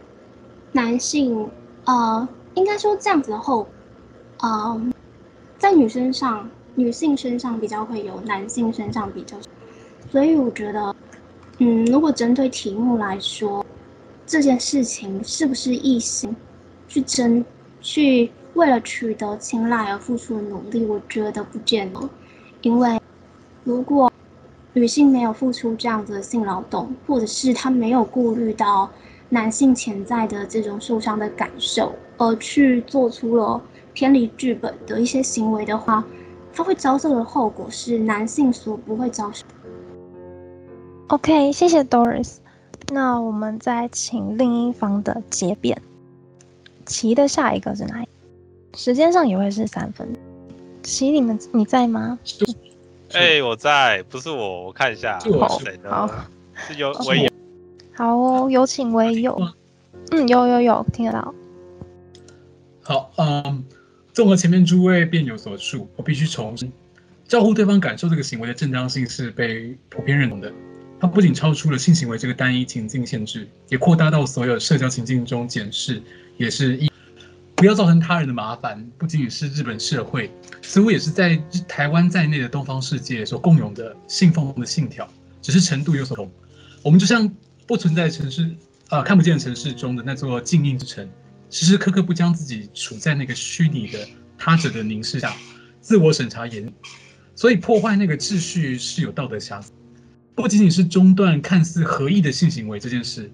[0.72, 1.48] 男性
[1.84, 3.72] 呃，应该说这样子的后果，
[4.48, 4.80] 呃，
[5.58, 9.36] 在女生上，女性身上比较会有，男性身上比较。
[10.10, 10.94] 所以我觉得，
[11.58, 13.64] 嗯，如果针对题目来说，
[14.26, 16.34] 这件事情是不是异性
[16.88, 17.44] 去争
[17.80, 18.30] 去？
[18.54, 22.00] 为了取得青睐而付出的努力，我觉得不见得。
[22.62, 23.00] 因为
[23.64, 24.12] 如果
[24.72, 28.90] 女性没有付出这样子的性劳动，或者是她没有顾虑到
[29.28, 33.60] 男性潜在的这种受伤的感受，而去做出了
[33.92, 36.04] 偏离剧本的一些行为的话，
[36.52, 39.44] 她会遭受的后果是男性所不会遭受。
[41.08, 42.36] OK，谢谢 Doris。
[42.92, 45.80] 那我们再请另一方的结辩。
[46.86, 48.10] 棋的下一个是哪一个？
[48.76, 50.08] 时间上也会是三分。
[50.82, 52.18] 棋，你们你在吗？
[53.12, 55.30] 哎、欸，我在，不是我，我看一下是
[55.62, 55.90] 谁的？
[55.90, 56.08] 好，
[56.54, 57.30] 是有唯有。
[57.92, 59.38] 好哦，有请唯有。
[60.12, 61.34] 嗯，有有有，听得到。
[62.82, 63.64] 好，嗯，
[64.12, 66.72] 综合前面诸位辩友所述，我必须重申，
[67.26, 70.52] 照顾对方感受这个行为的正当性是被普遍认同的。
[70.98, 76.02] 它不仅超出了性行为这个单一情境限制，也扩大到所有社交情境中检视，
[76.36, 76.89] 也是一。
[77.60, 80.30] 不要造成他人的麻烦，不仅仅是日本社会，
[80.62, 81.36] 似乎也是在
[81.68, 85.06] 台湾在内的东方世界所共有的信奉的信条，
[85.42, 86.32] 只是程度有所不同。
[86.82, 87.30] 我们就像
[87.66, 88.44] 不存在城市
[88.88, 91.06] 啊、呃，看不见城市中的那座静谧之城，
[91.50, 93.98] 时时刻刻不将自己处在那个虚拟的
[94.38, 95.36] 他者的凝视下，
[95.82, 96.72] 自我审查严，
[97.34, 99.70] 所以破坏那个秩序是有道德瑕疵。
[100.34, 103.30] 不仅仅是中断看似合意的性行为这件事，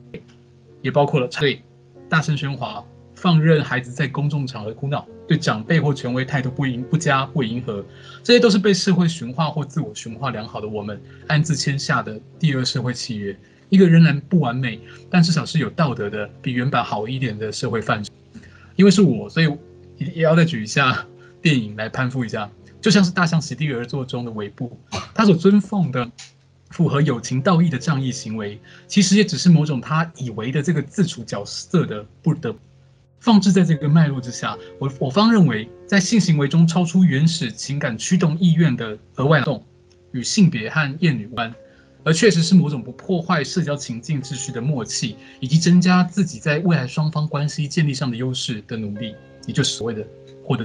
[0.83, 1.63] 也包括了对
[2.09, 2.85] 大声喧哗。
[3.17, 7.85] 放任孩子在公众场合哭闹，对长辈或权威态度不迎不佳不迎合，
[8.23, 13.37] 这些都是被社会驯化或自我驯化良好的我们暗自签下的第二社会契约。
[13.69, 14.79] 一个仍然不完美，
[15.11, 18.11] 但至少是有道德的，比原版好一点的社会范式。
[18.77, 19.47] 因为是我，所以
[19.97, 21.05] 也也要再举一下
[21.43, 22.49] 电影来攀附一下，
[22.81, 24.79] 就像是《大象席地而坐》中的尾部，
[25.15, 26.09] 他所尊奉的
[26.71, 32.55] 符合有情道义的仗义行为，其实也只是某种他以为的这个自处角色的不得。
[33.27, 39.67] 放置在这个脉络之下，我我方认为，在性行为中超出原始情感驱动意愿的额外动，
[40.13, 41.53] 与性别和厌女无关，
[42.05, 50.07] 而确实是某种不破坏社交情境秩序的默契，以及增加自己在未来双方关系建立上的优势的努力，也就是所谓的
[50.45, 50.65] 获得。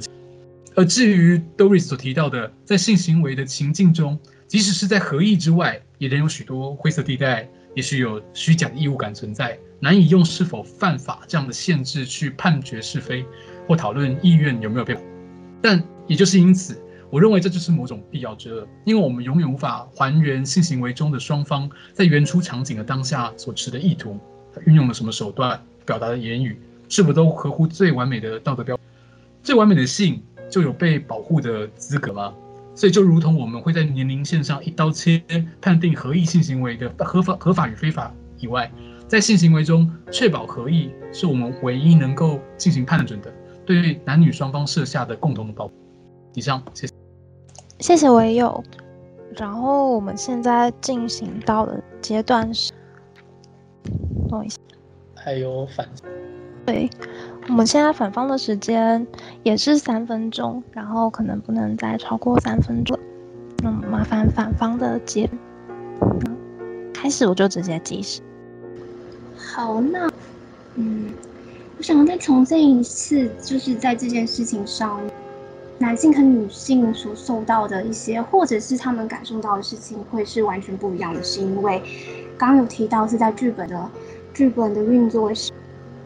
[0.76, 9.58] 而至于 Doris 所提到的，在性行为的情境中，即使是在合意之外，也仍有许多灰色地带，也许有虚假的义务感存在。
[9.82, 13.26] 难以用是否犯法这样的限制去判决是非，
[13.68, 14.98] 或讨论意愿有没有变。
[15.62, 16.80] 但也就是因此，
[17.10, 24.20] 我认为这就是某种必要之恶，因为我们永远无法还原性行为中的双方在原初场景的当下所持的意图，
[24.66, 28.86] 运用了什么手段，表达的言语是否都合乎最完美的道德标准。
[29.41, 32.32] 最完美的性就有被保护的资格吗？
[32.76, 35.22] 所以就如同我们会在年龄线上一刀切
[35.60, 38.72] 判定合意性行为的合法合法与非法以外。
[39.12, 43.30] 在性行为中确保合意，是我们唯一能够进行判准的，
[43.66, 45.74] 对于男女双方设下的共同的保护。
[46.34, 46.94] 以上，谢谢。
[47.80, 48.64] 谢谢唯有。
[49.36, 52.72] 然后我们现在进行到的阶段是，
[54.30, 54.58] 等一下，
[55.14, 55.86] 还有反。
[56.66, 56.90] 对，
[57.50, 59.06] 我们现在反方的时间
[59.44, 62.98] 也是三分钟，然后可能不能再超过三分钟。
[63.62, 65.30] 那么麻烦反方的结，
[66.94, 68.22] 开始我就直接计时。
[69.53, 70.10] 好，那，
[70.76, 71.11] 嗯，
[71.78, 75.02] 我想再重申一次，就是在这件事情上，
[75.78, 81.22] 男性和女性所受到的一些，或者是他们感受到的事情，会是完全不一样的。
[81.22, 81.82] 是因为
[82.38, 83.90] 刚刚有提到是在剧本的
[84.34, 85.52] 剧本的运作时，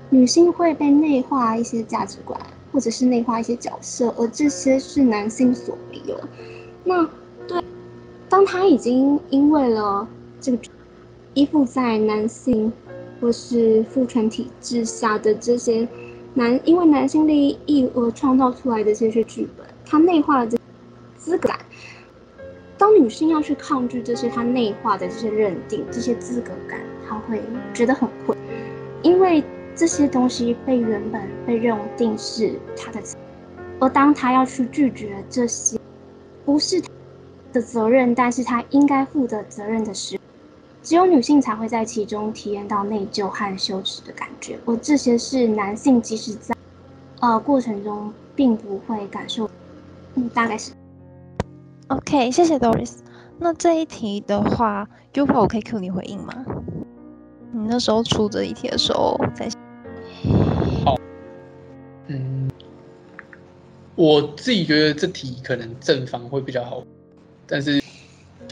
[0.09, 2.39] 女性会被内化一些价值观，
[2.73, 6.19] 或者是内化一些角色，而这些是男性所没有。
[6.83, 7.07] 那
[7.47, 7.63] 对，
[8.27, 10.07] 当他已经因为了
[10.41, 10.57] 这个
[11.35, 12.73] 依附在男性。
[13.19, 15.87] 或是父权体制下的这些
[16.33, 20.57] 男，因为男性利益而创造出来的这些剧本，他内化了这
[21.17, 21.59] 资格感。
[22.77, 27.41] 当女性要去抗拒这些他内化的这些认定、这些资格感，他会
[27.73, 28.37] 觉得很困，
[29.01, 29.41] 因为
[29.73, 32.99] 这些东西被原本被认定是他的，
[33.79, 35.79] 而当他要去拒绝这些
[36.43, 36.89] 不是他
[37.53, 40.24] 的责任，但是他应该负的责任的时候。
[40.85, 46.55] 只有女性才会在其中体验到内疚和羞耻的感觉，而这些是男性即使在
[47.21, 49.49] 呃过程中并不会感受。
[50.13, 50.73] 嗯，大概是。
[51.87, 52.97] OK，谢谢 Doris。
[53.39, 56.45] 那这一题的话，Upo 我可以 Q 你回应吗？
[57.51, 59.49] 你那时候出这一题的时候在。
[60.85, 60.95] 好。
[62.09, 62.47] 嗯，
[63.95, 66.83] 我自己觉得这题可能正方会比较好，
[67.47, 67.81] 但是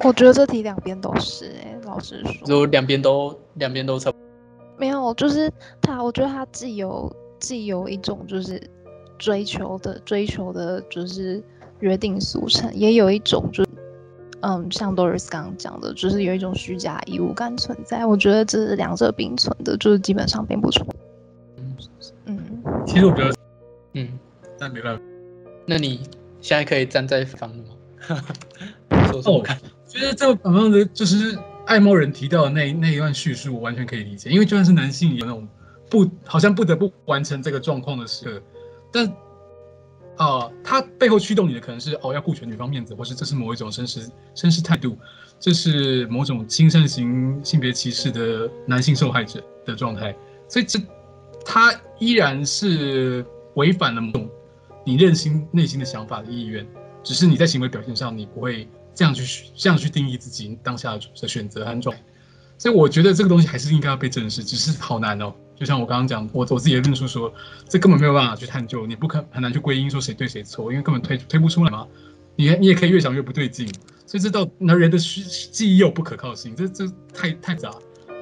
[0.03, 2.33] 我觉得这题两边都是哎、欸，老实说。
[2.45, 4.27] 如果两边都两边都差不多。
[4.77, 5.51] 没有，就是
[5.81, 8.61] 他，我觉得他既有既有一种就是
[9.17, 11.41] 追求的追求的，就是
[11.79, 13.69] 约定俗成，也有一种就是。
[14.45, 18.05] 嗯，像 Doris 刚刚讲的，就是有一种虚假义务感存在。
[18.05, 20.85] 我觉得这是两者并存的，就是基本上并不冲。
[21.55, 21.77] 嗯
[22.25, 22.43] 嗯，
[22.85, 23.33] 其实我觉得，
[23.93, 24.19] 嗯，
[24.59, 25.03] 那没办法。
[25.65, 26.01] 那你
[26.41, 28.21] 现在可以站在反方了吗？
[29.13, 29.57] 说说我看，
[29.93, 31.37] 其实这个反方的，就是
[31.67, 34.31] 爱猫人提到的那那一段叙述，我完全可以理解。
[34.31, 35.47] 因为就算是男性有那种
[35.89, 38.41] 不好像不得不完成这个状况的时刻，
[38.91, 39.13] 但。
[40.15, 44.95] 啊、他背后驱动你的可能是哦，要顾全女方面子，或是这是某一种绅士绅士态度，
[45.39, 50.15] 这是某种亲善型性别歧视的男性受害者的状态，
[50.47, 50.79] 所以这
[51.43, 53.25] 他依然是
[53.55, 54.29] 违反了某种
[54.85, 56.63] 你内心内心的想法的意愿，
[57.03, 62.01] 只是你在行为表现上你不会这样去这样去定义自己当下的选择和状态，
[62.57, 65.33] 所以我觉得这个东西还是应该要被正视，只是好难哦。
[65.55, 67.31] 就像我刚刚讲，我我自己的论述说，
[67.69, 71.87] 这根本没有办法去探究，你不可很难去归因说谁对谁错，因为根本推推不出来嘛。
[72.35, 73.71] 你你也可以越想越不对劲，
[74.07, 77.71] 所以这到那人的记忆又不可靠性，这这太太杂。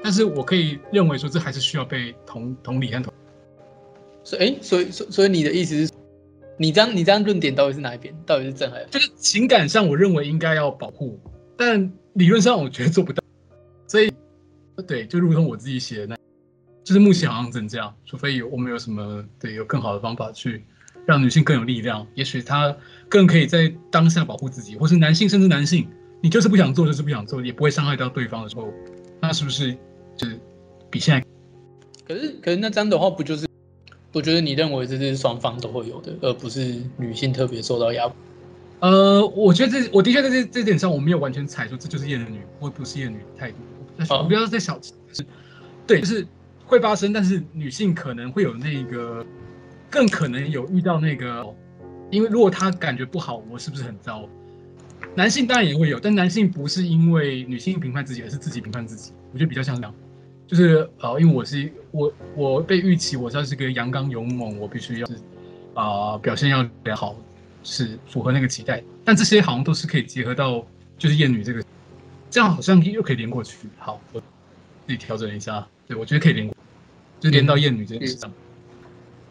[0.03, 3.13] 但是我可以认为说，这还是需要被同同理和同。
[4.23, 5.91] 所以，哎，所以所以所以你的意思是，
[6.61, 8.13] 你这样你这样论点到底是哪一边？
[8.23, 8.87] 到底是正还是？
[8.91, 11.19] 就是情感上，我认为应该要保护，
[11.57, 13.23] 但理论上我觉得做不到。
[13.87, 14.13] 所以，
[14.85, 16.15] 对，就如同我自己写的那。
[16.83, 20.63] 就是目前好像只能这样，除非有我们有什么对有更好的方法去
[21.07, 22.75] 让女性更有力量，也许她
[23.09, 25.87] 更可以在当下保护自己，或是男性甚至男性，
[26.21, 28.71] 你就是不想做就是不想做，也不会伤害到对方的时候，
[29.19, 29.75] 那是不是
[30.15, 30.39] 就是
[30.91, 31.25] 比现在？
[32.07, 33.47] 可是可是那这样的话不就是？
[34.13, 38.15] 我觉得你认为这是双方都会有的，而不是女性特别受到压迫。
[38.79, 43.57] 呃，我觉得这我的确在这这点上我没有完全踩出这就是厌女或不是厌女的态度，
[43.97, 45.25] 但是我不要再小气，是，
[45.85, 46.25] 对，就是。
[46.63, 49.25] 会发生，但是女性可能会有那个，
[49.89, 51.45] 更可能有遇到那个，
[52.09, 54.25] 因为如果她感觉不好，我是不是很糟？
[55.15, 59.11] 男性当然也会有，但男性不是因为女性评判自己，而是自己评判自己。
[59.33, 59.93] 我觉得比较像这样，
[60.51, 65.07] 就是呃，因为我是我我被预期我是要是个阳刚勇猛，我必须要
[65.73, 67.15] 啊、表现要良好，
[67.63, 68.83] 是符合那个期待。
[69.05, 70.61] 但这些好像都是可以结合到
[70.97, 71.63] 就是厌女这个，
[72.29, 73.69] 这样好像又可以连过去。
[73.77, 74.25] 好，我自
[74.87, 76.53] 己调整一下，对我觉得可以连过。
[77.21, 78.29] 就连到厌女这件事上，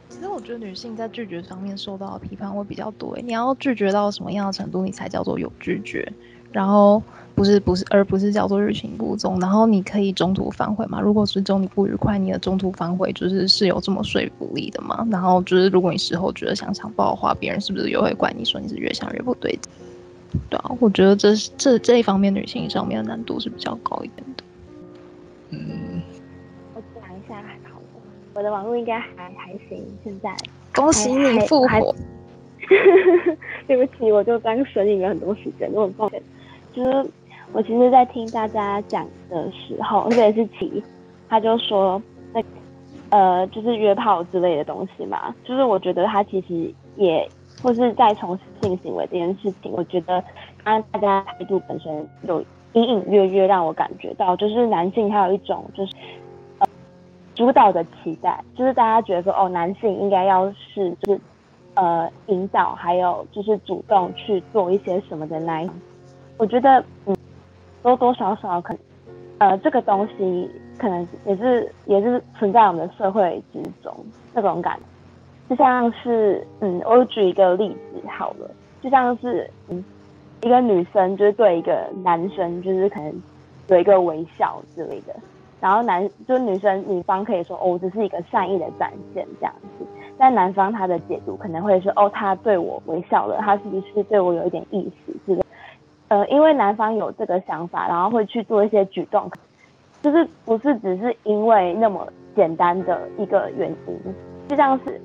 [0.08, 3.14] 其实我觉得女性在拒绝方面受到的批判会比较多。
[3.22, 6.10] 你要拒绝到什么样的程度，你才叫做有拒绝？
[6.52, 7.02] 然后
[7.34, 9.38] 不是不是，而不是叫做欲擒故纵。
[9.40, 11.00] 然后你可以中途反悔嘛？
[11.00, 15.06] 如果是中你不愉快，你的中途反悔就是是有这么说服力的嘛？
[15.10, 19.58] 然后就是如果你事后觉得想强暴的话，别人是不是又会怪你说你是越想越不对？
[20.48, 24.44] 对啊，我觉得这是这这一方面女性上面的难度是比较高一点的。
[25.50, 26.02] 嗯。
[26.74, 27.80] 我讲一下还好，
[28.34, 30.32] 我的网络应该还还行，现在
[30.74, 31.94] 恭喜你复活。
[33.66, 36.22] 对不起，我就刚省你们很多时间，我很抱歉。
[36.72, 37.10] 就是
[37.52, 40.82] 我其实，在听大家讲的时候，特别是琪，
[41.28, 42.00] 他就说
[42.32, 42.42] 那
[43.10, 45.34] 呃，就是约炮之类的东西嘛。
[45.44, 47.28] 就是我觉得他其实也
[47.62, 50.22] 或是在从事性行为这件事情，我觉得
[50.64, 55.92] 他大家态度本身有隐隐约约让我感觉到，就是男性还有一种就是。
[57.32, 61.20] 主导的期待，就是大家觉得说，哦，男性应该要是就是，
[61.72, 65.70] 呃，引导，还有就是主动去做一些什么的那一，
[66.40, 67.14] 我觉得，嗯，
[67.82, 68.80] 多多少少可能，
[69.50, 73.94] 呃，这个东西可能也是也是存在我们的社会之中
[74.34, 74.80] 这种感，
[75.50, 78.50] 就像是，嗯，我举一个例子好了，
[78.80, 79.84] 就像是，嗯，
[80.40, 83.22] 一个女生就是对一个男生就是可能
[83.68, 85.14] 有一个微笑之类的。
[85.60, 89.84] 然后男就是女生女方可以说哦，这是一个善意的展现这样子，
[90.16, 95.44] 但男方他的解读可能会说哦，他对我微笑了，他是不是对我有一点意思之类？
[96.10, 99.30] 呃，因为男方有这个想法，然后会去做一些举动，
[100.02, 102.06] 就是不是只是因为那么
[102.36, 104.14] 简单的一个原因，
[104.48, 105.00] 就像是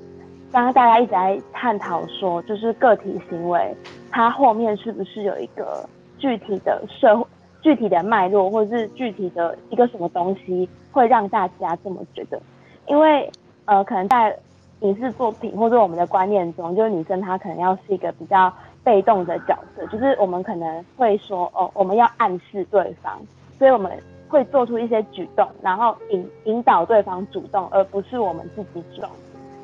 [0.52, 3.74] 刚刚大家一直在探讨说，就是个体行为
[4.10, 5.88] 它后面是不是有一个
[6.18, 7.26] 具体的社会。
[7.62, 12.40] 具体的脉络，或者是具体的一个什么东西，会让大家这么觉得？
[12.86, 13.28] 因为
[13.64, 14.38] 呃，可能在
[14.80, 18.52] 影视作品或者我们的观念中，就是女生她可能要是一个比较
[18.86, 23.20] 被动的角色，就是我们可能会说哦，我们要暗示对方，
[23.58, 23.90] 所以我们
[24.28, 29.10] 会做出一些举动，然后引引导对方主动，而不是我们自己主动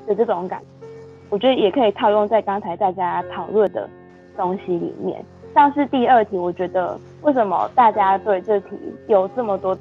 [0.09, 0.87] 的这种感觉。
[1.31, 3.89] 我觉得也可以套用在刚才大家讨论的
[4.37, 5.25] 东西里面，
[5.55, 8.77] 像是第二题，我觉得为什么大家对这题
[9.07, 9.79] 有这么多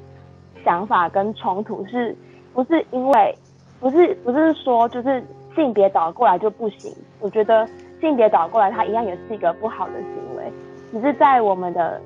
[0.64, 2.16] 想法跟冲突，是
[2.54, 3.34] 不是因为？
[3.80, 5.20] 不是不是说就是
[5.56, 7.68] 性别倒过来就不行，我觉得
[8.02, 10.52] 性别倒过来它一样也是一个不好的行为，
[10.90, 12.00] 只是在我们的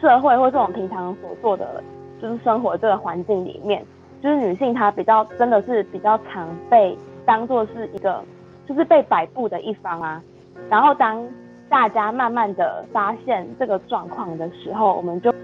[0.00, 1.82] 社会或是我们平常所做的
[2.22, 3.84] 就是生活这个环境里面，
[4.22, 8.22] 就是女性她比较真的是比较常被当做是一个
[8.64, 10.22] 就是被摆布的一方啊，
[10.70, 11.26] 然后当
[11.68, 15.34] 大家慢慢的发现这个状况的时候，我们就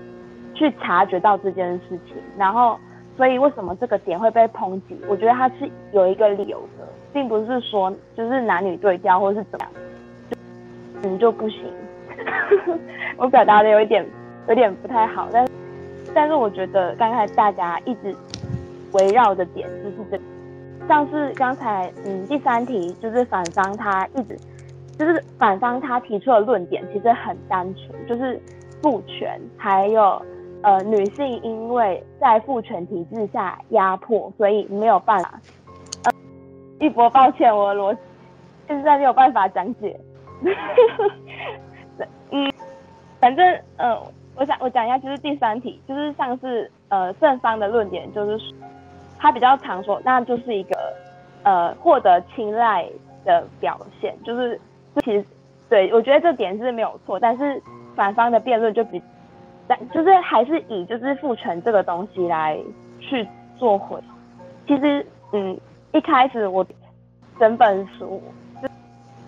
[0.55, 2.79] 去察觉到这件事情，然后。
[3.23, 4.99] 所以为什么这个点会被抨击？
[5.07, 9.73] 我觉得它是有一个理由的，并不是说就是男女对调或是怎么样，
[10.29, 11.63] 就嗯就不行。
[13.17, 14.05] 我表达的有一点
[14.49, 15.49] 有点不太好，但
[16.13, 18.13] 但是我觉得刚才大家一直
[18.95, 20.25] 围绕的点就是这个，
[20.89, 24.37] 像是刚才嗯第三题就是反方他一直
[24.99, 28.43] 就是反方他提出的论点其实很单纯，就是
[28.83, 30.21] 父权还有。
[30.63, 35.41] 呃，女性因为在父权体制下压迫，所以没有办法。
[36.05, 36.13] 呃，
[36.79, 38.01] 一博，抱歉，我的逻辑
[38.69, 39.99] 现在没有办法讲解。
[42.31, 42.53] 嗯，
[43.19, 43.45] 反正
[43.77, 44.01] 呃，
[44.37, 48.55] 我想我讲一下，就是第三题，就是像是呃正方的论点，就是
[49.19, 50.95] 他比较常说，那就是一个
[51.43, 52.89] 呃获得青睐
[53.25, 54.61] 的表现，就是
[55.05, 55.25] 其实
[55.69, 57.61] 对我觉得这点是没有错，但是
[57.97, 59.03] 反方的辩论就比。
[59.93, 62.59] 就是还是以就是父权这个东西来
[63.01, 63.27] 去
[63.57, 63.99] 做回。
[64.67, 65.59] 其实，嗯，
[65.93, 66.65] 一开始我
[67.39, 68.23] 整本书，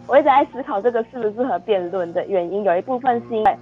[0.06, 3.58] 我一直在思考这个适不适合辩论的原因，有一部分是因为，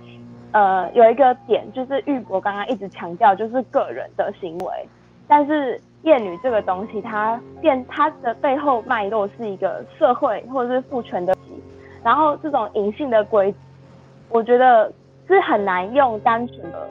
[0.52, 4.88] 呃，有一个点就是玉博刚刚一直强调就是个人的行为，
[5.26, 11.34] 但是厌女这个东西它变它的背后脉络是一个社会或者是父权的，
[12.04, 13.54] 然后这种隐性的规，
[14.28, 14.92] 我觉得。
[15.28, 16.88] 是很难用单纯的，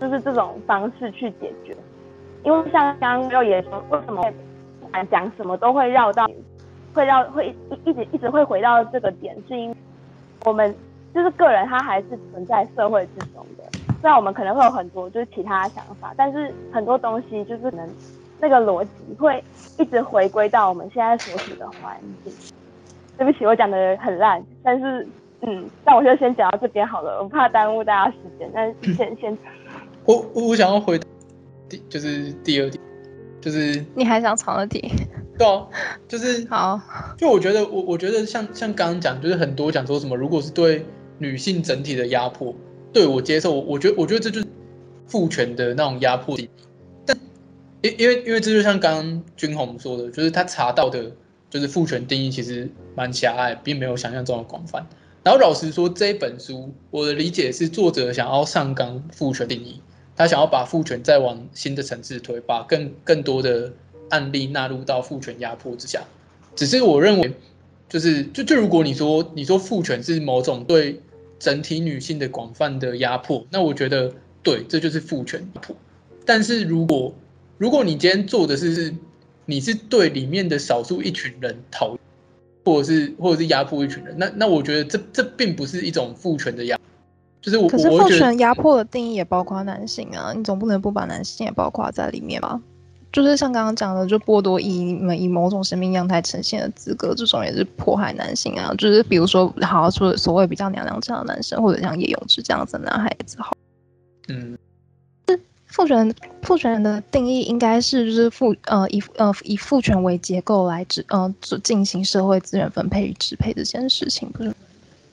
[0.00, 1.76] 就是这种方式去解决，
[2.42, 4.22] 因为像刚刚六爷说，为什么
[5.10, 6.28] 讲什么都会绕到，
[6.92, 9.76] 会绕会一一直一直会回到这个点，是因为
[10.44, 10.74] 我们
[11.14, 13.64] 就是个人他还是存在社会之中的，
[14.00, 17.88] 虽然我们可能会有很多就是其他的想法，但是很多东西就是可能
[18.40, 19.42] 那个逻辑会
[19.78, 22.32] 一直回归到我们现在所处的环境。
[23.16, 25.06] 对不起，我讲的很烂，但是。
[25.42, 28.50] 嗯，那我就先讲到这边好了，我怕耽误大家时间。
[28.52, 29.36] 但是先先，
[30.04, 30.98] 我我想要回
[31.68, 32.82] 第就是第二点，
[33.40, 34.92] 就是你还想藏的题？
[35.38, 35.64] 对啊，
[36.08, 36.80] 就是 好。
[37.16, 40.84] 就我觉得我我觉得像像刚刚讲，就是很多讲说什么，如果是对
[41.18, 42.52] 女性整体的压迫，
[42.92, 44.46] 对我接受，我觉得我觉得这就是
[45.06, 46.36] 父权的那种压迫。
[47.06, 47.16] 但
[47.82, 51.12] 因因为因为这就像刚刚君宏说的，就是他查到的，
[51.48, 54.84] 就是父权定义其实蛮狭隘，并没有想象中的广泛。
[55.24, 59.80] 然后老实说，这本书我的理解是，作者想要上纲父权定义，
[60.16, 63.72] 他想要把父权再往新的层次推，把更更多的
[64.08, 66.02] 案例纳入到父权压迫之下。
[66.54, 67.32] 只是我认为，
[67.88, 71.00] 就是就就如果你说你说父权是某种对
[71.38, 74.12] 整体女性的广泛的压迫，那我觉得
[74.42, 75.76] 对，这就是父权压迫。
[76.24, 77.14] 但是如果
[77.58, 78.94] 如果你今天做的是是，
[79.44, 81.98] 你是对里面的少数一群人讨厌。
[82.68, 86.78] 或者是或者是压迫一群人，那那我觉得这这并不是一种父权的压，
[87.40, 87.68] 就是我。
[87.68, 92.60] 可是父权压迫的定义也包括男性啊，你总不能不把男性也包括在里面吧？
[93.10, 98.74] 就是像刚刚讲的，就剥夺以以某种生命样态呈现的资格，这种也是迫害男性啊。
[98.76, 103.56] 就是比如说，好好说所谓比较娘娘这样的男生，或者像叶永志这样子的男孩子，好，
[104.28, 104.58] 嗯。
[105.68, 111.32] 父权父权的定义应该是就是父呃以呃以父权为结构来支呃
[111.62, 114.52] 进行社会资源分配与支配这件事情，不是？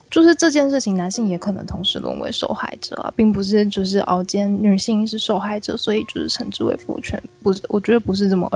[0.09, 7.61] 就是这件事情男性也可能同时沦为受害者啊，并不是就是熬奸女性是受害者，所以就是称之为父权，不是？
[7.67, 8.49] 我觉得不是这么。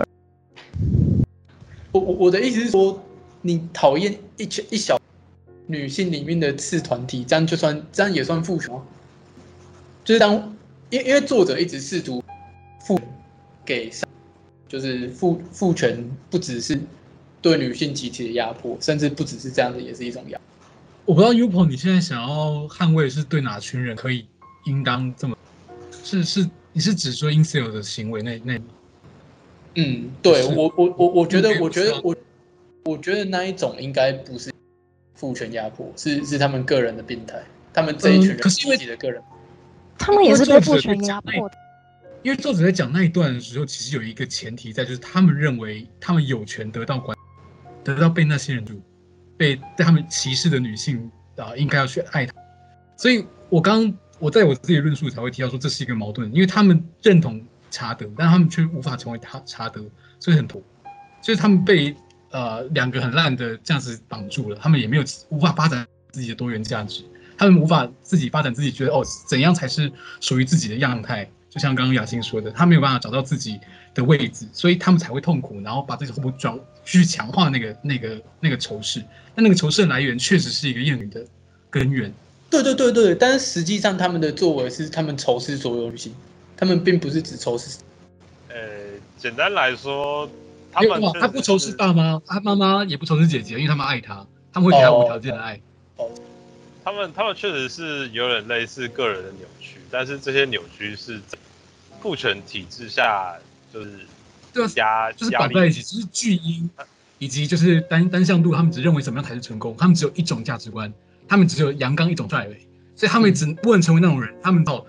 [1.91, 2.97] 我我我的意思是说，
[3.41, 4.97] 你讨厌一群一小
[5.67, 8.81] 女性里面的次团体，这样就算这样也算父权吗？
[10.05, 10.55] 就是当。
[10.89, 12.23] 因因为作者一直试图
[12.81, 12.99] 赋
[13.65, 14.07] 给上，
[14.67, 16.79] 就是父父权不只是
[17.41, 20.43] 对女性集体的压迫，甚至不只是这样子，也是一种压迫。
[21.05, 24.27] 我不知道 Upo 你现在想要捍卫是对哪群人可以
[24.65, 25.35] 应当这么？
[26.03, 28.59] 是是你是指说 i n s e l 的行为那那？
[29.75, 32.15] 嗯，对我我我我觉得我觉得我
[32.85, 34.51] 我觉得那一种应该不是
[35.13, 37.41] 父权压迫，是是他们个人的病态，
[37.71, 39.21] 他们这一群人自己的个人。
[39.21, 39.38] 嗯、
[39.99, 41.55] 他们也是被父权压迫的。
[42.21, 47.17] 因为作者在讲那一段的时候，其实有一个前提在，就是他们认为他们有权得到管，
[47.83, 48.81] 得到被那些人住，
[49.37, 52.33] 被被他们歧视的女性啊，应该要去爱他。
[52.97, 59.81] 所以我刚我在我自己的论述才会提到说，这是一个矛盾，因为他们认同查德，但他们却无法成为他查德，
[60.19, 60.61] 所以很痛，
[61.23, 61.95] 就是他们被
[62.31, 67.05] 呃两个很烂的价值绑住了，他们也没有无法发展自己的多元价值，
[67.39, 69.89] 他们无法自己发展自己觉得哦怎样才是
[70.19, 71.27] 属于自己的样态。
[71.49, 73.59] 就像刚刚雅欣说的，他没有办法找到自己
[73.95, 76.55] 的位置，所以他们才会痛苦，然后把这个痛苦转
[76.85, 79.01] 去强化那个那个那个仇视。
[79.33, 81.25] 但那个仇视的来源确实是一个厌女的
[81.69, 82.13] 根源。
[82.49, 86.13] 对对对对，但是实际上他们的作为是他们仇视所有女性，
[86.55, 87.79] 他们并不是只仇视。
[88.49, 88.55] 呃，
[89.17, 90.29] 简单来说，
[90.71, 95.59] 他们他不仇视爸妈，他妈妈也不仇视姐姐，因为他们爱他，他们会给他无条件的爱。
[95.95, 96.11] 哦，哦
[96.89, 99.77] 他们他们确实是有点类似个人的扭曲。
[99.91, 101.37] 但是这些扭曲是在
[102.01, 103.35] 父权体制下，
[103.71, 103.99] 就是
[104.51, 106.67] 对啊，就是绑在一起，就是巨婴，
[107.19, 110.91] 以及就是单单向度，他们只认为什么样才是成功，他们只有一种价值观，
[111.27, 114.83] 他们只有阳刚一种帅位，所以他们只不能成为那种人，他们到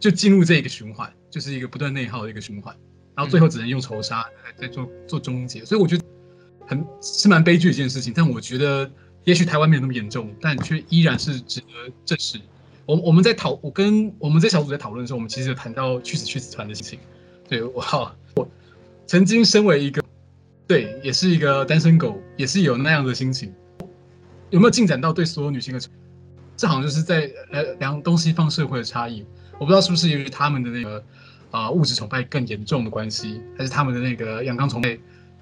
[0.00, 2.74] 就进入这一个循环，就是一个不断内耗的一个循环，
[3.14, 4.24] 然后最后只能用仇杀
[4.58, 6.04] 来做做终结，所以我觉得
[6.66, 8.90] 很是蛮悲剧的一件事情，但我觉得
[9.24, 11.66] 也许台湾没有那么严重，但却依然是值得
[12.04, 12.40] 正视。
[12.86, 16.98] 我我们在讨，我跟我们这小组在讨论的时候，我们其实有谈到去死去死团的事情。
[17.48, 18.48] 对，我好，我
[19.06, 20.02] 曾经身为一个，
[20.66, 23.52] 对，也是一个单身狗，也是有那样的心情。
[24.50, 25.80] 有没有进展到对所有女性的？
[26.56, 29.24] 这好像就是在呃两东西方社会的差异。
[29.54, 31.02] 我不知道是不是由于他们的那个
[31.50, 34.98] 啊、物质崇拜更严重的关系，还是他们的那个阳刚崇拜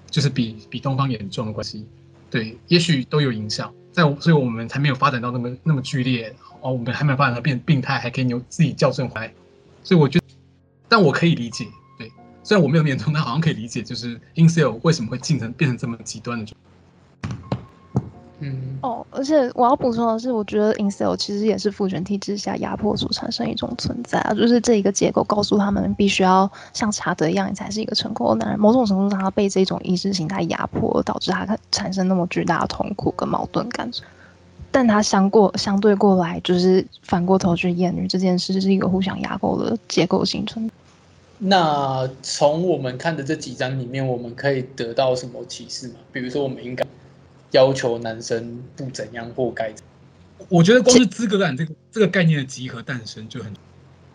[0.09, 1.87] 就是比比东方严重的关系？
[2.31, 3.71] 对，也许都有影响。
[3.91, 6.33] 在，所以我们才没有发展到那么那么剧烈。
[6.61, 9.33] 哦，我们还没有发展到变病态，还可以由自己校正回来，
[9.83, 10.25] 所以我觉得，
[10.87, 11.65] 但我可以理解，
[11.97, 12.11] 对，
[12.43, 16.55] 虽然我没有念通，但好像可以理解，就是 i n s e l 为什么会进程变成这么极端的状。
[18.41, 28.59] 嗯，哦，而且我要补充的是，我觉得 incel 其实也是父权体制下压迫所产生一种存在啊，就是这一个结构告诉他们，必须要像查德一样，你才是一个成功的男人。
[28.59, 33.89] 某种程度上，他被这种意识形态压迫，导致他产生那么巨大的痛苦跟矛盾感。
[34.71, 40.67] 但他相过相对过来，就是反过头去厌女这件事，是一个互相压迫的结构形成。
[41.37, 45.95] 那从我们看的这几章里面，我们可以得到什么启示吗？
[46.11, 46.85] 比如说，我们应该
[47.51, 49.83] 要求男生不怎样或该怎？
[50.49, 53.53] 我觉得光是资格感这个这个概念的集合诞生就很，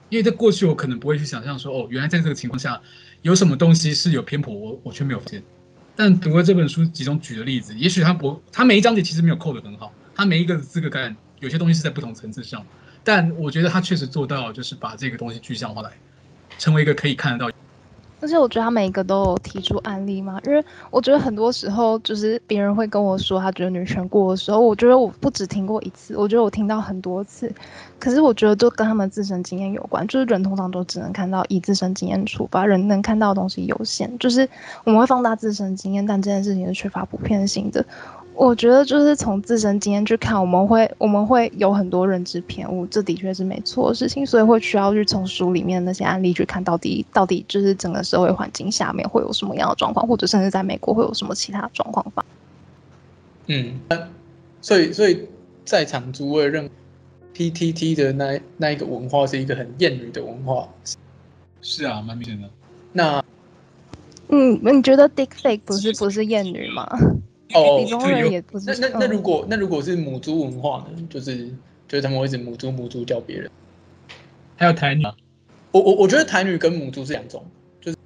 [0.08, 2.80] 因为在过去我可能不会去想象说，哦，原来在这个情况下
[3.22, 5.42] 有什么东西是有偏颇，我我却没有发现。
[5.94, 9.92] 但读了这本书，其中举的例子，也许他不，他每一章节其实没有扣的很好。
[10.14, 12.66] 他每一个资格感，有些东西是在不同层次上，
[13.04, 15.92] 但我觉得他确实做到，就是把这个东西具象化来，
[16.58, 17.50] 成为一个可以看得到。
[18.20, 27.52] 而且我觉得他每一个都有提出案例嘛，因为我觉得很多时候就是别人会跟我说他觉得女权过的时候，我觉得我不只听过一次，我觉得我听到很多次。
[27.98, 34.46] 可是我觉得都跟他们自身经验有关，就是人通常都只能看到以自身经验出发，人能看到的东西有限，就是
[34.84, 37.84] 我们会放大自身经验，但这件事情是缺乏普遍性的。
[38.36, 52.24] 我觉得就是从自身经验去看，我们会我们会有很多认知偏误，这的确是没错的事情，所以会需要去从书里面那些案例去看到底到底就是整个社会环境下面会有什么样的状况，或者甚至在美国会有什么其他状况吧。
[53.46, 53.80] 嗯，
[54.60, 55.26] 所以所以
[55.64, 56.68] 在场诸位认
[57.34, 60.68] PTT 的那那一个文化是一个很厌女的文化。
[61.62, 62.50] 是啊，蛮明显的。
[62.92, 63.24] 那
[64.28, 66.86] 嗯，你觉得 Dick Fake 不是不是厌女吗？
[67.54, 67.84] 哦，
[68.30, 71.06] 也不是那那那如果那如果是母猪文化呢？
[71.08, 71.46] 就是
[71.86, 73.48] 就是他们会一直母猪母猪叫别人，
[74.56, 75.04] 还有台女。
[75.70, 77.44] 我我我觉得台女跟母猪是两种，
[77.80, 77.98] 就是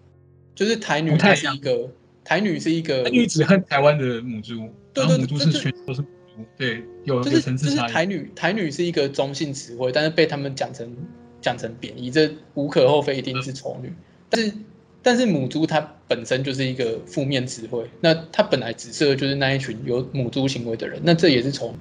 [0.55, 1.89] 就是台女她是一个
[2.23, 10.95] 台女是一个台女只恨台湾的母猪，对对，母猪是全都是母猪，对，有就是就是台女台女是一个中性词汇，但是被他们讲成
[11.41, 13.93] 讲成贬义，这无可厚非，一定是丑女，
[14.29, 14.53] 但是。
[15.03, 21.75] 但是母猪它本身就是一个负面词汇，那它本来指涉的就是那一群有母猪行为的人，那这也是从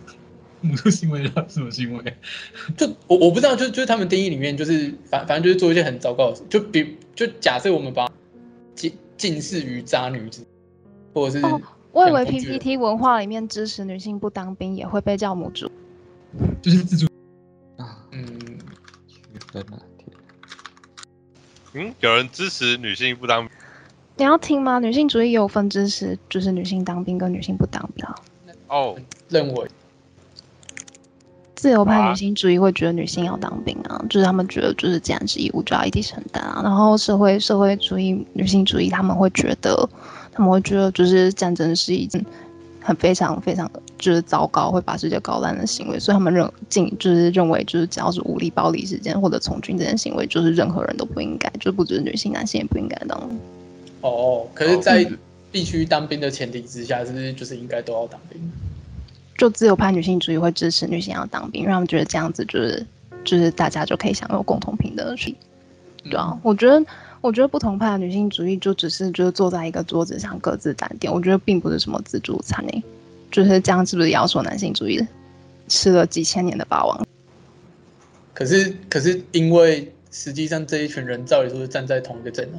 [0.61, 2.13] 母猪行为到什么行为？
[2.77, 8.09] 就我我不知道，就就是他们定义里面就是反反正就是做一些很糟糕的事，就比就假设我们把
[8.75, 10.45] 近近似于渣女子，
[11.13, 15.69] 或者是、哦、我以为 PPT 文化里面支持女性不当兵也会被叫母猪，
[16.61, 17.07] 就是自助
[17.77, 18.23] 啊，嗯，
[21.73, 23.47] 嗯，有人支持女性不当，
[24.17, 24.79] 你要听吗？
[24.79, 28.05] 女性主义也有分支持，就是女性当兵跟女性不当兵。
[28.67, 28.95] 哦，
[29.27, 29.67] 认为
[31.55, 36.61] 自由派女性主义会觉得女性要当兵啊，就是他们觉得就是既然是义务就要一起承担啊。
[36.63, 39.89] 然后社会社会主义女性主义他们会觉得，
[40.31, 42.25] 他们会觉得就是战争是一件
[42.81, 53.29] 很非常非常就是糟糕，会把世界搞烂的行为，所以他们认尽就是认为就是只要是武力暴力事件或者从军这件行为，就是任何人都不应该，就不只是女性，男性也不应该当。
[54.01, 55.05] 哦，可是，在
[55.51, 58.39] 必须当兵的前提之下，是不是就是应该都要当兵？
[59.37, 62.85] 就自由派女性主义会支持女性要当兵，因为他们觉得这样子就是
[63.23, 65.37] 就是大家就可以享有共同平等的权利。
[66.09, 66.81] 对啊，我觉得
[67.21, 72.83] 我觉得不同派的女性主义就只是就是坐在一个桌子上各自单点，我觉得并不是什么自助餐诶，
[73.31, 74.99] 就是这样是不是也要说男性主义
[75.67, 77.05] 吃了几千年的霸王？
[78.33, 82.57] 可是可是因为实际上这一群人照理说是站在同一个阵啊。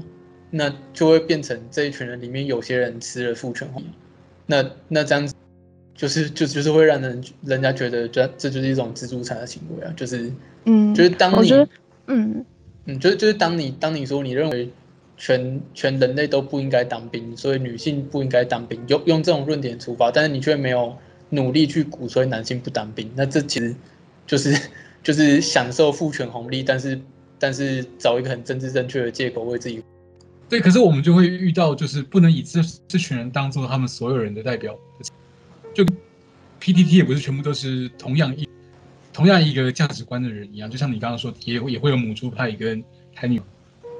[0.52, 3.86] 那就会变成这一群人里面有些人吃了父权红利，
[4.46, 5.32] 那那这样子
[5.94, 10.28] 就是就就是会让人人家觉得这这就是一种自助餐的行为啊，就是
[10.64, 11.52] 嗯，就是当你
[12.08, 12.44] 嗯
[12.90, 14.68] 嗯，就是就是当你当你说你认为
[15.16, 20.96] 全全人类都不应该当兵，所以女性不应该当兵，用用这种论点出发，但是你却没有
[21.28, 23.74] 努力去鼓吹男性不当兵，那这其实
[24.26, 24.68] 就是
[25.02, 27.00] 就是享受父权红利，但是
[27.38, 29.82] 但是找一个很政治正确的借口为自己。
[30.48, 34.76] 对，可是我们就会遇到，就是不能以这这群人当做他们所有人的代表。
[35.72, 35.84] 就
[36.60, 38.48] PTT 也不是全部都是同样一
[39.20, 42.82] 同样一个价值观的人一样，就像你刚刚说，也会也会有母猪派跟
[43.14, 43.38] 台女。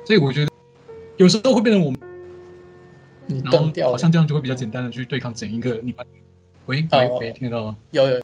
[0.07, 0.51] 所以我觉得
[1.19, 2.01] 有时候会变成我们，
[3.27, 6.03] 你断掉，好像这样就会比较简单的去对抗整一个你把。
[6.65, 7.77] 喂喂喂，听得到吗？
[7.91, 8.23] 有有。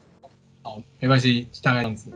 [0.62, 2.10] 好，没关系，大概这样子。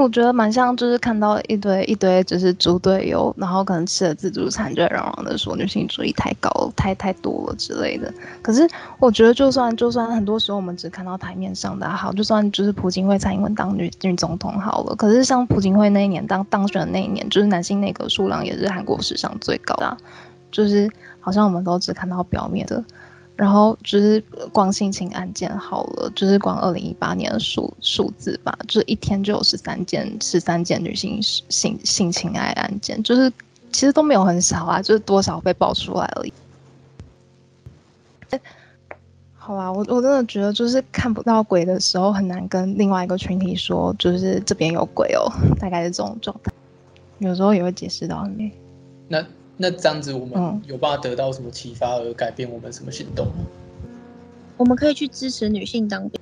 [0.00, 8.14] 我觉得蛮像，就是看到一堆一堆就是猪队友，然后可能吃了自助餐，就嚷嚷的说女性主义太高、太太多了之类的。
[8.40, 8.64] 可是
[9.00, 19.96] 我觉得，就算就算很多时候我们只看到台面上的好，就算就是朴槿惠、蔡英文当女女总统好了，可是像朴槿惠那一年当当选的那一年，就是男性内阁数量也是韩国史上最高的，
[20.52, 20.88] 就是
[21.18, 22.84] 好像我们都只看到表面的。
[23.38, 24.20] 然后就是
[24.52, 33.32] 光性侵案件好了，就是光二零一八年的数数字吧，就是一天就有十三件十三件女性性性侵害案件，就是
[33.70, 36.32] 其实都没有很少啊，就是多少被爆出来而已。
[39.36, 46.50] 好啦，我我真的觉得就是看不到鬼的时候，很难跟另外一个群体说，就是这边有鬼哦，大概是这种状态。
[47.18, 48.50] 有时候也会解释到很累。
[49.06, 49.24] 那。
[49.60, 53.32] 那这样子，我们有办法得到什么启发而改变我们什么行动吗？
[54.56, 56.20] 我们可以去支持女性当兵。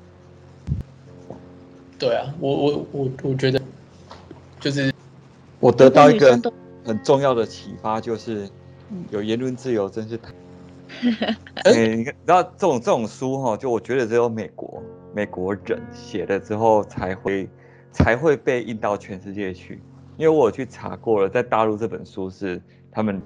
[1.99, 3.61] 对啊，我我我我觉得，
[4.59, 4.91] 就是
[5.61, 6.33] 我得到一个
[6.83, 8.49] 很重要的启发，就是
[9.11, 10.33] 有言论自由真是太。
[11.65, 14.83] 哎、欸，你看，你知道这种这种书哈，就我觉得只有美国
[15.15, 17.47] 美国人写了之后才会
[17.93, 19.83] 才会被印到全世界去，
[20.17, 22.63] 因为我有去查过了，在大陆这本书是。
[22.97, 23.21] 他们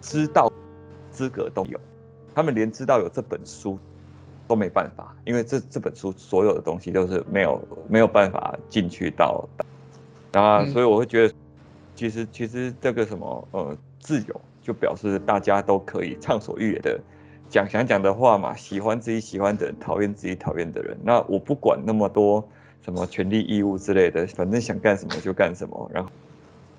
[0.00, 0.48] 知道
[1.10, 1.80] 资格都有，
[2.32, 3.76] 他们连知道有这本书
[4.46, 9.44] 都没办法，因为这这本书所有的东西都是没有没有办法进去到，
[10.30, 11.34] 啊，所以我会觉得，
[11.96, 17.00] 其实其实这个什么呃自由，就表示大家都可以畅所欲言的
[17.48, 22.48] 讲想讲的话嘛，喜欢自己喜欢的人，讨厌自己讨厌的人，那我不管那么多
[22.80, 26.08] 什么权利义务之类的，反正想干什么就干什么，然后。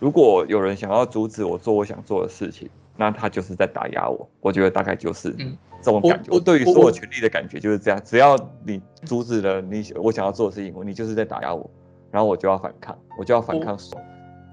[0.01, 2.67] 如果有人想要阻止我做我想做的事情，
[2.97, 4.27] 那他就是在打压我。
[4.39, 5.31] 我觉得大概就是
[5.79, 6.31] 这种感觉。
[6.31, 8.01] 我对于所有权利的感觉就是这样。
[8.03, 11.69] 只要你阻止了你我想要做的事情，你就是在打压我，
[12.09, 13.77] 然后我就要反抗，我就要反抗，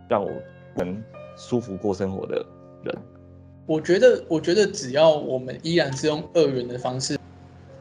[0.07, 0.31] 让我
[0.75, 1.03] 能
[1.35, 2.45] 舒服过生活的
[2.85, 2.95] 人。
[3.65, 7.19] 我觉得，我觉得只要我们依然是用二元的方式，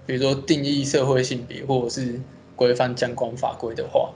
[0.05, 2.17] 比如说定义社会性别，或者是
[2.55, 4.09] 规范相关法规的话。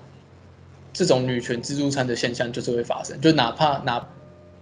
[0.94, 4.08] 这种女权自助餐的现象就是会发生，就哪怕哪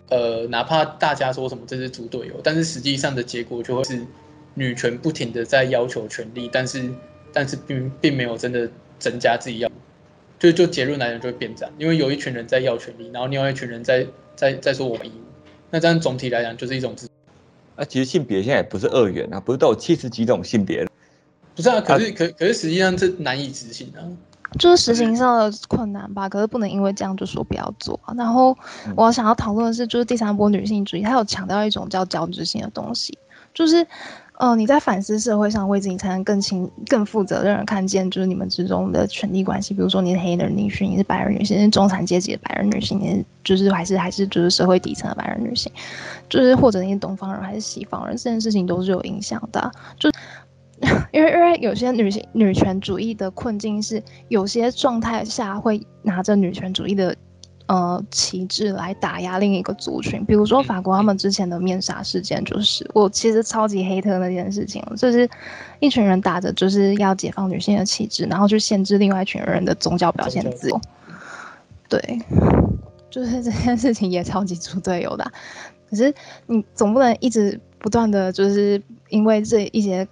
[0.09, 3.99] 呃哪怕大家说什么这是猪队友，但是实际上的结果就会是
[4.53, 6.89] 女权不停的在要求权利，但是
[7.33, 8.69] 但是并并没有真的
[8.99, 9.71] 增加自己要，
[10.37, 15.23] 就就结论来讲就会变这样，因为有一群人在要权利，然后另外一群人在在在说我们义务，
[15.69, 17.13] 那这样总体来讲就是一种自助。
[17.75, 20.85] 啊，其实性别现在也不是二元啊，不是都有七十几种性别？
[21.55, 24.03] 不是啊，可是可可是实际上这难以执行啊。
[24.57, 27.99] 就是实行上的困难吧，可是不能因为这样就说不要做。
[28.17, 28.57] 然后
[28.95, 33.17] 我想要讨论的是，就是第三波女性主义，它有强调一种叫交织性的东西，
[33.53, 33.85] 就是
[34.39, 39.73] 呃，你在反思社会上位置，你才能更清、更负责任的看见，就是你们之中的权力关系。
[39.73, 45.69] 比如说，你是黑人女性，你是白人女性，你是中产阶级的白人女性，你是就是还是还是就是社会底层的白人女性，
[46.29, 49.69] 就是或者你是东方人还是西方人，这件事情都是有影响的啊。
[49.99, 50.09] 就
[51.11, 57.15] 因为因为有些女性女权主义的困境是，有些状态下会拿着女权主义的。
[57.71, 65.29] 呃，旗帜来打压另一个族群，比如说法国他们之前的面纱事件，就是我其实超级黑特那件事情，就是
[65.79, 70.81] 一群人打着就是要解放女性的旗帜，然后去限制另外一群人的宗教表现自由。
[71.87, 72.01] 对，
[73.11, 75.31] 就是这件事情也超级猪队友的啊，
[75.91, 76.11] 可是
[76.47, 80.07] 你总不能一直不断的就是因为这一些。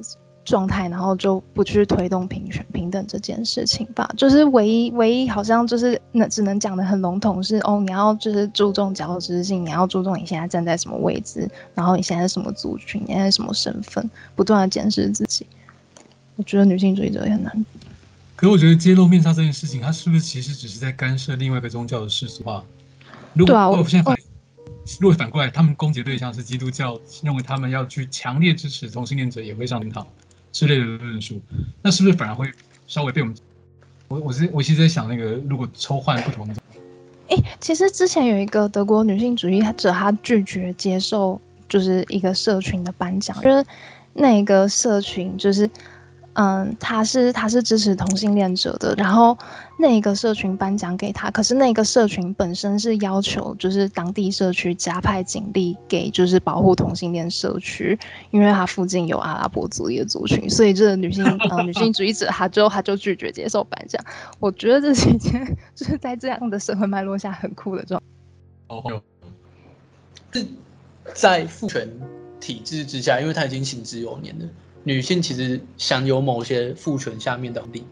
[0.47, 4.09] 状态，然后就不去推动平权平等这件事情吧。
[4.15, 11.45] 就是唯一唯一好像就是那只能讲的很笼统是哦，你要就是注重交织性，你要注重你现在站在什么位置，
[11.75, 15.45] 然后你现在是什么族群，你现在是什么身份，不断的检视自己。
[16.37, 17.65] 我觉得女性主义者也很难。
[18.37, 22.63] 可是我觉得揭露面纱这件事情，它是不是其实只是在干涉另外一个宗教的世俗化？
[23.33, 24.15] 如果我现在反，
[25.01, 30.07] 如果反过来，他们攻击对象是基督教，认为他们要去强烈支持同性恋者也会上天堂。
[30.57, 31.39] 之类的论述，
[31.83, 32.51] 那是不是反而会
[32.87, 33.35] 稍微被我们？
[34.07, 36.55] 我我是我其实在想，那个如果抽换不同的，
[37.29, 41.39] 哎、其实之前有一个德国女性主义者，她拒绝接受
[41.69, 43.63] 就是一个社群的颁奖，就是
[44.13, 45.69] 那一个社群就是。
[46.39, 49.35] 嗯，他是他是支持同性恋者的，然后
[49.79, 57.97] 那个社群颁奖给他，可是那个社群本身是要求就是当地社区加派警力给就是保护同性恋社区，
[58.29, 63.99] 因为他附近有阿拉伯族裔的族群，所以这个女性呃女性主义者他就他就拒绝接受颁奖。
[64.39, 65.43] 我觉得这是一件
[65.73, 68.05] 就是在这样的社会脉络下很酷的状态。
[68.75, 69.01] 哦，
[70.31, 70.45] 是
[71.15, 71.89] 在父权
[72.39, 74.45] 体制之下，因为他已经行之有年了。
[74.87, 77.83] 女性其实享有某些父权下面的力，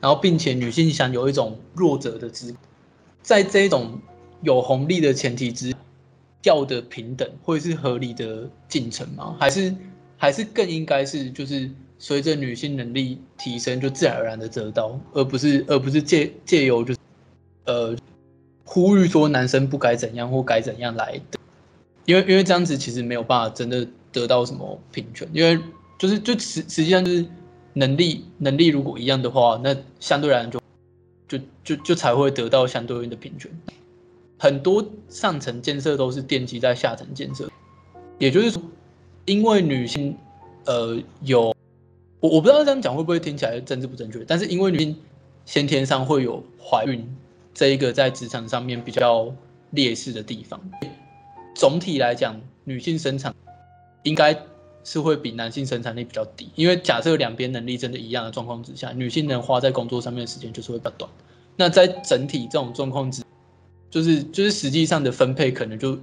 [0.00, 2.58] 然后并且女性享有一种弱者的资格，
[3.22, 4.00] 在这种
[4.40, 5.74] 有红利的前提之，
[6.44, 9.34] 要的平等会是合理的进程吗？
[9.40, 9.74] 还是
[10.16, 11.68] 还是更应该是就是
[11.98, 17.00] 随着女性能力提升就自然而然的得到，而不是而不是借借由就是
[17.64, 17.96] 呃
[18.62, 21.40] 呼吁说男生不该怎样或该怎样来的，
[22.04, 25.58] 因为因为这样子其实没有办法真的得到什么平权，因为。
[25.98, 27.24] 就是就实实际上就是
[27.72, 30.60] 能力能力如果一样的话，那相对来讲就
[31.28, 33.50] 就就就才会得到相对应的平权。
[34.38, 37.48] 很多上层建设都是奠基在下层建设，
[38.18, 38.60] 也就是说，
[39.24, 40.16] 因为女性
[40.66, 41.54] 呃有
[42.20, 44.96] 我我不知道这样讲会不会听起来政治不正确，但是因为女性
[45.46, 47.08] 先天上会有怀孕
[47.54, 49.32] 这一个在职场上面比较
[49.70, 50.60] 劣势的地方，
[51.54, 53.34] 总体来讲女性生产
[54.02, 54.36] 应该。
[54.84, 61.10] 是会比男性生产力比较低，因为假设两边能力真的一样的状况之下，女性能花在工作上面的时间就是会比较短。
[61.56, 63.22] 那在整体这种状况之，
[63.90, 65.98] 就是就是实际上的分配可能就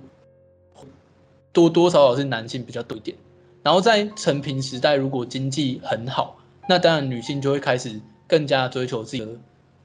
[1.54, 3.16] 多多少少是男性比较多一点。
[3.62, 9.32] 然后在成平时代，如果经济很好，那当然女性就会开始更加追求自己的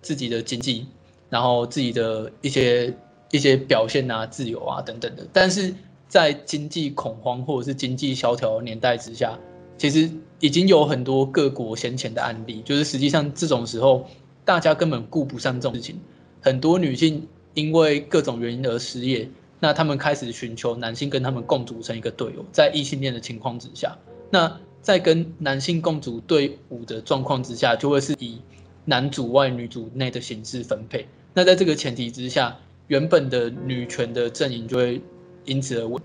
[0.01, 0.87] 自己的经济，
[1.29, 2.97] 然后自己的一些
[3.31, 5.27] 一些表现啊、自由啊等等的。
[5.33, 5.75] 但是
[6.09, 9.39] 在经济恐慌或者是经济萧条年代之下，
[9.77, 10.09] 其实
[10.39, 14.07] 已经有很多各国先前的案例，就是实际上这种时候，
[14.45, 15.99] 大家根本顾不上这种事情。
[16.41, 19.29] 很多女性因为各种原因而失业，
[19.59, 23.97] 那他们开始寻求男性跟他们共组成一个队友，在异性恋的情况之下，
[24.31, 28.39] 那在跟男性共组队伍的状况之下，就会是以
[28.85, 31.07] 男主外女主内的形式分配。
[31.35, 32.57] 那在这个前提之下，
[32.87, 35.03] 原本的女权的阵营就会。
[35.47, 36.03] 因此而稳，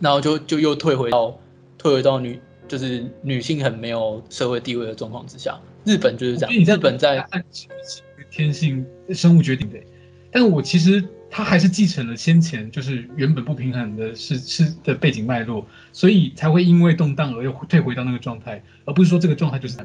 [0.00, 1.38] 然后就就又退回到
[1.78, 5.58] 退回到女就是女性很没有社会地位的状况之下。
[5.84, 7.44] 日本就是这样，日本在按
[8.30, 9.78] 天性生物决定的，
[10.32, 19.76] 但我其实他还是继承了先前就是原本不平衡的是是的背景脉络，所以才会因为动荡而又退回到那个状态，而不是说这个状态就是。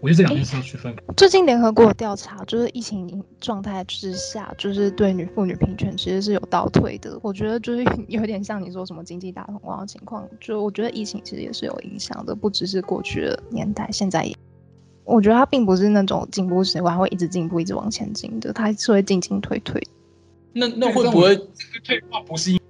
[0.00, 0.94] 我觉得这两件事要区分。
[1.16, 7.18] 最近联合国调查，就是疫情状态之下，就是对女妇女平权其实是有倒退的。
[7.22, 14.36] 我觉得就是 有点像你说什么经济大恐慌的情况，就我觉得疫情其实也是有影响的，不只是过去的年代，现在也。
[15.04, 19.80] 我觉得它并不是那种进步时，我还会一直进步，一直往前进的，它是会进进退退。
[20.52, 21.36] 那那会不会
[21.84, 22.62] 退化不是因为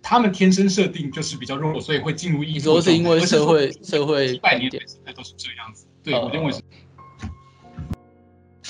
[0.00, 2.52] 他们天生设定就是比较弱，所以会进入一。
[2.52, 4.70] 你说是因为社会社会几百年
[5.04, 5.81] 来都是这样子。
[6.02, 6.60] 对，我认为是。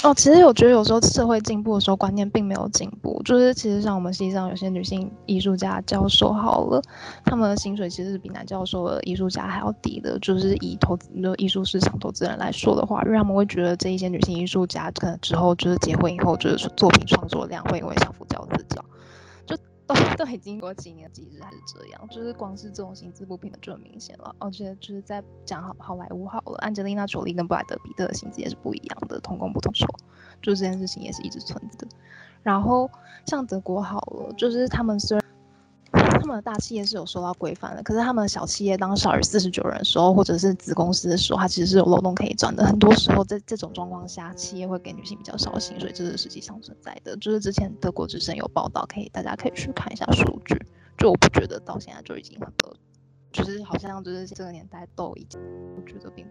[0.05, 3.23] 哦，其实我觉得有时候社会进步的时候，观念并没有进步。
[3.25, 6.83] 就是其实像我们系上有些女性艺术家教授好了，
[7.25, 10.19] 他们的薪水其实是比男教授的艺术家还要低的。
[10.19, 18.85] 就是以投资的艺术市场投资人来说的话，因为他们会觉得这一些女性艺术家可能之后就是结婚以后，就是作品创作量会因为相夫教子教。
[20.17, 24.35] 都已经过几年，几日还是这样，就是光是这种薪资不平等就很明显了。
[24.39, 29.87] 而且就是在讲好好莱坞好了，安吉丽娜·朱莉跟布莱德彼特的薪资也是不一样的，同工不同酬，
[30.41, 31.89] 就这件事情也是一直存在的。
[32.43, 32.91] 然后
[33.27, 35.22] 像德国好了，就是他们虽然。
[35.93, 42.65] 他们的大企业是有受到规范的，可是他们小企业当少于四十九人的时候，或者是子公司的时候，它其实是有漏洞可以钻的。
[42.65, 47.17] 很多时候在这种状况下，企业会给女性比较少薪水，这是实际上存在的。
[47.19, 50.57] 就是之前德国之声有报道，可以大家可以去看一下数据。
[50.97, 52.75] 就我不觉得到现在就已经很多，
[53.33, 55.41] 就是好像就是这个年代都已经，
[55.77, 56.25] 我觉得并。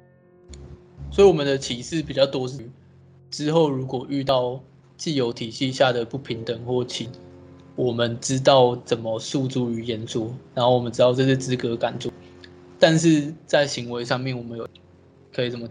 [1.12, 2.70] 所以我们的启示比较多是，
[3.30, 4.60] 之后如果遇到
[4.98, 7.10] 既有体系下的不平等或歧。
[7.76, 12.12] 我们知道怎么诉诸于言说，然后我们知道这是资格感做，
[12.78, 14.68] 但是在行为上面，我们有
[15.34, 15.68] 可以怎么？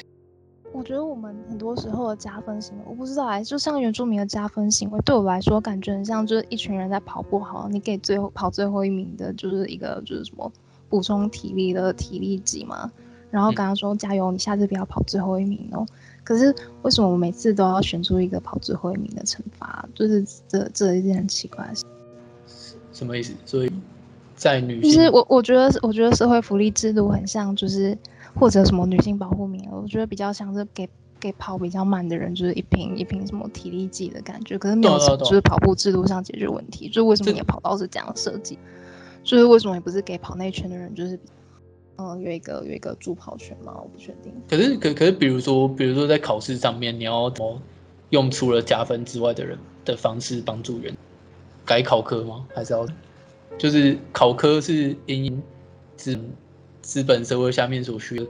[0.72, 10.50] 我觉得我们很多时候的加分行为，我不知道哎，就像原住民的加分行为，对我来说感觉很像就是一群人在跑步，好，你给最后跑最后一名的，就是一个就是什么
[10.88, 12.90] 补充体力的体力剂嘛，
[13.30, 15.84] 然后刚刚说加油，你下次不要跑最后一名哦。
[16.22, 19.88] 可是为什么我每次都要选出一个跑最后一名的惩罚？
[19.94, 21.84] 就是这这一件很奇怪的事。
[22.92, 23.32] 什么意思？
[23.46, 23.72] 所以
[24.36, 27.96] 在女性，就是我我觉得我觉得社会福利制度很像，就是
[28.34, 30.88] 或者什么女性保护名额，我觉得比较像是给
[31.18, 34.58] 给跑比较慢的人，就是一瓶一瓶什么体力计的感觉。
[34.58, 36.88] 可是没有什么就是跑步制度上解决问题。
[36.88, 38.58] 就为什么你的跑道是这样设计？
[39.24, 41.18] 就是为什么也不是给跑那一圈的人，就是。
[42.00, 43.78] 嗯，有一个有一个助跑权吗？
[43.78, 44.32] 我不确定。
[44.48, 47.60] 可是可可是，比如说比如说在考试上面，你要怎么
[48.08, 50.96] 用除了加分之外的人的方式帮助人
[51.66, 52.46] 改考科吗？
[52.54, 52.86] 还是要
[53.58, 55.42] 就是考科是因
[55.98, 56.18] 资
[56.80, 58.26] 资本社会下面所需的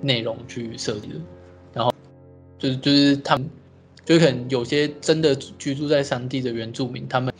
[0.00, 1.14] 内容去设计的，
[1.74, 1.92] 然后
[2.58, 3.46] 就是就是他们
[4.06, 7.30] 就可能有些真的居住在山地的原住民，他们。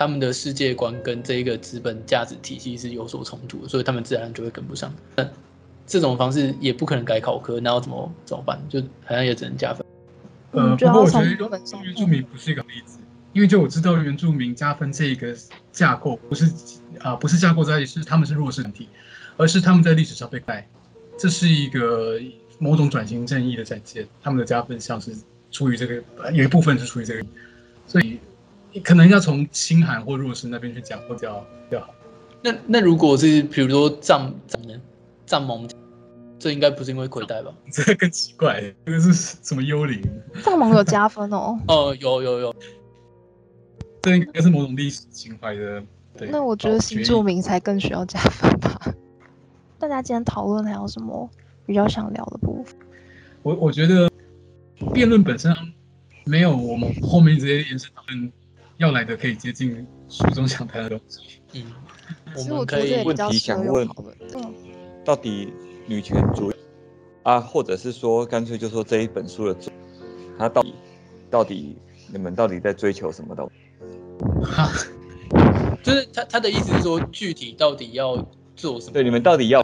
[0.00, 4.90] 他们的世界观跟这个资本价值体系是有所冲突的，所以他们自然就会跟不上。
[5.14, 5.28] 那
[5.86, 8.58] 这种方式也不可能改考科，那要怎么怎么办？
[8.66, 9.84] 就好像也只能加分。
[10.52, 12.98] 呃，不过我觉得原住民不是一个例子，
[13.34, 15.36] 因为就我知道原住民加分这一个
[15.70, 16.46] 架构不是
[17.00, 18.88] 啊、呃，不是架构在是他们是弱势群体，
[19.36, 20.66] 而是他们在历史上被盖，
[21.18, 22.18] 这是一个
[22.58, 24.08] 某种转型正义的展现。
[24.22, 25.14] 他们的加分像是
[25.50, 26.02] 出于这个，
[26.32, 27.26] 有一部分是出于这个，
[27.86, 28.18] 所以。
[28.84, 31.94] 可能要从清寒或弱势那边去讲会比较比较好。
[32.42, 34.80] 那那如果是比如说藏藏人
[35.26, 35.68] 藏蒙，
[36.38, 37.52] 这应该不是因为亏待吧？
[37.70, 40.00] 这更奇怪，这个是什么幽灵？
[40.42, 41.58] 藏蒙有加分哦。
[41.68, 42.54] 哦，有有有。
[44.02, 45.82] 这应该是某种历史情怀的。
[46.16, 46.28] 对。
[46.30, 48.80] 那我觉得新住民才更需要加分吧。
[49.78, 51.28] 大家今天讨论还有什么
[51.66, 52.74] 比较想聊的部分？
[53.42, 54.10] 我我觉得
[54.94, 55.54] 辩论本身
[56.24, 58.32] 没有我们后面这些延伸讨论。
[58.80, 61.20] 要来的可以接近书中想谈的东西。
[61.52, 61.64] 嗯，
[62.34, 63.86] 我们可以问题想问，
[65.04, 65.52] 到底
[65.86, 66.54] 女权主义
[67.22, 69.70] 啊，或者是说干脆就说这一本书的主，
[70.38, 70.74] 它到底
[71.30, 71.76] 到底
[72.10, 74.50] 你们到底在追求什么东西？
[74.50, 74.72] 哈，
[75.84, 78.16] 就是他他的意思是说，具体到底要
[78.56, 78.94] 做什么？
[78.94, 79.62] 对，你们到底要，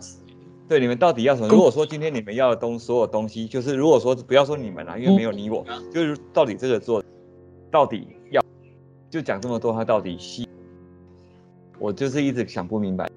[0.68, 1.48] 对，你们到底要什么？
[1.48, 7.02] 如果说今天你们要的东所有东西，就是如果说不要说你们啦，因为没有你我，就是到底这个做
[7.70, 8.15] 到底要。
[9.16, 10.44] 就讲这么多，他到底是？
[11.78, 13.10] 我就是一直想不明白。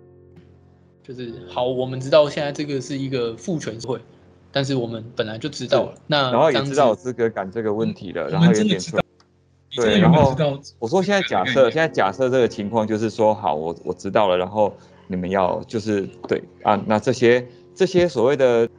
[1.04, 4.00] 就是好，我们知道现在这个是一个父权社会，
[4.50, 5.96] 但是我们本来就知道了。
[6.08, 8.98] 那然后也知道有资格感这个问题了，嗯、然后也点错。
[9.76, 10.34] 对，然后
[10.80, 14.74] 我说现在假设，现在假设这个情况就是说，好，我我知道了，然后
[15.08, 17.46] 你们要就是对啊，那这些
[17.76, 18.70] 这些所谓的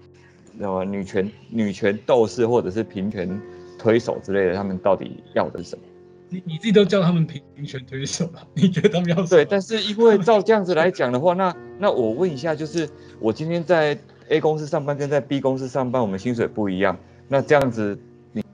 [0.58, 3.38] 什么女权女权斗士或者是平权
[3.78, 5.84] 推手之类的，他们到底要的是什么？
[6.30, 9.44] 你你自己都叫他们平权推手了，你觉得他们要对？
[9.44, 12.88] 但是因为照这样子来讲的话，那那我问一下，就是
[13.18, 13.98] 我今天在
[14.28, 16.96] A 公司上班跟在 B 公司上班，我们薪水不一样，
[17.26, 17.98] 那这样子
[18.32, 18.44] 你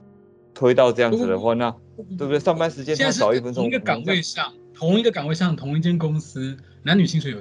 [0.55, 1.71] 推到这样子的话，那
[2.17, 2.39] 对不对？
[2.39, 7.37] 上班时间他少一分钟，同一个岗位上，同一个岗位上，同一间公司，男女薪水有？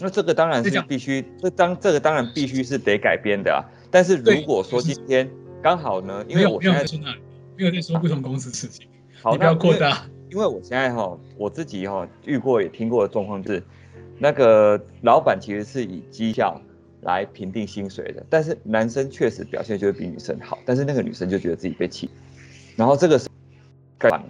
[0.00, 3.62] 那这个当然是必须，这当这个当然必须是得改变的啊。
[3.92, 5.30] 但是如果说今天
[5.62, 6.82] 刚好呢，因为我现在
[7.56, 8.88] 没有在说不同公司事情。
[9.22, 13.62] 好，那扩大，因为我现在哈，我自己哈遇过也听过的状况就是，
[14.18, 16.60] 那个老板其实是以绩效
[17.02, 22.10] 来评定薪水的，但是男生确实表现就会比女生好，但是那个女生就觉得自己被气，
[22.74, 23.28] 然后这个是
[23.96, 24.22] 改版。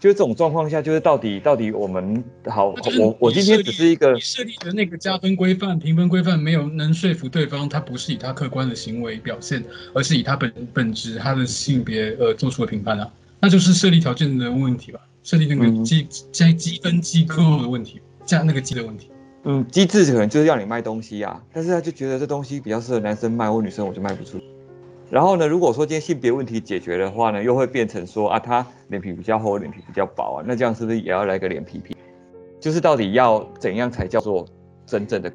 [0.00, 2.68] 就是这种状况下，就是到底到底我们好，
[3.00, 9.60] 我我今天只是一个设立的那个加分规范、评分规范没有能说服对方，他不是以他客观的行为表现，
[9.92, 13.10] 而是以他本本质、他的性别呃做出的评判啊，
[13.40, 19.10] 那就是设立条件的问题吧，设立那个积加积分机构的问题，加那个积的问题。
[19.44, 24.38] 嗯，机制可能就是要你卖东西啊，但是他就觉得这东西比较适合男生卖，或女生我就卖不出。
[25.10, 31.96] 然后呢，如果说今天性别问题解决的话呢，又会变成说啊，他脸皮比较厚，脸皮比较薄啊，那这样是不是也要来个脸皮皮？
[32.60, 34.44] 就是到底要怎样才叫做
[34.84, 35.32] 真正的？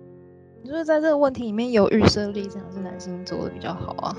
[0.66, 4.16] 就是在这个问题里面有预设立场是男性做的比较好啊，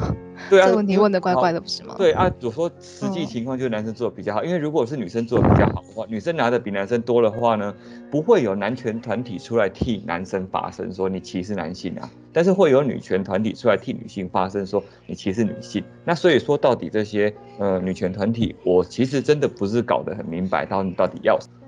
[0.50, 1.94] 对啊，这个问题问的怪怪的不是吗？
[1.96, 7.74] 对啊，我说实际情况就是男生做的比较好，嗯、因为如果是女生做的比较好的话，女生拿的比男生多的话呢，
[8.10, 15.82] 不会有男权团体出来替男生发声说你歧视男性啊，但是会有女权团体出来替女性发声说你歧视女性。
[16.04, 21.63] 那所以说到底这些呃女权团体，我其实真的不是搞得很明白，到底到底要什么。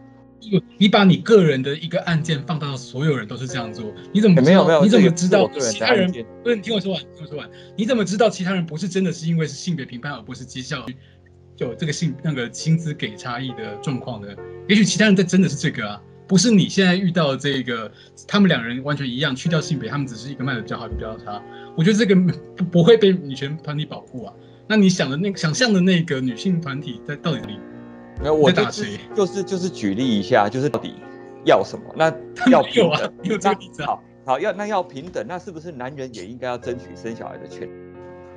[0.79, 4.41] 你把你个人的一个案件放到所有人都是这样做，你怎么？
[4.43, 6.11] 没有没有，你怎么知道其他人？
[6.43, 7.51] 不是，你听我说完，听我说完。
[7.77, 10.87] 你怎么知道其他人不是真的是因为是性别评判，而不是绩效
[11.57, 14.29] 就这个性那个薪资给差异的状况呢？
[14.69, 17.91] 也许其他人在真的是这个啊，不是你现在遇到的这个，
[18.29, 21.43] 他们两人完全一样，去掉性别，他们只是一个卖的比较好，一个比较差。
[21.77, 22.15] 我觉得这个
[22.57, 24.33] 不不会被女权团体保护啊。
[24.69, 27.59] 那你想的那个想象的那个女性团体在到底哪里？
[28.21, 30.95] 没有，我就是就是就是举例一下，就是到底
[31.45, 31.85] 要什么？
[31.97, 32.13] 那
[32.51, 33.87] 要平等。
[33.87, 37.71] 好，好要那要平等，那是不是男人也应该要争取生小孩的权利？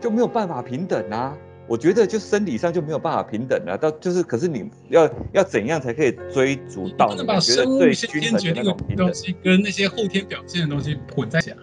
[0.01, 1.37] 就没有办法平等啊？
[1.67, 3.77] 我觉得就生理上就没有办法平等啊。
[3.77, 9.05] 到就是，可是你要要怎样才可以追逐到你觉得最均衡的那种平等？
[9.05, 11.53] 东西跟那些后天表现的东西混在一起。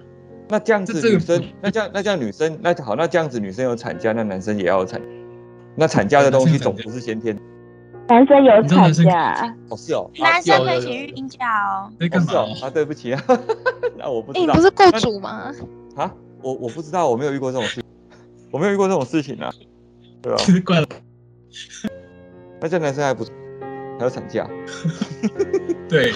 [0.49, 5.03] 那这样子女生，那这样那这样女生，那好，那这样子女生有产假，那男生也要有产，
[5.75, 7.37] 那产假的东西总不是先天。
[8.09, 11.91] 男生有产假，哦是哦， 男生可以请育婴假哦。
[11.99, 12.71] 在干嘛啊？
[12.71, 13.23] 对不起啊，
[13.99, 14.47] 那我不知道。
[14.47, 15.53] 你不是雇主吗？
[15.97, 16.13] 啊，
[16.43, 17.83] 我我不知道，我没有遇过这种事，
[18.53, 19.51] 我没有遇过这种事情啊，
[20.23, 20.39] 对吧？
[20.65, 20.87] 怪了。
[22.61, 23.25] 那这男生还不
[23.99, 24.49] 还有产假？
[25.89, 26.13] 对，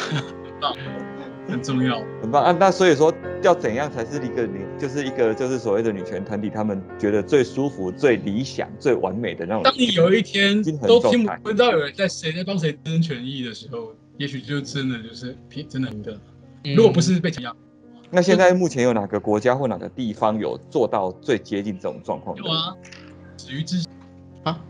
[1.50, 2.56] 很重要，很棒啊！
[2.58, 3.12] 那所以说，
[3.42, 9.62] 要怎样才是一个女，就是一个就是所谓的女权团体，他们觉得最舒服、最理想、最完美的那种。
[9.64, 16.18] 当你有一天都听不到有人在谁在帮谁争权益的时候，也许就真的就是平真的平等。
[16.76, 17.52] 如果不是被强压，
[18.10, 22.36] 那现在目前有哪个国家或哪个地方有做到最接近这种状况？
[22.36, 22.74] 有啊，
[23.36, 23.84] 始于之
[24.44, 24.60] 啊，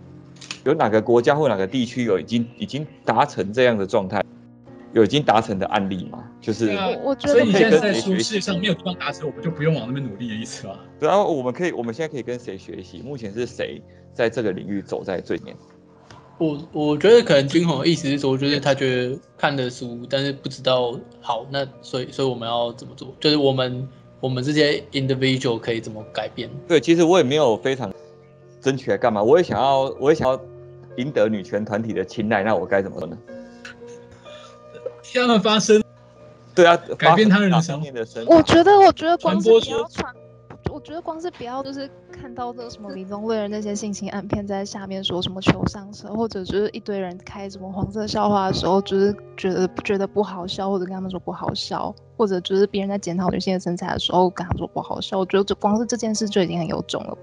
[0.65, 4.25] 有哪个国家或哪个地区有已经已经达成这样的状态？
[4.93, 6.25] 有已经达成的案例吗？
[6.41, 6.71] 就是，
[7.03, 10.81] 我觉得，所以你现在在说世界上没有地方达成，我们就不用往那边努力的意思吧？
[10.99, 13.01] 对啊，我们可以，我们现在可以跟谁学习？
[13.03, 13.81] 目前是谁
[14.13, 15.55] 在这个领域走在最前？
[16.39, 23.15] 我我觉得可能君宏的意思是说，就是他觉得看的书，但是不知道好，那所以所以我们要怎么做？
[23.21, 23.87] 就是我们
[24.21, 26.51] 我们这些 individual 可以怎么改变？
[26.67, 27.93] 对，其实我也没有非常
[28.61, 30.41] 争取来干嘛，我也想要，我也想要
[30.97, 33.17] 赢得女权团体的青睐，那我该怎么做呢？
[35.13, 35.83] 让他们发声，
[36.55, 37.87] 对啊，改变他人的想法。
[38.27, 40.15] 我觉得，我觉得光是不要传，
[40.71, 55.19] 我觉得光是不要就是看到这个什么李宗瑞的那些性侵案片，在下面说什么求上车，或者就是一堆人开什么黄色笑话的时候，就是觉得觉得不好笑，或者跟他们说不好笑，或者就是别人在检讨女性的身材的时候，跟他们说不好笑。
[55.19, 57.17] 我觉得就光是这件事就已经很有种了。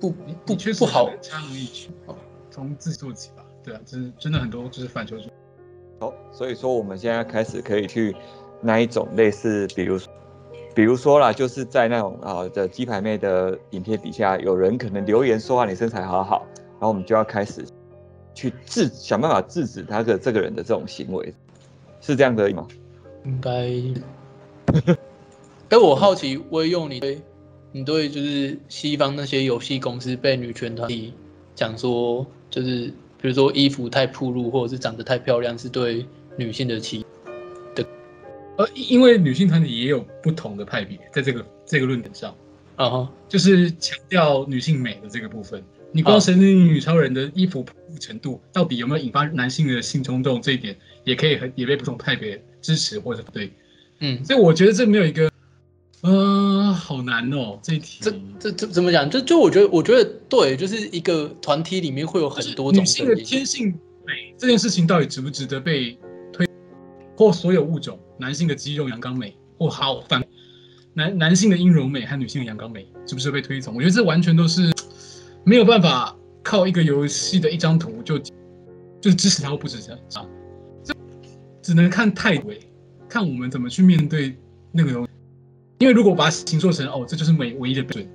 [0.00, 0.16] 不不
[0.46, 1.90] 不不好，加容易去
[2.50, 3.44] 从自己做起吧。
[3.62, 5.24] 对啊，真真的很多就是反求诸。
[6.04, 8.14] 好，所以说我们现在开始可以去
[8.60, 9.98] 那一种类似，比如，
[10.74, 17.64] 比如说啦，就是在那种啊的鸡排妹的影片底下，有人可能留言说啊，你身材好好，然后我们就要开始
[18.34, 21.32] 去制想办法制止他的这个人的这种行为，
[22.00, 22.68] 是这样的吗？
[23.24, 23.50] 应该。
[25.70, 27.22] 哎，我好奇，我用你对，
[27.72, 31.14] 你对就是西方那些游戏公司被女权团体
[31.54, 32.92] 讲说，就是。
[33.24, 36.04] 比如说衣服太暴露，或者是长得太漂亮，是对
[36.36, 37.06] 女性的歧视
[37.74, 37.88] 的。
[38.58, 42.36] 呃，因为女性团体也有不同的派别，在这个这个论点上，
[42.76, 45.64] 啊哈，就是强调女性美的这个部分。
[45.90, 53.50] 你光神力女超人的衣服暴露程度，到底有没有引发男性的性冲动，这一点也可以很也被不同派别支持或者不对。
[54.00, 55.32] 嗯，所以我觉得这没有一个。
[56.06, 57.98] 嗯、呃，好难哦，这一题。
[58.02, 59.08] 这这这怎么讲？
[59.08, 62.82] 就就我觉得，我觉得对，就是一个团体里面会有很多种。
[62.82, 63.68] 女性的天性
[64.06, 65.98] 美这件事情到底值不值得被
[66.30, 66.46] 推？
[67.16, 70.22] 或所有物种，男性的肌肉阳刚美，或好反
[70.92, 73.74] 男男性的阴柔美和女性的阳刚美，值不值得被推崇？
[73.74, 74.70] 我觉得这完全都是
[75.42, 78.18] 没有办法靠一个游戏的一张图就
[79.00, 80.26] 就支持他或不支持他，
[80.82, 80.94] 这
[81.62, 82.50] 只能看态度，
[83.08, 84.36] 看我们怎么去面对
[84.70, 85.10] 那个东西。
[85.78, 88.08] 因为如果把形塑成哦，这就是唯唯一的标准，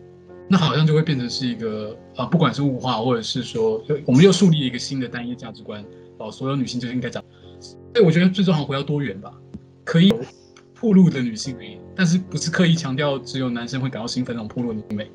[0.50, 5.84] 那好像就会变成是一个啊，不管是物化，或者是说，我们又树立一个新的单一价值观
[6.18, 7.26] 哦，所有女性就应该这样。
[7.60, 9.34] 所以我觉得最重要回到多元吧，
[9.84, 10.20] 可以有
[10.80, 15.12] 暴露的女性美，但是不是刻意强调只有男生会感到兴奋那种暴露的女美，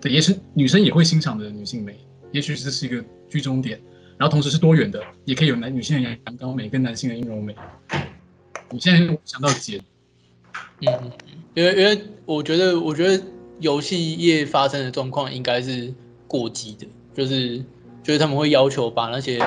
[0.00, 1.98] 对，也是女生也会欣赏的女性美，
[2.30, 3.80] 也许这是一个居中点，
[4.16, 7.54] 然后同时是多元的，也可以有男女性的阳刚美跟男性的阴柔美。
[8.70, 9.80] 我现在想到解，
[10.80, 11.12] 嗯，
[11.54, 13.22] 因为因为我觉得我觉得
[13.60, 15.92] 游戏业发生的状况应该是
[16.26, 17.58] 过激的，就是
[18.02, 19.40] 就是他们会要求把那些。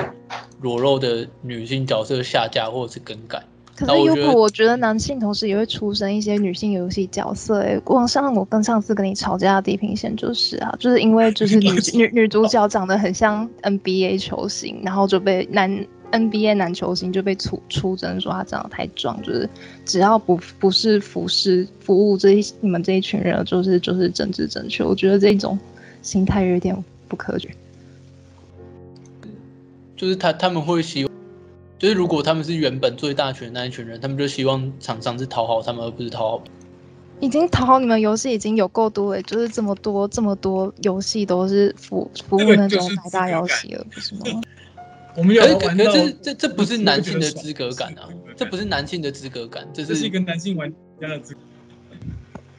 [0.60, 3.42] 裸露的女性角色下架或者是更改，
[3.74, 7.74] 可是有可我觉得男性同时也会出生一些女性游戏角色、欸。
[7.74, 11.68] 哎，光像我跟上次跟你吵架的地平线就是啊，就是因为就是女
[11.98, 19.48] 女女主角长得很像 NBA 球星，然后就被男 NBA 男球星就被出出征说他长得太壮，就是
[19.84, 24.84] 只要不不是服侍服务这一你们这一群人，就是就是政治正确。
[24.84, 25.58] 我觉得这种
[26.02, 26.76] 心态有点
[27.08, 27.50] 不科学。
[29.96, 31.12] 就是他他们会希望，
[31.78, 36.44] 就是如果他们是原本最大权的那一群人，他们就希望厂商是讨好他们，而不是讨好。
[37.20, 44.22] 已经讨好你们游戏已经有够多了，就是这么多这么多游戏都是服服务那种百大游戏了，不是吗？
[45.16, 51.40] 我们有可可是这这不是男性的资格感啊，这不是男性的资格感，这是一个男性玩家的资格。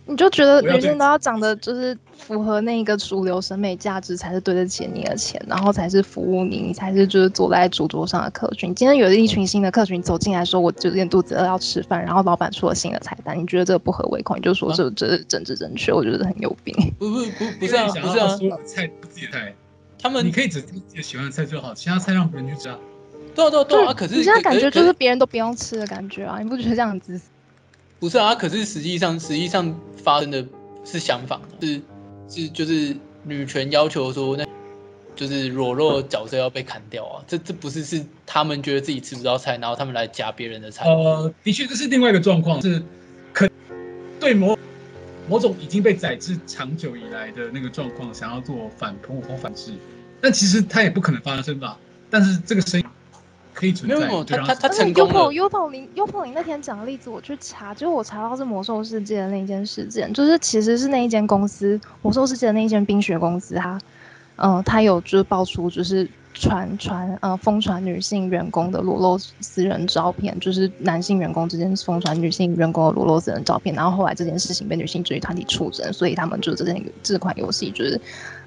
[0.05, 8.75] 你就觉得女生都要长得就是符合那个主流审美价值，才是对得起你的钱，然后才是服务你，你才是就是坐在主桌上的客群。
[8.75, 16.75] 今天有一群新的客群走进来说，我就有点肚子饿要吃饭，然后老板出了新的菜单，你觉得这个不合胃口，你就说这这是政治正确，我觉得很有病。
[16.99, 19.55] 不不不不是啊，不是啊，菜不自己菜，
[20.03, 22.77] 他们你可以只自己喜欢的菜就好，其他菜让别人去吃啊。
[23.33, 27.19] 对啊对啊对啊，可是你现在感觉就是别人都不用吃的感觉啊，你不觉得这样子？
[28.01, 29.73] 不是啊，可是实际上实际上
[30.03, 30.45] 发生的
[30.83, 31.81] 是相反，是
[32.27, 32.93] 是就是
[33.23, 34.45] 女权要求说，那
[35.15, 40.85] 就是裸露角色要被砍掉啊，这这不是是他们觉得自己吃不到菜，然后他们来夹别人的菜。
[40.85, 42.83] 呃，的确这是另外一个状况，是
[43.31, 43.49] 可
[44.19, 44.57] 对某
[45.27, 49.73] 某种已经被宰制长久以来的那个状况，想要做反扑或反制，
[50.21, 51.77] 但其实它也不可能发生吧？
[52.09, 52.85] 但是这个声音。
[53.55, 53.95] 可以存在。
[53.95, 55.29] 没有没有，他他他成功了。
[55.31, 63.79] Upo Upo 那天讲的例子，我去查，就是我查到是魔兽世界的那一件事件，就是其实是那一间公司，魔兽世界的那一间冰雪公司，他，
[64.37, 77.99] 嗯、呃，他有就是爆出就是传传呃疯传女性员工的裸露私人照片，就是男性员工之间疯传女性员工的裸露私人照片，然后后来这件事情被女性主义团体出征，所以他们就这件这款游戏就是。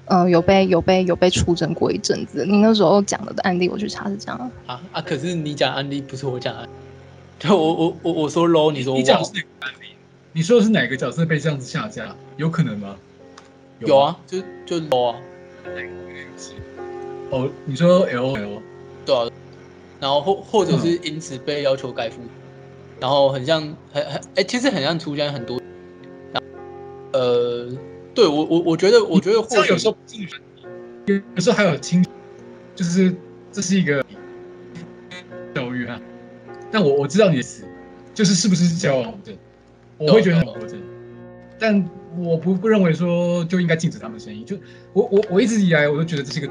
[0.09, 2.45] 嗯，有被有被有被出征过一阵子。
[2.45, 5.01] 你那时候讲的的案例，我去查是这样啊啊！
[5.01, 6.65] 可是你讲案例不是我讲案，
[7.37, 8.97] 就我我我我说 low，你说我。
[8.97, 9.87] 你讲是哪个案例？
[10.31, 12.15] 你说的是哪个角色被这样子下架？
[12.37, 12.95] 有可能吗？
[13.79, 15.17] 有，有啊，就就 low 啊。
[17.29, 18.61] 哦，你说 L O L。
[19.05, 19.29] 对啊。
[19.99, 22.29] 然后或或者是因此被要求改服，嗯、
[22.99, 25.61] 然后很像很很哎，其实很像出现很多，
[27.13, 27.69] 呃。
[28.15, 29.95] 对我我我觉得我觉得或许有时候
[31.05, 32.03] 有时候还有亲，
[32.73, 33.15] 就是
[33.51, 34.03] 这是一个
[35.53, 36.01] 教育啊。
[36.71, 37.63] 但我我知道你的词，
[38.11, 39.31] 就是是不是交往的，
[39.99, 40.81] 我会觉得很矛盾。
[41.59, 41.87] 但
[42.17, 44.43] 我不不认为说就应该禁止他们的声音。
[44.43, 44.57] 就
[44.93, 46.49] 我我我一直以来我都觉得这是一个，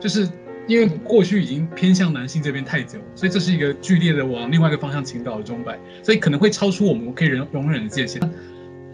[0.00, 0.28] 就是
[0.66, 8.20] 因为过去已经偏向男性这边太久，所以这是一个剧烈的往另外一个方向倾倒的钟摆，所以可能会超出我们可以容容忍的界限。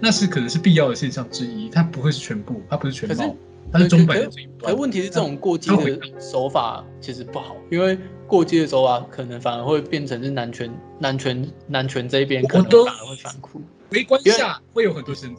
[0.02, 3.36] 那是可能是必要的现象之一，它不会是全部，它不是全貌，
[3.70, 4.72] 它是钟摆的这一段。
[4.72, 13.60] 而问题是，这种过激的手法其实不好，因为过激的手法可能反而会变成是男权、男权、男权这一边可能反而会反哭。
[13.90, 15.36] 围观下会有很多声音，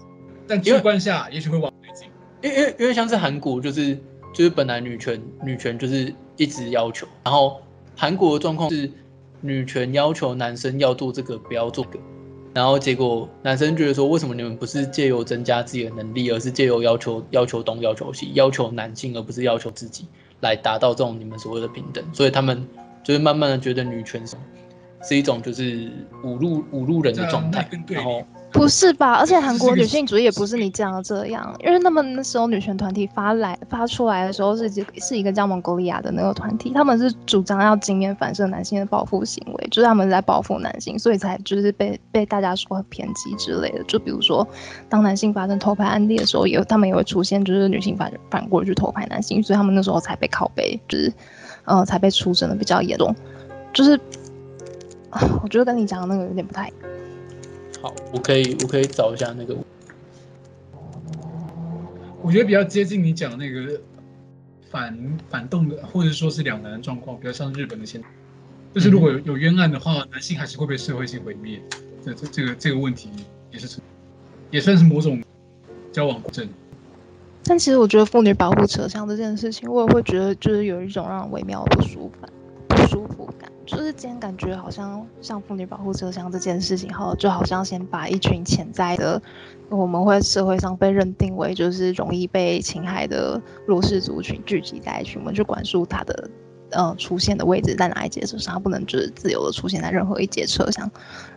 [0.47, 2.07] 但主观下也许会往内进。
[2.43, 3.97] 因为因为因为像是韩国，就是
[4.33, 7.61] 就是本来女权女权就是一直要求，然后
[7.95, 8.89] 韩国的状况是
[9.41, 12.05] 女权要求男生要做这个，不要做这个。
[12.53, 20.05] 然后结果男生觉得说，为什么你们不是借由增加自己的能力，而是借由要求要求东要求西，要求男性，而不是要求自己，
[20.41, 22.03] 来达到这种你们所谓的平等？
[22.13, 22.67] 所以他们
[23.03, 24.35] 就是慢慢的觉得女权是
[25.01, 25.89] 是一种就是
[26.23, 27.69] 侮辱侮辱人的状态。
[27.87, 28.21] 然后
[28.51, 29.13] 不是吧？
[29.13, 43.83] 而且韩国女性主义也不是你讲的这样，因为他们那时候女权团体发来发出来的时候是是一个叫蒙古利亚的那个团体，他们是主张要经验反射男性的报复行为，就是他们在报复男性，所以才就是被被大家说很偏激之类的。
[43.85, 44.45] 就比如说，
[44.89, 51.11] 当男性发生偷拍案例的时候，也他们也会出现就是女性反反过去偷拍男性，所以他们那时候才被拷贝，就是
[51.63, 53.15] 呃才被出征的比较严重。
[53.73, 53.97] 就是
[55.41, 56.69] 我觉得跟你讲的那个有点不太。
[57.81, 59.57] 好，我可以，我可以找一下那个。
[62.21, 63.81] 我觉得比较接近你讲的那个
[64.69, 68.03] 反反动的，或者说是两难的状况，比较像日本的现，
[68.73, 71.59] 就是如果有有冤案的话，男性还是会被社会性毁灭。
[72.05, 73.09] 这这这个这个问题
[73.51, 73.79] 也是，
[74.51, 75.21] 也算是某种
[75.91, 76.47] 交往过正。
[77.43, 82.27] 但其实我觉得妇女保护车厢这件事情，我也会觉得就是有一种让人微妙的不舒服。
[82.87, 89.21] 舒服感，就是今天感觉好像像妇女保护车厢这件事情，哈，就好像先把一群潜在的，
[89.69, 96.29] 我们会社会上被认定为就是容易被侵害的弱势族群聚集在一起，我们去管束他的，
[96.71, 100.89] 呃，出现的位置在哪一节车厢，他不能就是自由的出现在任何一节车厢，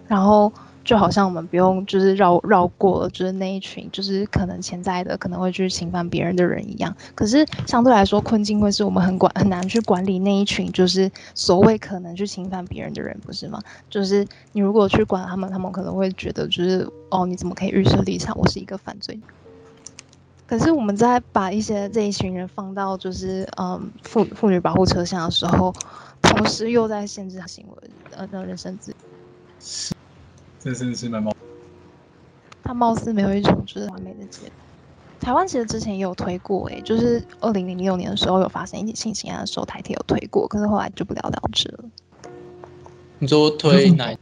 [0.06, 0.52] 然后。
[0.85, 6.94] 就好像我们不用就是绕绕过了，就是那一群就是可能潜在的可能会去侵犯别人的人一样。
[7.15, 13.59] 可是相对来说，困境会是我们很管很难去管理那一群就是所谓可能去侵犯别人的人，不是吗？
[13.89, 18.36] 就是你如果去管他们，他们可能会觉得就是哦，你怎么可以预设立场？
[18.39, 19.19] 我是一个犯罪。
[20.47, 25.74] 可是我们在把一些这一群人放到就是嗯妇妇女保护车厢的时候，
[26.20, 29.93] 同时又在限制他行为呃的人身自由。
[30.65, 31.31] 这真的是蛮貌，
[32.62, 34.51] 他貌似没有一种就是完美的结果。
[35.20, 41.85] 台湾其实之前也有推过，哎，就是二零零六年的时候有发生一起性侵案的时候，台铁有推过，可是后来就不了了之了。
[43.19, 44.16] 你说推哪？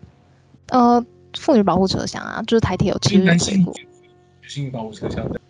[0.70, 1.05] 呃，
[1.39, 3.73] 妇女保护车厢啊，就是台铁有其实有推过。
[4.40, 5.40] 女性保护车厢的。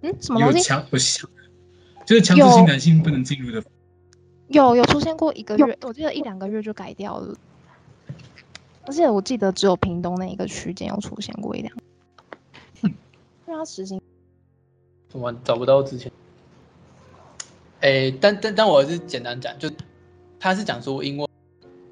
[0.00, 0.58] 嗯，什么东西？
[0.58, 1.30] 有强有强，
[2.04, 3.62] 就是强制性男性不能进入的。
[4.48, 7.32] 有有出现过一个月，我记得一两个月就改掉了。
[8.86, 11.74] 而且我记得只有屏东那一个区间有出现过一辆，
[12.82, 12.90] 因
[13.46, 13.98] 为他实行，
[15.08, 16.12] 怎么找不到之前？
[17.80, 19.70] 哎、欸，但但但我还是简单讲，就
[20.38, 21.26] 他是讲说，因为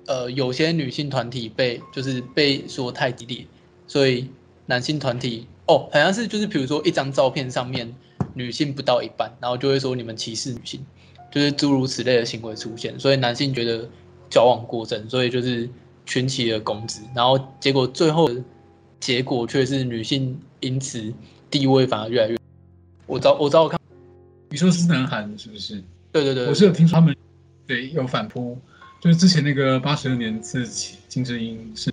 [0.06, 3.46] 呃有些女性团体被就是被说太激烈，
[3.86, 4.28] 所以
[4.66, 7.94] 男性团体哦好像是就是比如说一张照片上面
[8.34, 10.84] 女性不到一半，然后就会说你们歧视女性，
[11.30, 13.88] 就是诸如此类的行为出现，所以男性觉得
[14.28, 15.70] 矫枉过正，所以就是。
[16.06, 18.28] 群起的攻之，然后结果最后
[19.00, 21.12] 结果却是女性因此
[21.50, 22.38] 地位反而越来越。
[23.06, 23.78] 我找我找我看，
[24.48, 25.82] 你说是南韩是不是？
[26.12, 27.16] 对对对，我是有听说他们
[27.66, 28.58] 对有反扑，
[29.00, 30.66] 就是之前那个八十二年次
[31.08, 31.92] 金智英是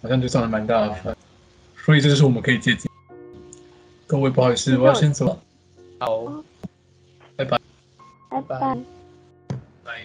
[0.00, 1.16] 好像就造了蛮大的反，
[1.84, 2.90] 所以这就是我们可以借鉴。
[4.06, 5.38] 各位不好意思，我要先走了。
[5.98, 6.44] 好，
[7.36, 7.58] 拜拜，
[8.28, 8.58] 拜拜，
[9.84, 9.98] 拜，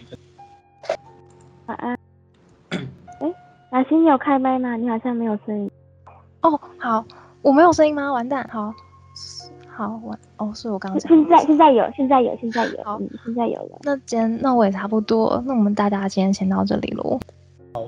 [1.65, 2.06] 晚安。
[3.71, 4.75] 雅欣，你有开麦吗？
[4.75, 5.69] 你好像没有声音。
[6.41, 7.03] 哦，好，
[7.41, 8.11] 我没有声音吗？
[8.13, 8.73] 完蛋，好，
[9.67, 10.99] 好，完，哦，是我刚刚。
[11.01, 13.79] 现在，现在有，现在有，现在有，好，嗯，现在有了。
[13.83, 17.19] 那今天，那我也差不多，那我们大家今天先到这里喽。
[17.73, 17.83] 好。